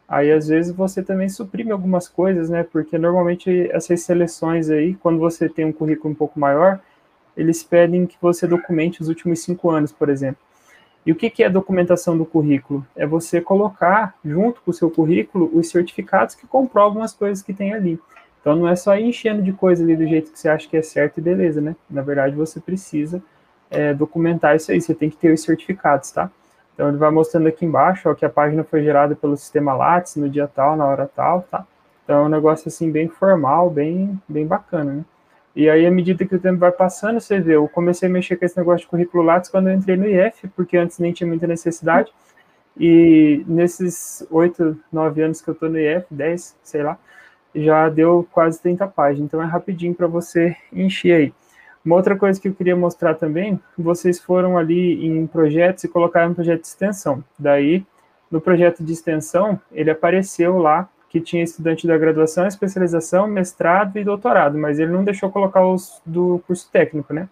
Aí, 0.08 0.30
às 0.30 0.48
vezes, 0.48 0.74
você 0.74 1.02
também 1.02 1.28
suprime 1.28 1.72
algumas 1.72 2.08
coisas, 2.08 2.50
né? 2.50 2.62
Porque 2.62 2.98
normalmente 2.98 3.68
essas 3.72 4.02
seleções 4.02 4.70
aí, 4.70 4.94
quando 4.94 5.18
você 5.18 5.48
tem 5.48 5.64
um 5.64 5.72
currículo 5.72 6.12
um 6.12 6.16
pouco 6.16 6.38
maior, 6.38 6.80
eles 7.36 7.62
pedem 7.62 8.06
que 8.06 8.16
você 8.20 8.46
documente 8.46 9.02
os 9.02 9.08
últimos 9.08 9.42
cinco 9.42 9.70
anos, 9.70 9.92
por 9.92 10.08
exemplo. 10.08 10.40
E 11.04 11.12
o 11.12 11.14
que, 11.14 11.42
é 11.42 11.46
a 11.46 11.50
documentação 11.50 12.18
do 12.18 12.24
currículo? 12.24 12.84
É 12.96 13.06
você 13.06 13.40
colocar, 13.40 14.14
junto 14.24 14.60
com 14.62 14.72
o 14.72 14.74
seu 14.74 14.90
currículo, 14.90 15.50
os 15.54 15.68
certificados 15.68 16.34
que 16.34 16.46
comprovam 16.46 17.02
as 17.02 17.12
coisas 17.12 17.44
que 17.44 17.54
tem 17.54 17.72
ali. 17.72 18.00
Então, 18.40 18.56
não 18.56 18.68
é 18.68 18.74
só 18.74 18.96
ir 18.96 19.04
enchendo 19.04 19.40
de 19.42 19.52
coisa 19.52 19.84
ali 19.84 19.94
do 19.94 20.06
jeito 20.06 20.32
que 20.32 20.38
você 20.38 20.48
acha 20.48 20.68
que 20.68 20.76
é 20.76 20.82
certo 20.82 21.18
e 21.18 21.20
beleza, 21.20 21.60
né? 21.60 21.76
Na 21.88 22.02
verdade, 22.02 22.34
você 22.34 22.58
precisa 22.58 23.22
é, 23.70 23.94
documentar 23.94 24.56
isso 24.56 24.72
aí, 24.72 24.80
você 24.80 24.94
tem 24.94 25.10
que 25.10 25.16
ter 25.16 25.32
os 25.32 25.42
certificados, 25.42 26.10
tá? 26.10 26.30
Então 26.74 26.88
ele 26.88 26.98
vai 26.98 27.10
mostrando 27.10 27.48
aqui 27.48 27.64
embaixo 27.64 28.08
ó, 28.08 28.14
que 28.14 28.24
a 28.24 28.30
página 28.30 28.62
foi 28.62 28.82
gerada 28.82 29.16
pelo 29.16 29.36
sistema 29.36 29.72
Lattes 29.72 30.16
no 30.16 30.28
dia 30.28 30.46
tal, 30.46 30.76
na 30.76 30.84
hora 30.84 31.10
tal, 31.12 31.42
tá? 31.50 31.66
Então 32.04 32.22
é 32.22 32.26
um 32.26 32.28
negócio 32.28 32.68
assim 32.68 32.90
bem 32.90 33.08
formal, 33.08 33.70
bem, 33.70 34.20
bem 34.28 34.46
bacana, 34.46 34.92
né? 34.92 35.04
E 35.56 35.70
aí, 35.70 35.86
à 35.86 35.90
medida 35.90 36.26
que 36.26 36.34
o 36.34 36.38
tempo 36.38 36.58
vai 36.58 36.70
passando, 36.70 37.18
você 37.18 37.40
vê, 37.40 37.56
eu 37.56 37.66
comecei 37.66 38.06
a 38.06 38.12
mexer 38.12 38.36
com 38.36 38.44
esse 38.44 38.58
negócio 38.58 38.80
de 38.80 38.88
currículo 38.88 39.24
Lattes 39.24 39.50
quando 39.50 39.70
eu 39.70 39.74
entrei 39.74 39.96
no 39.96 40.06
IF, 40.06 40.46
porque 40.48 40.76
antes 40.76 40.98
nem 40.98 41.14
tinha 41.14 41.26
muita 41.26 41.46
necessidade. 41.46 42.12
E 42.78 43.42
nesses 43.48 44.26
oito, 44.30 44.78
nove 44.92 45.22
anos 45.22 45.40
que 45.40 45.48
eu 45.48 45.54
estou 45.54 45.70
no 45.70 45.78
IF, 45.78 46.04
dez, 46.10 46.54
sei 46.62 46.82
lá, 46.82 46.98
já 47.54 47.88
deu 47.88 48.28
quase 48.30 48.60
30 48.60 48.86
páginas. 48.88 49.28
Então 49.28 49.42
é 49.42 49.46
rapidinho 49.46 49.94
para 49.94 50.06
você 50.06 50.54
encher 50.70 51.12
aí. 51.14 51.34
Uma 51.82 51.96
outra 51.96 52.16
coisa 52.16 52.38
que 52.38 52.48
eu 52.48 52.54
queria 52.54 52.76
mostrar 52.76 53.14
também, 53.14 53.58
vocês 53.78 54.20
foram 54.20 54.58
ali 54.58 55.06
em 55.06 55.26
projetos 55.26 55.84
e 55.84 55.88
colocaram 55.88 56.32
um 56.32 56.34
projeto 56.34 56.60
de 56.60 56.66
extensão. 56.66 57.24
Daí, 57.38 57.82
no 58.30 58.42
projeto 58.42 58.84
de 58.84 58.92
extensão, 58.92 59.58
ele 59.72 59.90
apareceu 59.90 60.58
lá 60.58 60.86
que 61.16 61.20
tinha 61.20 61.42
estudante 61.42 61.86
da 61.86 61.96
graduação, 61.96 62.46
especialização, 62.46 63.26
mestrado 63.26 63.98
e 63.98 64.04
doutorado, 64.04 64.58
mas 64.58 64.78
ele 64.78 64.92
não 64.92 65.02
deixou 65.02 65.30
colocar 65.30 65.66
os 65.66 66.02
do 66.04 66.42
curso 66.46 66.68
técnico, 66.70 67.14
né? 67.14 67.26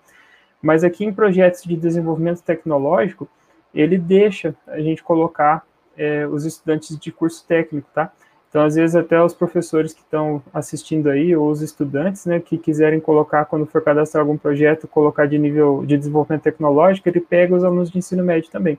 Mas 0.62 0.82
aqui 0.82 1.04
em 1.04 1.12
projetos 1.12 1.62
de 1.64 1.76
desenvolvimento 1.76 2.42
tecnológico, 2.42 3.28
ele 3.74 3.98
deixa 3.98 4.54
a 4.66 4.80
gente 4.80 5.02
colocar 5.02 5.66
é, 5.98 6.26
os 6.26 6.46
estudantes 6.46 6.98
de 6.98 7.12
curso 7.12 7.44
técnico, 7.46 7.86
tá? 7.92 8.10
Então, 8.48 8.62
às 8.62 8.76
vezes, 8.76 8.96
até 8.96 9.20
os 9.22 9.34
professores 9.34 9.92
que 9.92 10.00
estão 10.00 10.42
assistindo 10.52 11.10
aí, 11.10 11.36
ou 11.36 11.50
os 11.50 11.60
estudantes, 11.60 12.24
né, 12.24 12.40
que 12.40 12.56
quiserem 12.56 13.00
colocar, 13.00 13.44
quando 13.44 13.66
for 13.66 13.82
cadastrar 13.82 14.22
algum 14.22 14.38
projeto, 14.38 14.88
colocar 14.88 15.26
de 15.26 15.36
nível 15.38 15.84
de 15.84 15.98
desenvolvimento 15.98 16.42
tecnológico, 16.42 17.08
ele 17.08 17.20
pega 17.20 17.54
os 17.54 17.64
alunos 17.64 17.90
de 17.90 17.98
ensino 17.98 18.24
médio 18.24 18.50
também. 18.50 18.78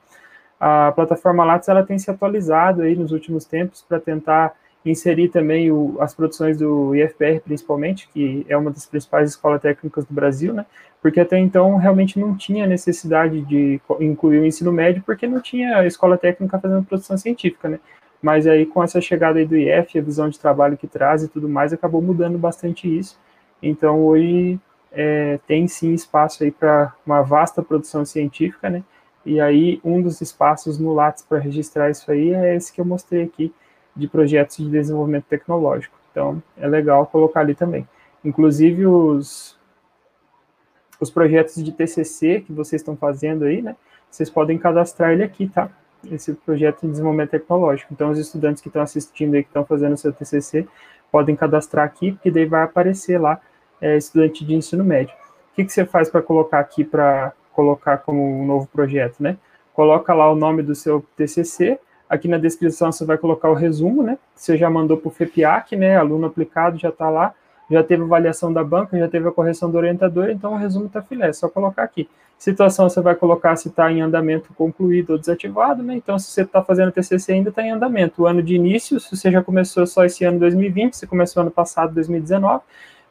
A 0.60 0.94
plataforma 0.94 1.44
Lattes, 1.44 1.68
ela 1.68 1.84
tem 1.84 2.00
se 2.00 2.10
atualizado 2.10 2.82
aí 2.82 2.96
nos 2.96 3.12
últimos 3.12 3.46
tempos 3.46 3.86
para 3.88 4.00
tentar 4.00 4.56
inserir 4.86 5.30
também 5.30 5.72
o, 5.72 5.98
as 6.00 6.14
produções 6.14 6.58
do 6.58 6.94
IFPR, 6.96 7.42
principalmente, 7.44 8.08
que 8.14 8.46
é 8.48 8.56
uma 8.56 8.72
das 8.72 8.86
principais 8.86 9.32
escolas 9.32 9.62
técnicas 9.62 10.06
do 10.06 10.14
Brasil, 10.14 10.54
né, 10.54 10.66
porque 11.02 11.20
até 11.20 11.38
então 11.40 11.76
realmente 11.78 12.20
não 12.20 12.36
tinha 12.36 12.68
necessidade 12.68 13.42
de 13.42 13.82
incluir 14.00 14.40
o 14.40 14.46
ensino 14.46 14.72
médio, 14.72 15.04
porque 15.06 15.28
não 15.28 15.42
tinha 15.42 15.86
escola 15.86 16.18
técnica 16.18 16.60
fazendo 16.60 16.86
produção 16.86 17.18
científica, 17.18 17.68
né, 17.68 17.80
mas 18.22 18.48
aí 18.48 18.66
com 18.66 18.84
essa 18.84 19.02
chegada 19.02 19.40
aí 19.40 19.46
do 19.46 19.58
IF, 19.58 19.98
a 19.98 20.02
visão 20.02 20.30
de 20.30 20.40
trabalho 20.40 20.78
que 20.78 20.88
traz 20.88 21.24
e 21.24 21.28
tudo 21.28 21.50
mais, 21.50 21.74
acabou 21.74 22.02
mudando 22.02 22.38
bastante 22.38 22.88
isso. 22.88 23.20
Então 23.62 24.04
hoje 24.04 24.60
é, 24.92 25.40
tem 25.48 25.68
sim 25.68 25.94
espaço 25.94 26.44
aí 26.44 26.52
para 26.52 26.94
uma 27.06 27.22
vasta 27.22 27.62
produção 27.62 28.06
científica, 28.06 28.70
né? 28.70 28.84
E 29.26 29.40
aí 29.40 29.80
um 29.84 30.02
dos 30.02 30.22
espaços 30.22 30.80
no 30.80 30.94
Lattes 30.94 31.24
para 31.24 31.40
registrar 31.40 31.90
isso 31.90 32.10
aí 32.12 32.34
é 32.34 32.56
esse 32.56 32.72
que 32.74 32.80
eu 32.82 32.86
mostrei 32.86 33.24
aqui 33.24 33.54
de 33.96 34.08
projetos 34.08 34.58
de 34.58 34.70
desenvolvimento 34.70 35.26
tecnológico. 35.26 35.96
Então 36.12 36.42
é 36.58 36.68
legal 36.68 37.06
colocar 37.08 37.42
ali 37.42 37.56
também. 37.56 37.88
Inclusive 38.24 38.86
os 38.86 39.58
os 41.00 41.10
projetos 41.10 41.64
de 41.64 41.72
TCC 41.72 42.42
que 42.42 42.54
vocês 42.54 42.82
estão 42.82 42.96
fazendo 42.96 43.46
aí, 43.46 43.62
né? 43.62 43.76
Vocês 44.10 44.30
podem 44.30 44.58
cadastrar 44.58 45.12
ele 45.12 45.24
aqui, 45.24 45.48
tá? 45.48 45.70
esse 46.12 46.34
projeto 46.34 46.82
de 46.82 46.90
desenvolvimento 46.90 47.32
tecnológico. 47.32 47.94
Então, 47.94 48.12
os 48.12 48.20
estudantes 48.20 48.62
que 48.62 48.70
estão 48.70 48.82
assistindo 48.82 49.36
e 49.36 49.44
que 49.44 49.50
estão 49.50 49.66
fazendo 49.66 49.94
o 49.94 49.98
seu 49.98 50.12
TCC 50.14 50.68
podem 51.12 51.36
cadastrar 51.36 51.86
aqui, 51.86 52.12
porque 52.12 52.32
daí 52.32 52.46
vai 52.46 52.64
aparecer 52.64 53.20
lá 53.20 53.40
é, 53.82 53.98
estudante 53.98 54.46
de 54.46 54.54
ensino 54.54 54.84
médio. 54.84 55.16
O 55.52 55.56
que, 55.56 55.66
que 55.66 55.72
você 55.72 55.86
faz 55.86 56.10
para 56.10 56.22
colocar 56.22 56.60
aqui 56.60 56.84
para 56.84 57.34
colocar 57.54 58.00
como 58.00 58.22
um 58.22 58.46
novo 58.46 58.68
projeto, 58.68 59.22
né? 59.22 59.38
Coloca 59.74 60.14
lá 60.14 60.30
o 60.32 60.36
nome 60.36 60.62
do 60.62 60.76
seu 60.76 61.06
TCC, 61.16 61.80
aqui 62.10 62.28
na 62.28 62.38
descrição 62.38 62.92
você 62.92 63.06
vai 63.06 63.18
colocar 63.18 63.50
o 63.50 63.54
resumo, 63.54 64.04
né? 64.04 64.18
Você 64.36 64.58
já 64.58 64.70
mandou 64.70 64.98
para 64.98 65.10
o 65.10 65.12
FEPIAC, 65.12 65.76
né? 65.76 65.98
Aluno 65.98 66.28
aplicado 66.28 66.78
já 66.78 66.90
está 66.90 67.10
lá, 67.10 67.34
já 67.70 67.84
teve 67.84 68.04
avaliação 68.04 68.52
da 68.54 68.64
banca, 68.64 68.98
já 68.98 69.08
teve 69.08 69.28
a 69.28 69.32
correção 69.32 69.70
do 69.70 69.78
orientador, 69.78 70.30
então 70.30 70.54
o 70.54 70.58
resumo 70.58 70.86
está 70.86 71.02
filé, 71.02 71.30
é 71.30 71.34
só 71.34 71.50
colocar 71.50 71.84
aqui. 71.84 72.08
Situação 72.38 72.90
você 72.90 73.02
vai 73.02 73.16
colocar 73.16 73.56
se 73.56 73.70
está 73.70 73.92
em 73.92 74.02
andamento 74.02 74.54
concluído 74.54 75.12
ou 75.12 75.18
desativado, 75.18 75.82
né? 75.82 75.96
Então, 75.96 76.20
se 76.20 76.30
você 76.30 76.42
está 76.42 76.62
fazendo 76.62 76.92
TCC 76.92 77.32
ainda 77.32 77.50
está 77.50 77.64
em 77.64 77.72
andamento. 77.72 78.24
O 78.24 78.28
ano 78.28 78.44
de 78.44 78.56
início, 78.56 79.00
se 79.00 79.16
você 79.16 79.32
já 79.32 79.42
começou 79.42 79.88
só 79.88 80.04
esse 80.04 80.26
ano 80.26 80.38
2020, 80.40 80.96
você 80.96 81.08
começou 81.08 81.42
ano 81.42 81.52
passado, 81.52 81.94
2019, 81.94 82.62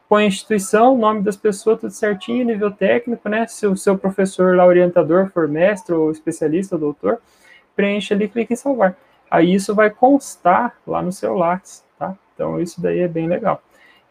põe 0.07 0.25
a 0.25 0.27
instituição, 0.27 0.95
nome 0.95 1.23
das 1.23 1.35
pessoas, 1.35 1.79
tudo 1.79 1.91
certinho, 1.91 2.45
nível 2.45 2.69
técnico, 2.69 3.27
né? 3.27 3.47
Se 3.47 3.65
o 3.65 3.75
seu 3.75 3.97
professor 3.97 4.55
lá, 4.55 4.65
orientador, 4.65 5.27
for 5.31 5.47
mestre 5.47 5.95
ou 5.95 6.11
especialista 6.11 6.75
ou 6.75 6.79
doutor, 6.79 7.19
preenche 7.75 8.13
ali, 8.13 8.27
clica 8.27 8.53
em 8.53 8.57
salvar. 8.57 8.95
Aí 9.29 9.53
isso 9.53 9.73
vai 9.73 9.89
constar 9.89 10.75
lá 10.85 11.01
no 11.01 11.11
seu 11.11 11.33
Lattes, 11.35 11.83
tá? 11.97 12.15
Então, 12.33 12.59
isso 12.61 12.81
daí 12.81 12.99
é 12.99 13.07
bem 13.07 13.27
legal. 13.27 13.61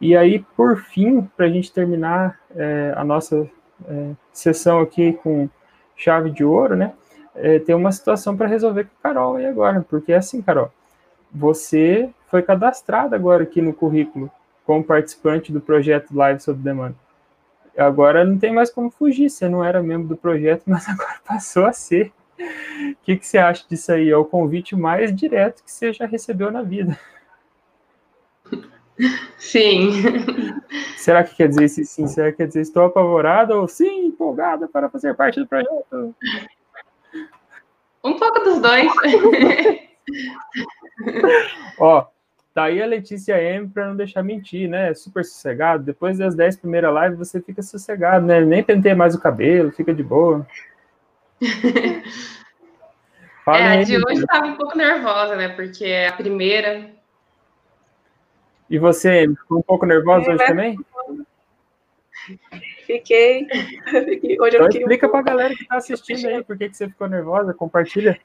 E 0.01 0.17
aí, 0.17 0.45
por 0.57 0.77
fim, 0.77 1.23
para 1.37 1.47
a 1.47 1.49
gente 1.49 1.73
terminar 1.73 2.39
é, 2.55 2.93
a 2.97 3.05
nossa 3.05 3.49
é, 3.89 4.11
sessão 4.33 4.81
aqui 4.81 5.13
com 5.13 5.49
chave 5.97 6.31
de 6.31 6.45
ouro, 6.45 6.77
né? 6.77 6.93
é, 7.35 7.59
ter 7.59 7.75
uma 7.75 7.91
situação 7.91 8.37
para 8.37 8.47
resolver 8.47 8.85
com 8.85 8.91
a 8.99 9.03
Carol 9.03 9.37
aí 9.37 9.47
agora, 9.47 9.85
porque 9.89 10.13
é 10.13 10.17
assim, 10.17 10.41
Carol, 10.41 10.71
você 11.33 12.11
foi 12.29 12.43
cadastrada 12.43 13.17
agora 13.17 13.43
aqui 13.43 13.61
no 13.61 13.73
currículo 13.73 14.31
como 14.65 14.85
participante 14.85 15.53
do 15.53 15.61
projeto 15.61 16.15
Live 16.15 16.41
sob 16.41 16.63
Demanda. 16.63 16.95
Agora 17.77 18.25
não 18.25 18.39
tem 18.39 18.53
mais 18.53 18.71
como 18.71 18.91
fugir, 18.91 19.29
você 19.29 19.49
não 19.49 19.65
era 19.65 19.83
membro 19.83 20.09
do 20.09 20.17
projeto, 20.17 20.63
mas 20.67 20.89
agora 20.89 21.17
passou 21.27 21.67
a 21.67 21.73
ser. 21.73 22.13
O 22.39 23.05
que, 23.05 23.17
que 23.17 23.27
você 23.27 23.39
acha 23.39 23.65
disso 23.69 23.93
aí? 23.93 24.11
É 24.11 24.17
o 24.17 24.25
convite 24.25 24.75
mais 24.75 25.15
direto 25.15 25.63
que 25.63 25.71
você 25.71 25.93
já 25.93 26.07
recebeu 26.07 26.51
na 26.51 26.63
vida. 26.63 26.99
Sim. 29.39 29.91
Será 30.97 31.25
que 31.25 31.35
quer 31.35 31.49
dizer 31.49 31.69
sim? 31.69 31.85
sim? 31.85 32.07
Será 32.07 32.31
que 32.31 32.39
quer 32.39 32.47
dizer 32.47 32.61
estou 32.61 32.85
apavorada 32.85 33.57
ou 33.57 33.67
sim, 33.67 34.07
empolgada 34.07 34.69
para 34.69 34.89
fazer 34.89 35.15
parte 35.15 35.41
do 35.41 35.47
projeto? 35.47 36.15
Um 38.03 38.17
pouco 38.17 38.41
dos 38.41 38.61
dois. 38.61 38.93
Ó, 41.79 42.07
tá 42.53 42.65
aí 42.65 42.83
a 42.83 42.87
Letícia 42.87 43.41
M 43.43 43.69
para 43.69 43.89
não 43.89 43.97
deixar 43.97 44.23
mentir, 44.23 44.69
né? 44.69 44.95
Super 44.95 45.25
sossegado. 45.25 45.83
Depois 45.83 46.19
das 46.19 46.35
10 46.35 46.59
primeiras 46.59 46.95
lives 47.03 47.19
você 47.19 47.41
fica 47.41 47.63
sossegado, 47.63 48.27
né? 48.27 48.41
Nem 48.41 48.63
pentei 48.63 48.95
mais 48.95 49.15
o 49.15 49.21
cabelo, 49.21 49.73
fica 49.73 49.93
de 49.93 50.03
boa. 50.03 50.47
Fala 53.45 53.59
é, 53.59 53.79
a 53.79 53.83
de 53.83 53.97
hoje 53.97 54.21
estava 54.21 54.47
um 54.47 54.57
pouco 54.57 54.77
nervosa, 54.77 55.37
né? 55.37 55.51
Porque 55.51 55.85
é 55.85 56.09
a 56.09 56.13
primeira. 56.13 56.91
E 58.71 58.79
você 58.79 59.29
ficou 59.29 59.59
um 59.59 59.63
pouco 59.63 59.85
nervosa 59.85 60.33
hoje 60.33 60.47
também? 60.47 60.79
Fiquei. 62.87 63.47
Hoje 64.41 64.57
então, 64.57 64.69
explica 64.69 65.07
um 65.07 65.11
para 65.11 65.21
a 65.21 65.23
galera 65.23 65.55
que 65.55 65.63
está 65.63 65.77
assistindo 65.77 66.27
aí 66.27 66.43
por 66.43 66.57
que, 66.57 66.71
que 66.71 66.77
você 66.77 66.89
ficou 66.89 67.07
nervosa. 67.07 67.53
Compartilha. 67.53 68.19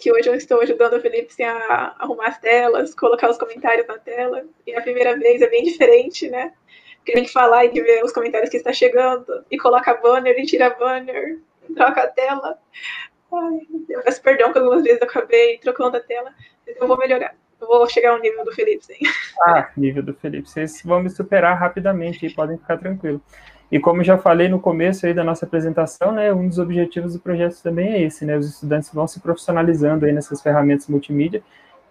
Que 0.00 0.12
hoje 0.12 0.28
eu 0.28 0.34
estou 0.34 0.60
ajudando 0.60 0.94
o 0.94 1.00
Felipe 1.00 1.28
assim, 1.30 1.44
a 1.44 1.94
arrumar 1.98 2.26
as 2.26 2.38
telas, 2.38 2.94
colocar 2.94 3.30
os 3.30 3.38
comentários 3.38 3.86
na 3.86 3.96
tela. 3.98 4.44
E 4.66 4.74
a 4.74 4.82
primeira 4.82 5.16
vez 5.16 5.40
é 5.40 5.48
bem 5.48 5.62
diferente, 5.62 6.28
né? 6.28 6.52
Porque 7.06 7.12
tem 7.12 7.24
que 7.24 7.32
falar 7.32 7.64
e 7.64 7.68
ver 7.68 8.02
os 8.02 8.12
comentários 8.12 8.50
que 8.50 8.56
está 8.56 8.72
chegando. 8.72 9.44
E 9.48 9.56
coloca 9.56 9.94
banner 9.94 10.36
e 10.36 10.44
tira 10.44 10.70
banner, 10.70 11.38
troca 11.72 12.02
a 12.02 12.08
tela. 12.08 12.58
Ai, 13.32 13.60
eu 13.88 14.02
peço 14.02 14.20
perdão 14.20 14.52
que 14.52 14.58
algumas 14.58 14.82
vezes 14.82 15.00
eu 15.00 15.06
acabei 15.06 15.56
trocando 15.58 15.96
a 15.96 16.00
tela, 16.00 16.34
mas 16.66 16.76
eu 16.76 16.88
vou 16.88 16.98
melhorar. 16.98 17.32
Eu 17.60 17.68
vou 17.68 17.88
chegar 17.88 18.10
ao 18.10 18.18
nível 18.18 18.44
do 18.44 18.52
Felipe, 18.52 18.84
sim. 18.84 18.98
Ah, 19.40 19.70
nível 19.76 20.02
do 20.02 20.14
Felipe. 20.14 20.50
Vocês 20.50 20.82
vão 20.84 21.00
me 21.00 21.08
superar 21.08 21.56
rapidamente 21.56 22.26
e 22.26 22.34
podem 22.34 22.58
ficar 22.58 22.76
tranquilos. 22.76 23.20
E 23.70 23.78
como 23.78 24.02
já 24.02 24.18
falei 24.18 24.48
no 24.48 24.60
começo 24.60 25.06
aí 25.06 25.14
da 25.14 25.22
nossa 25.22 25.46
apresentação, 25.46 26.10
né, 26.10 26.32
um 26.32 26.48
dos 26.48 26.58
objetivos 26.58 27.12
do 27.12 27.20
projeto 27.20 27.62
também 27.62 27.94
é 27.94 28.02
esse, 28.02 28.24
né, 28.24 28.36
os 28.36 28.48
estudantes 28.48 28.92
vão 28.92 29.06
se 29.06 29.20
profissionalizando 29.20 30.06
aí 30.06 30.12
nessas 30.12 30.42
ferramentas 30.42 30.88
multimídia 30.88 31.40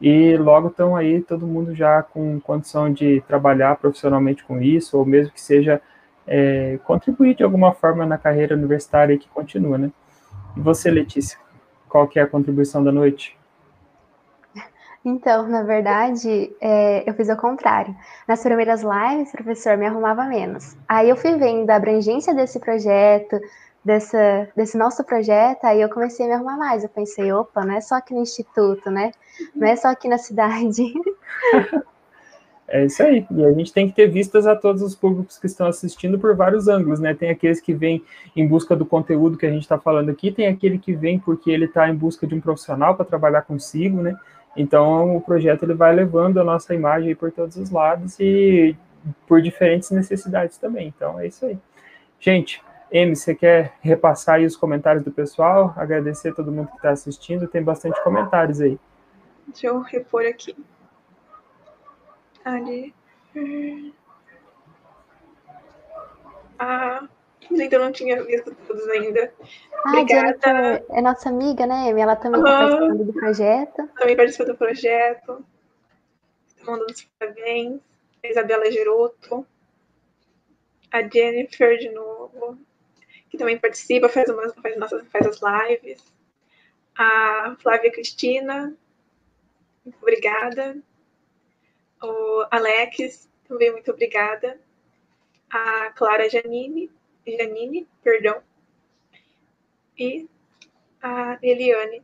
e 0.02 0.36
logo 0.38 0.68
estão 0.68 0.96
aí 0.96 1.22
todo 1.22 1.48
mundo 1.48 1.74
já 1.74 2.04
com 2.04 2.40
condição 2.40 2.92
de 2.92 3.22
trabalhar 3.28 3.78
profissionalmente 3.78 4.44
com 4.44 4.62
isso, 4.62 4.98
ou 4.98 5.06
mesmo 5.06 5.34
que 5.34 5.42
seja 5.42 5.82
é, 6.28 6.80
contribuir 6.84 7.36
de 7.36 7.44
alguma 7.44 7.74
forma 7.74 8.06
na 8.06 8.18
carreira 8.18 8.56
universitária 8.56 9.18
que 9.18 9.28
continua, 9.30 9.78
né. 9.78 9.92
E 10.56 10.60
você, 10.60 10.90
Letícia, 10.90 11.38
qual 11.88 12.08
que 12.08 12.20
é 12.20 12.24
a 12.24 12.28
contribuição 12.28 12.84
da 12.84 12.92
noite? 12.92 13.38
Então, 15.04 15.48
na 15.48 15.62
verdade, 15.62 16.52
é, 16.60 17.08
eu 17.08 17.14
fiz 17.14 17.30
o 17.30 17.38
contrário. 17.38 17.96
Nas 18.28 18.42
primeiras 18.42 18.82
lives, 18.82 19.30
o 19.30 19.34
professor 19.34 19.78
me 19.78 19.86
arrumava 19.86 20.24
menos. 20.26 20.76
Aí 20.90 21.08
eu 21.08 21.16
fui 21.16 21.38
vendo 21.38 21.70
a 21.70 21.76
abrangência 21.76 22.34
desse 22.34 22.60
projeto, 22.60 23.40
dessa, 23.86 24.50
desse 24.56 24.76
nosso 24.76 25.04
projeto, 25.04 25.64
aí 25.64 25.80
eu 25.80 25.90
comecei 25.90 26.26
a 26.26 26.30
me 26.30 26.36
arrumar 26.36 26.58
mais. 26.58 26.84
Eu 26.84 26.90
pensei, 26.90 27.32
opa, 27.32 27.64
não 27.64 27.76
é 27.76 27.82
só 27.82 27.96
aqui 27.96 28.16
no 28.16 28.22
instituto, 28.22 28.90
né? 28.90 29.12
Não 29.56 29.68
é 29.68 29.76
só 29.76 29.90
aqui 29.90 30.10
na 30.10 30.18
cidade. 30.18 30.92
É 32.68 32.84
isso 32.84 33.04
aí. 33.04 33.24
E 33.30 33.46
a 33.46 33.52
gente 33.54 33.72
tem 33.72 33.88
que 33.88 33.94
ter 33.96 34.08
vistas 34.08 34.48
a 34.48 34.56
todos 34.56 34.82
os 34.82 34.96
públicos 34.96 35.38
que 35.38 35.46
estão 35.46 35.68
assistindo 35.68 36.18
por 36.18 36.36
vários 36.36 36.68
ângulos, 36.68 37.00
né? 37.00 37.14
Tem 37.14 37.30
aqueles 37.30 37.62
que 37.62 37.76
vêm 37.76 38.04
em 38.36 38.48
busca 38.48 38.76
do 38.76 38.84
conteúdo 38.84 39.38
que 39.38 39.46
a 39.46 39.52
gente 39.52 39.62
está 39.62 39.78
falando 39.78 40.10
aqui, 40.10 40.32
tem 40.32 40.48
aquele 40.48 40.80
que 40.80 40.92
vem 40.92 41.20
porque 41.20 41.52
ele 41.52 41.66
está 41.66 41.88
em 41.88 41.96
busca 41.96 42.26
de 42.26 42.34
um 42.34 42.42
profissional 42.42 42.96
para 42.96 43.06
trabalhar 43.06 43.44
consigo, 43.44 44.02
né? 44.02 44.18
Então, 44.58 45.16
o 45.16 45.22
projeto 45.22 45.62
ele 45.62 45.76
vai 45.76 45.94
levando 45.94 46.40
a 46.40 46.44
nossa 46.44 46.74
imagem 46.74 47.14
por 47.14 47.32
todos 47.32 47.56
os 47.56 47.70
lados 47.70 48.20
e 48.20 48.76
por 49.28 49.44
diferentes 49.44 49.92
necessidades 49.92 50.58
também. 50.58 50.88
Então, 50.88 51.20
é 51.20 51.28
isso 51.28 51.46
aí. 51.46 51.60
Gente, 52.20 52.64
M, 52.96 53.14
você 53.14 53.36
quer 53.36 53.74
repassar 53.82 54.36
aí 54.36 54.46
os 54.46 54.56
comentários 54.56 55.04
do 55.04 55.12
pessoal? 55.12 55.74
Agradecer 55.76 56.30
a 56.30 56.34
todo 56.34 56.50
mundo 56.50 56.70
que 56.70 56.78
está 56.78 56.92
assistindo. 56.92 57.46
Tem 57.46 57.62
bastante 57.62 58.02
comentários 58.02 58.62
aí. 58.62 58.80
Deixa 59.48 59.68
eu 59.68 59.82
repor 59.82 60.26
aqui. 60.26 60.56
Ali. 62.46 62.96
Ah, 66.58 67.06
Ainda 67.52 67.80
não 67.80 67.92
tinha 67.92 68.24
visto 68.24 68.56
todos 68.66 68.88
ainda. 68.88 69.34
Ah, 69.84 69.90
Obrigada. 69.90 70.86
é 70.90 71.02
nossa 71.02 71.28
amiga, 71.28 71.68
né, 71.68 71.90
Amy? 71.90 72.02
Ela 72.02 72.16
também 72.16 72.40
está 72.40 72.60
participando 72.60 73.04
do 73.04 73.14
projeto. 73.14 73.90
Também 74.00 74.16
participou 74.16 74.48
do 74.48 74.56
projeto. 74.56 75.46
Está 76.48 76.72
mandando 76.72 76.92
os 76.94 77.04
parabéns. 77.20 77.82
A 78.24 78.28
Isabela 78.30 78.72
Giroto. 78.72 79.46
A 80.92 81.02
Jennifer, 81.02 81.78
de 81.78 81.90
novo, 81.92 82.58
que 83.30 83.38
também 83.38 83.58
participa, 83.58 84.10
faz, 84.10 84.30
umas, 84.30 84.54
faz, 84.56 84.78
nossas, 84.78 85.08
faz 85.08 85.28
as 85.28 85.40
lives. 85.42 86.14
A 86.98 87.56
Flávia 87.60 87.92
Cristina, 87.92 88.78
muito 89.84 89.98
obrigada. 90.02 90.78
O 92.02 92.46
Alex, 92.52 93.30
também 93.48 93.72
muito 93.72 93.92
obrigada. 93.92 94.60
A 95.50 95.92
Clara 95.92 96.30
Janine, 96.30 96.92
Janine, 97.28 97.88
perdão, 98.04 98.42
e 99.98 100.28
a 101.02 101.38
Eliane. 101.42 102.04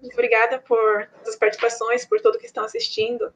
Muito 0.00 0.14
obrigada 0.14 0.60
por 0.60 1.08
as 1.26 1.36
participações, 1.36 2.04
por 2.04 2.20
tudo 2.20 2.38
que 2.38 2.46
estão 2.46 2.64
assistindo. 2.64 3.32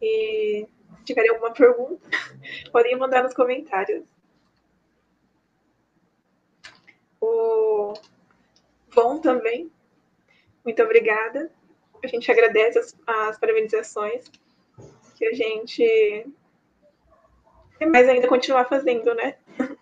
E 0.00 0.66
se 0.98 1.04
tiverem 1.04 1.30
alguma 1.30 1.52
pergunta, 1.52 2.08
podem 2.72 2.96
mandar 2.96 3.22
nos 3.22 3.34
comentários. 3.34 4.04
O 7.20 7.94
Bom 8.94 9.18
também, 9.20 9.70
muito 10.64 10.82
obrigada. 10.82 11.50
A 12.02 12.06
gente 12.06 12.30
agradece 12.30 12.78
as, 12.78 12.96
as 13.06 13.38
parabenizações 13.38 14.24
que 15.16 15.26
a 15.26 15.32
gente 15.32 16.26
mais 17.90 18.08
ainda 18.08 18.26
continuar 18.26 18.64
fazendo, 18.64 19.14
né? 19.14 19.34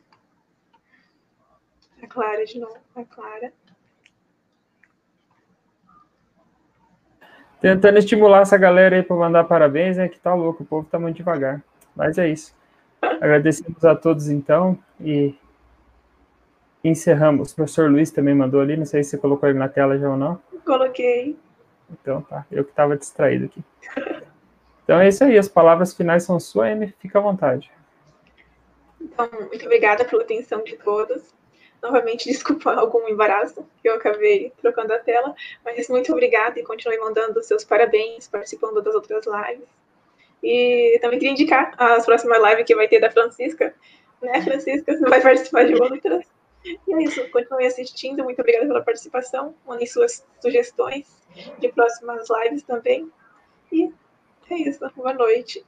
A 2.02 2.06
Clara 2.06 2.44
de 2.44 2.58
novo, 2.58 2.76
a 2.94 3.02
Clara. 3.02 3.50
Tentando 7.62 7.98
estimular 7.98 8.42
essa 8.42 8.58
galera 8.58 8.96
aí 8.96 9.02
para 9.02 9.16
mandar 9.16 9.44
parabéns, 9.44 9.96
né? 9.96 10.06
Que 10.06 10.20
tá 10.20 10.34
louco, 10.34 10.62
o 10.62 10.66
povo 10.66 10.86
tá 10.86 10.98
muito 10.98 11.16
devagar. 11.16 11.64
Mas 11.96 12.18
é 12.18 12.28
isso. 12.28 12.54
Agradecemos 13.00 13.82
a 13.86 13.96
todos 13.96 14.28
então 14.28 14.78
e 15.00 15.34
encerramos. 16.84 17.52
O 17.52 17.56
professor 17.56 17.90
Luiz 17.90 18.10
também 18.10 18.34
mandou 18.34 18.60
ali, 18.60 18.76
não 18.76 18.86
sei 18.86 19.02
se 19.02 19.10
você 19.10 19.18
colocou 19.18 19.48
ele 19.48 19.58
na 19.58 19.68
tela 19.68 19.98
já 19.98 20.08
ou 20.08 20.16
não. 20.16 20.40
Coloquei. 20.64 21.36
Então 21.90 22.22
tá, 22.22 22.46
eu 22.50 22.64
que 22.64 22.70
estava 22.70 22.96
distraído 22.96 23.46
aqui. 23.46 23.64
Então 24.84 25.00
é 25.00 25.08
isso 25.08 25.24
aí, 25.24 25.38
as 25.38 25.48
palavras 25.48 25.94
finais 25.94 26.24
são 26.24 26.38
suas, 26.38 26.70
Amy, 26.70 26.94
fica 26.98 27.18
à 27.18 27.22
vontade. 27.22 27.70
Então, 29.00 29.28
muito 29.48 29.64
obrigada 29.64 30.04
pela 30.04 30.22
atenção 30.22 30.62
de 30.62 30.76
todos 30.76 31.34
novamente 31.84 32.24
desculpa 32.30 32.72
algum 32.74 33.06
embaraço 33.08 33.66
que 33.82 33.88
eu 33.88 33.94
acabei 33.94 34.52
trocando 34.60 34.92
a 34.94 34.98
tela, 34.98 35.34
mas 35.64 35.88
muito 35.88 36.10
obrigada 36.12 36.58
e 36.58 36.64
continue 36.64 36.98
mandando 36.98 37.42
seus 37.42 37.62
parabéns, 37.62 38.26
participando 38.26 38.80
das 38.80 38.94
outras 38.94 39.24
lives. 39.26 39.68
E 40.42 40.98
também 41.00 41.18
queria 41.18 41.32
indicar 41.32 41.74
as 41.76 42.04
próximas 42.04 42.42
lives 42.42 42.64
que 42.64 42.74
vai 42.74 42.88
ter 42.88 43.00
da 43.00 43.10
Francisca, 43.10 43.74
né, 44.20 44.40
Francisca? 44.42 44.96
Você 44.96 45.08
vai 45.08 45.20
participar 45.20 45.64
de 45.64 45.74
outras. 45.74 46.26
E 46.64 46.78
é 46.94 47.02
isso, 47.02 47.30
continue 47.30 47.66
assistindo, 47.66 48.24
muito 48.24 48.40
obrigada 48.40 48.66
pela 48.66 48.82
participação, 48.82 49.54
mandem 49.66 49.86
suas 49.86 50.26
sugestões 50.40 51.06
de 51.58 51.68
próximas 51.68 52.26
lives 52.30 52.62
também. 52.62 53.10
E 53.70 53.92
é 54.50 54.54
isso, 54.54 54.80
boa 54.96 55.12
noite. 55.12 55.64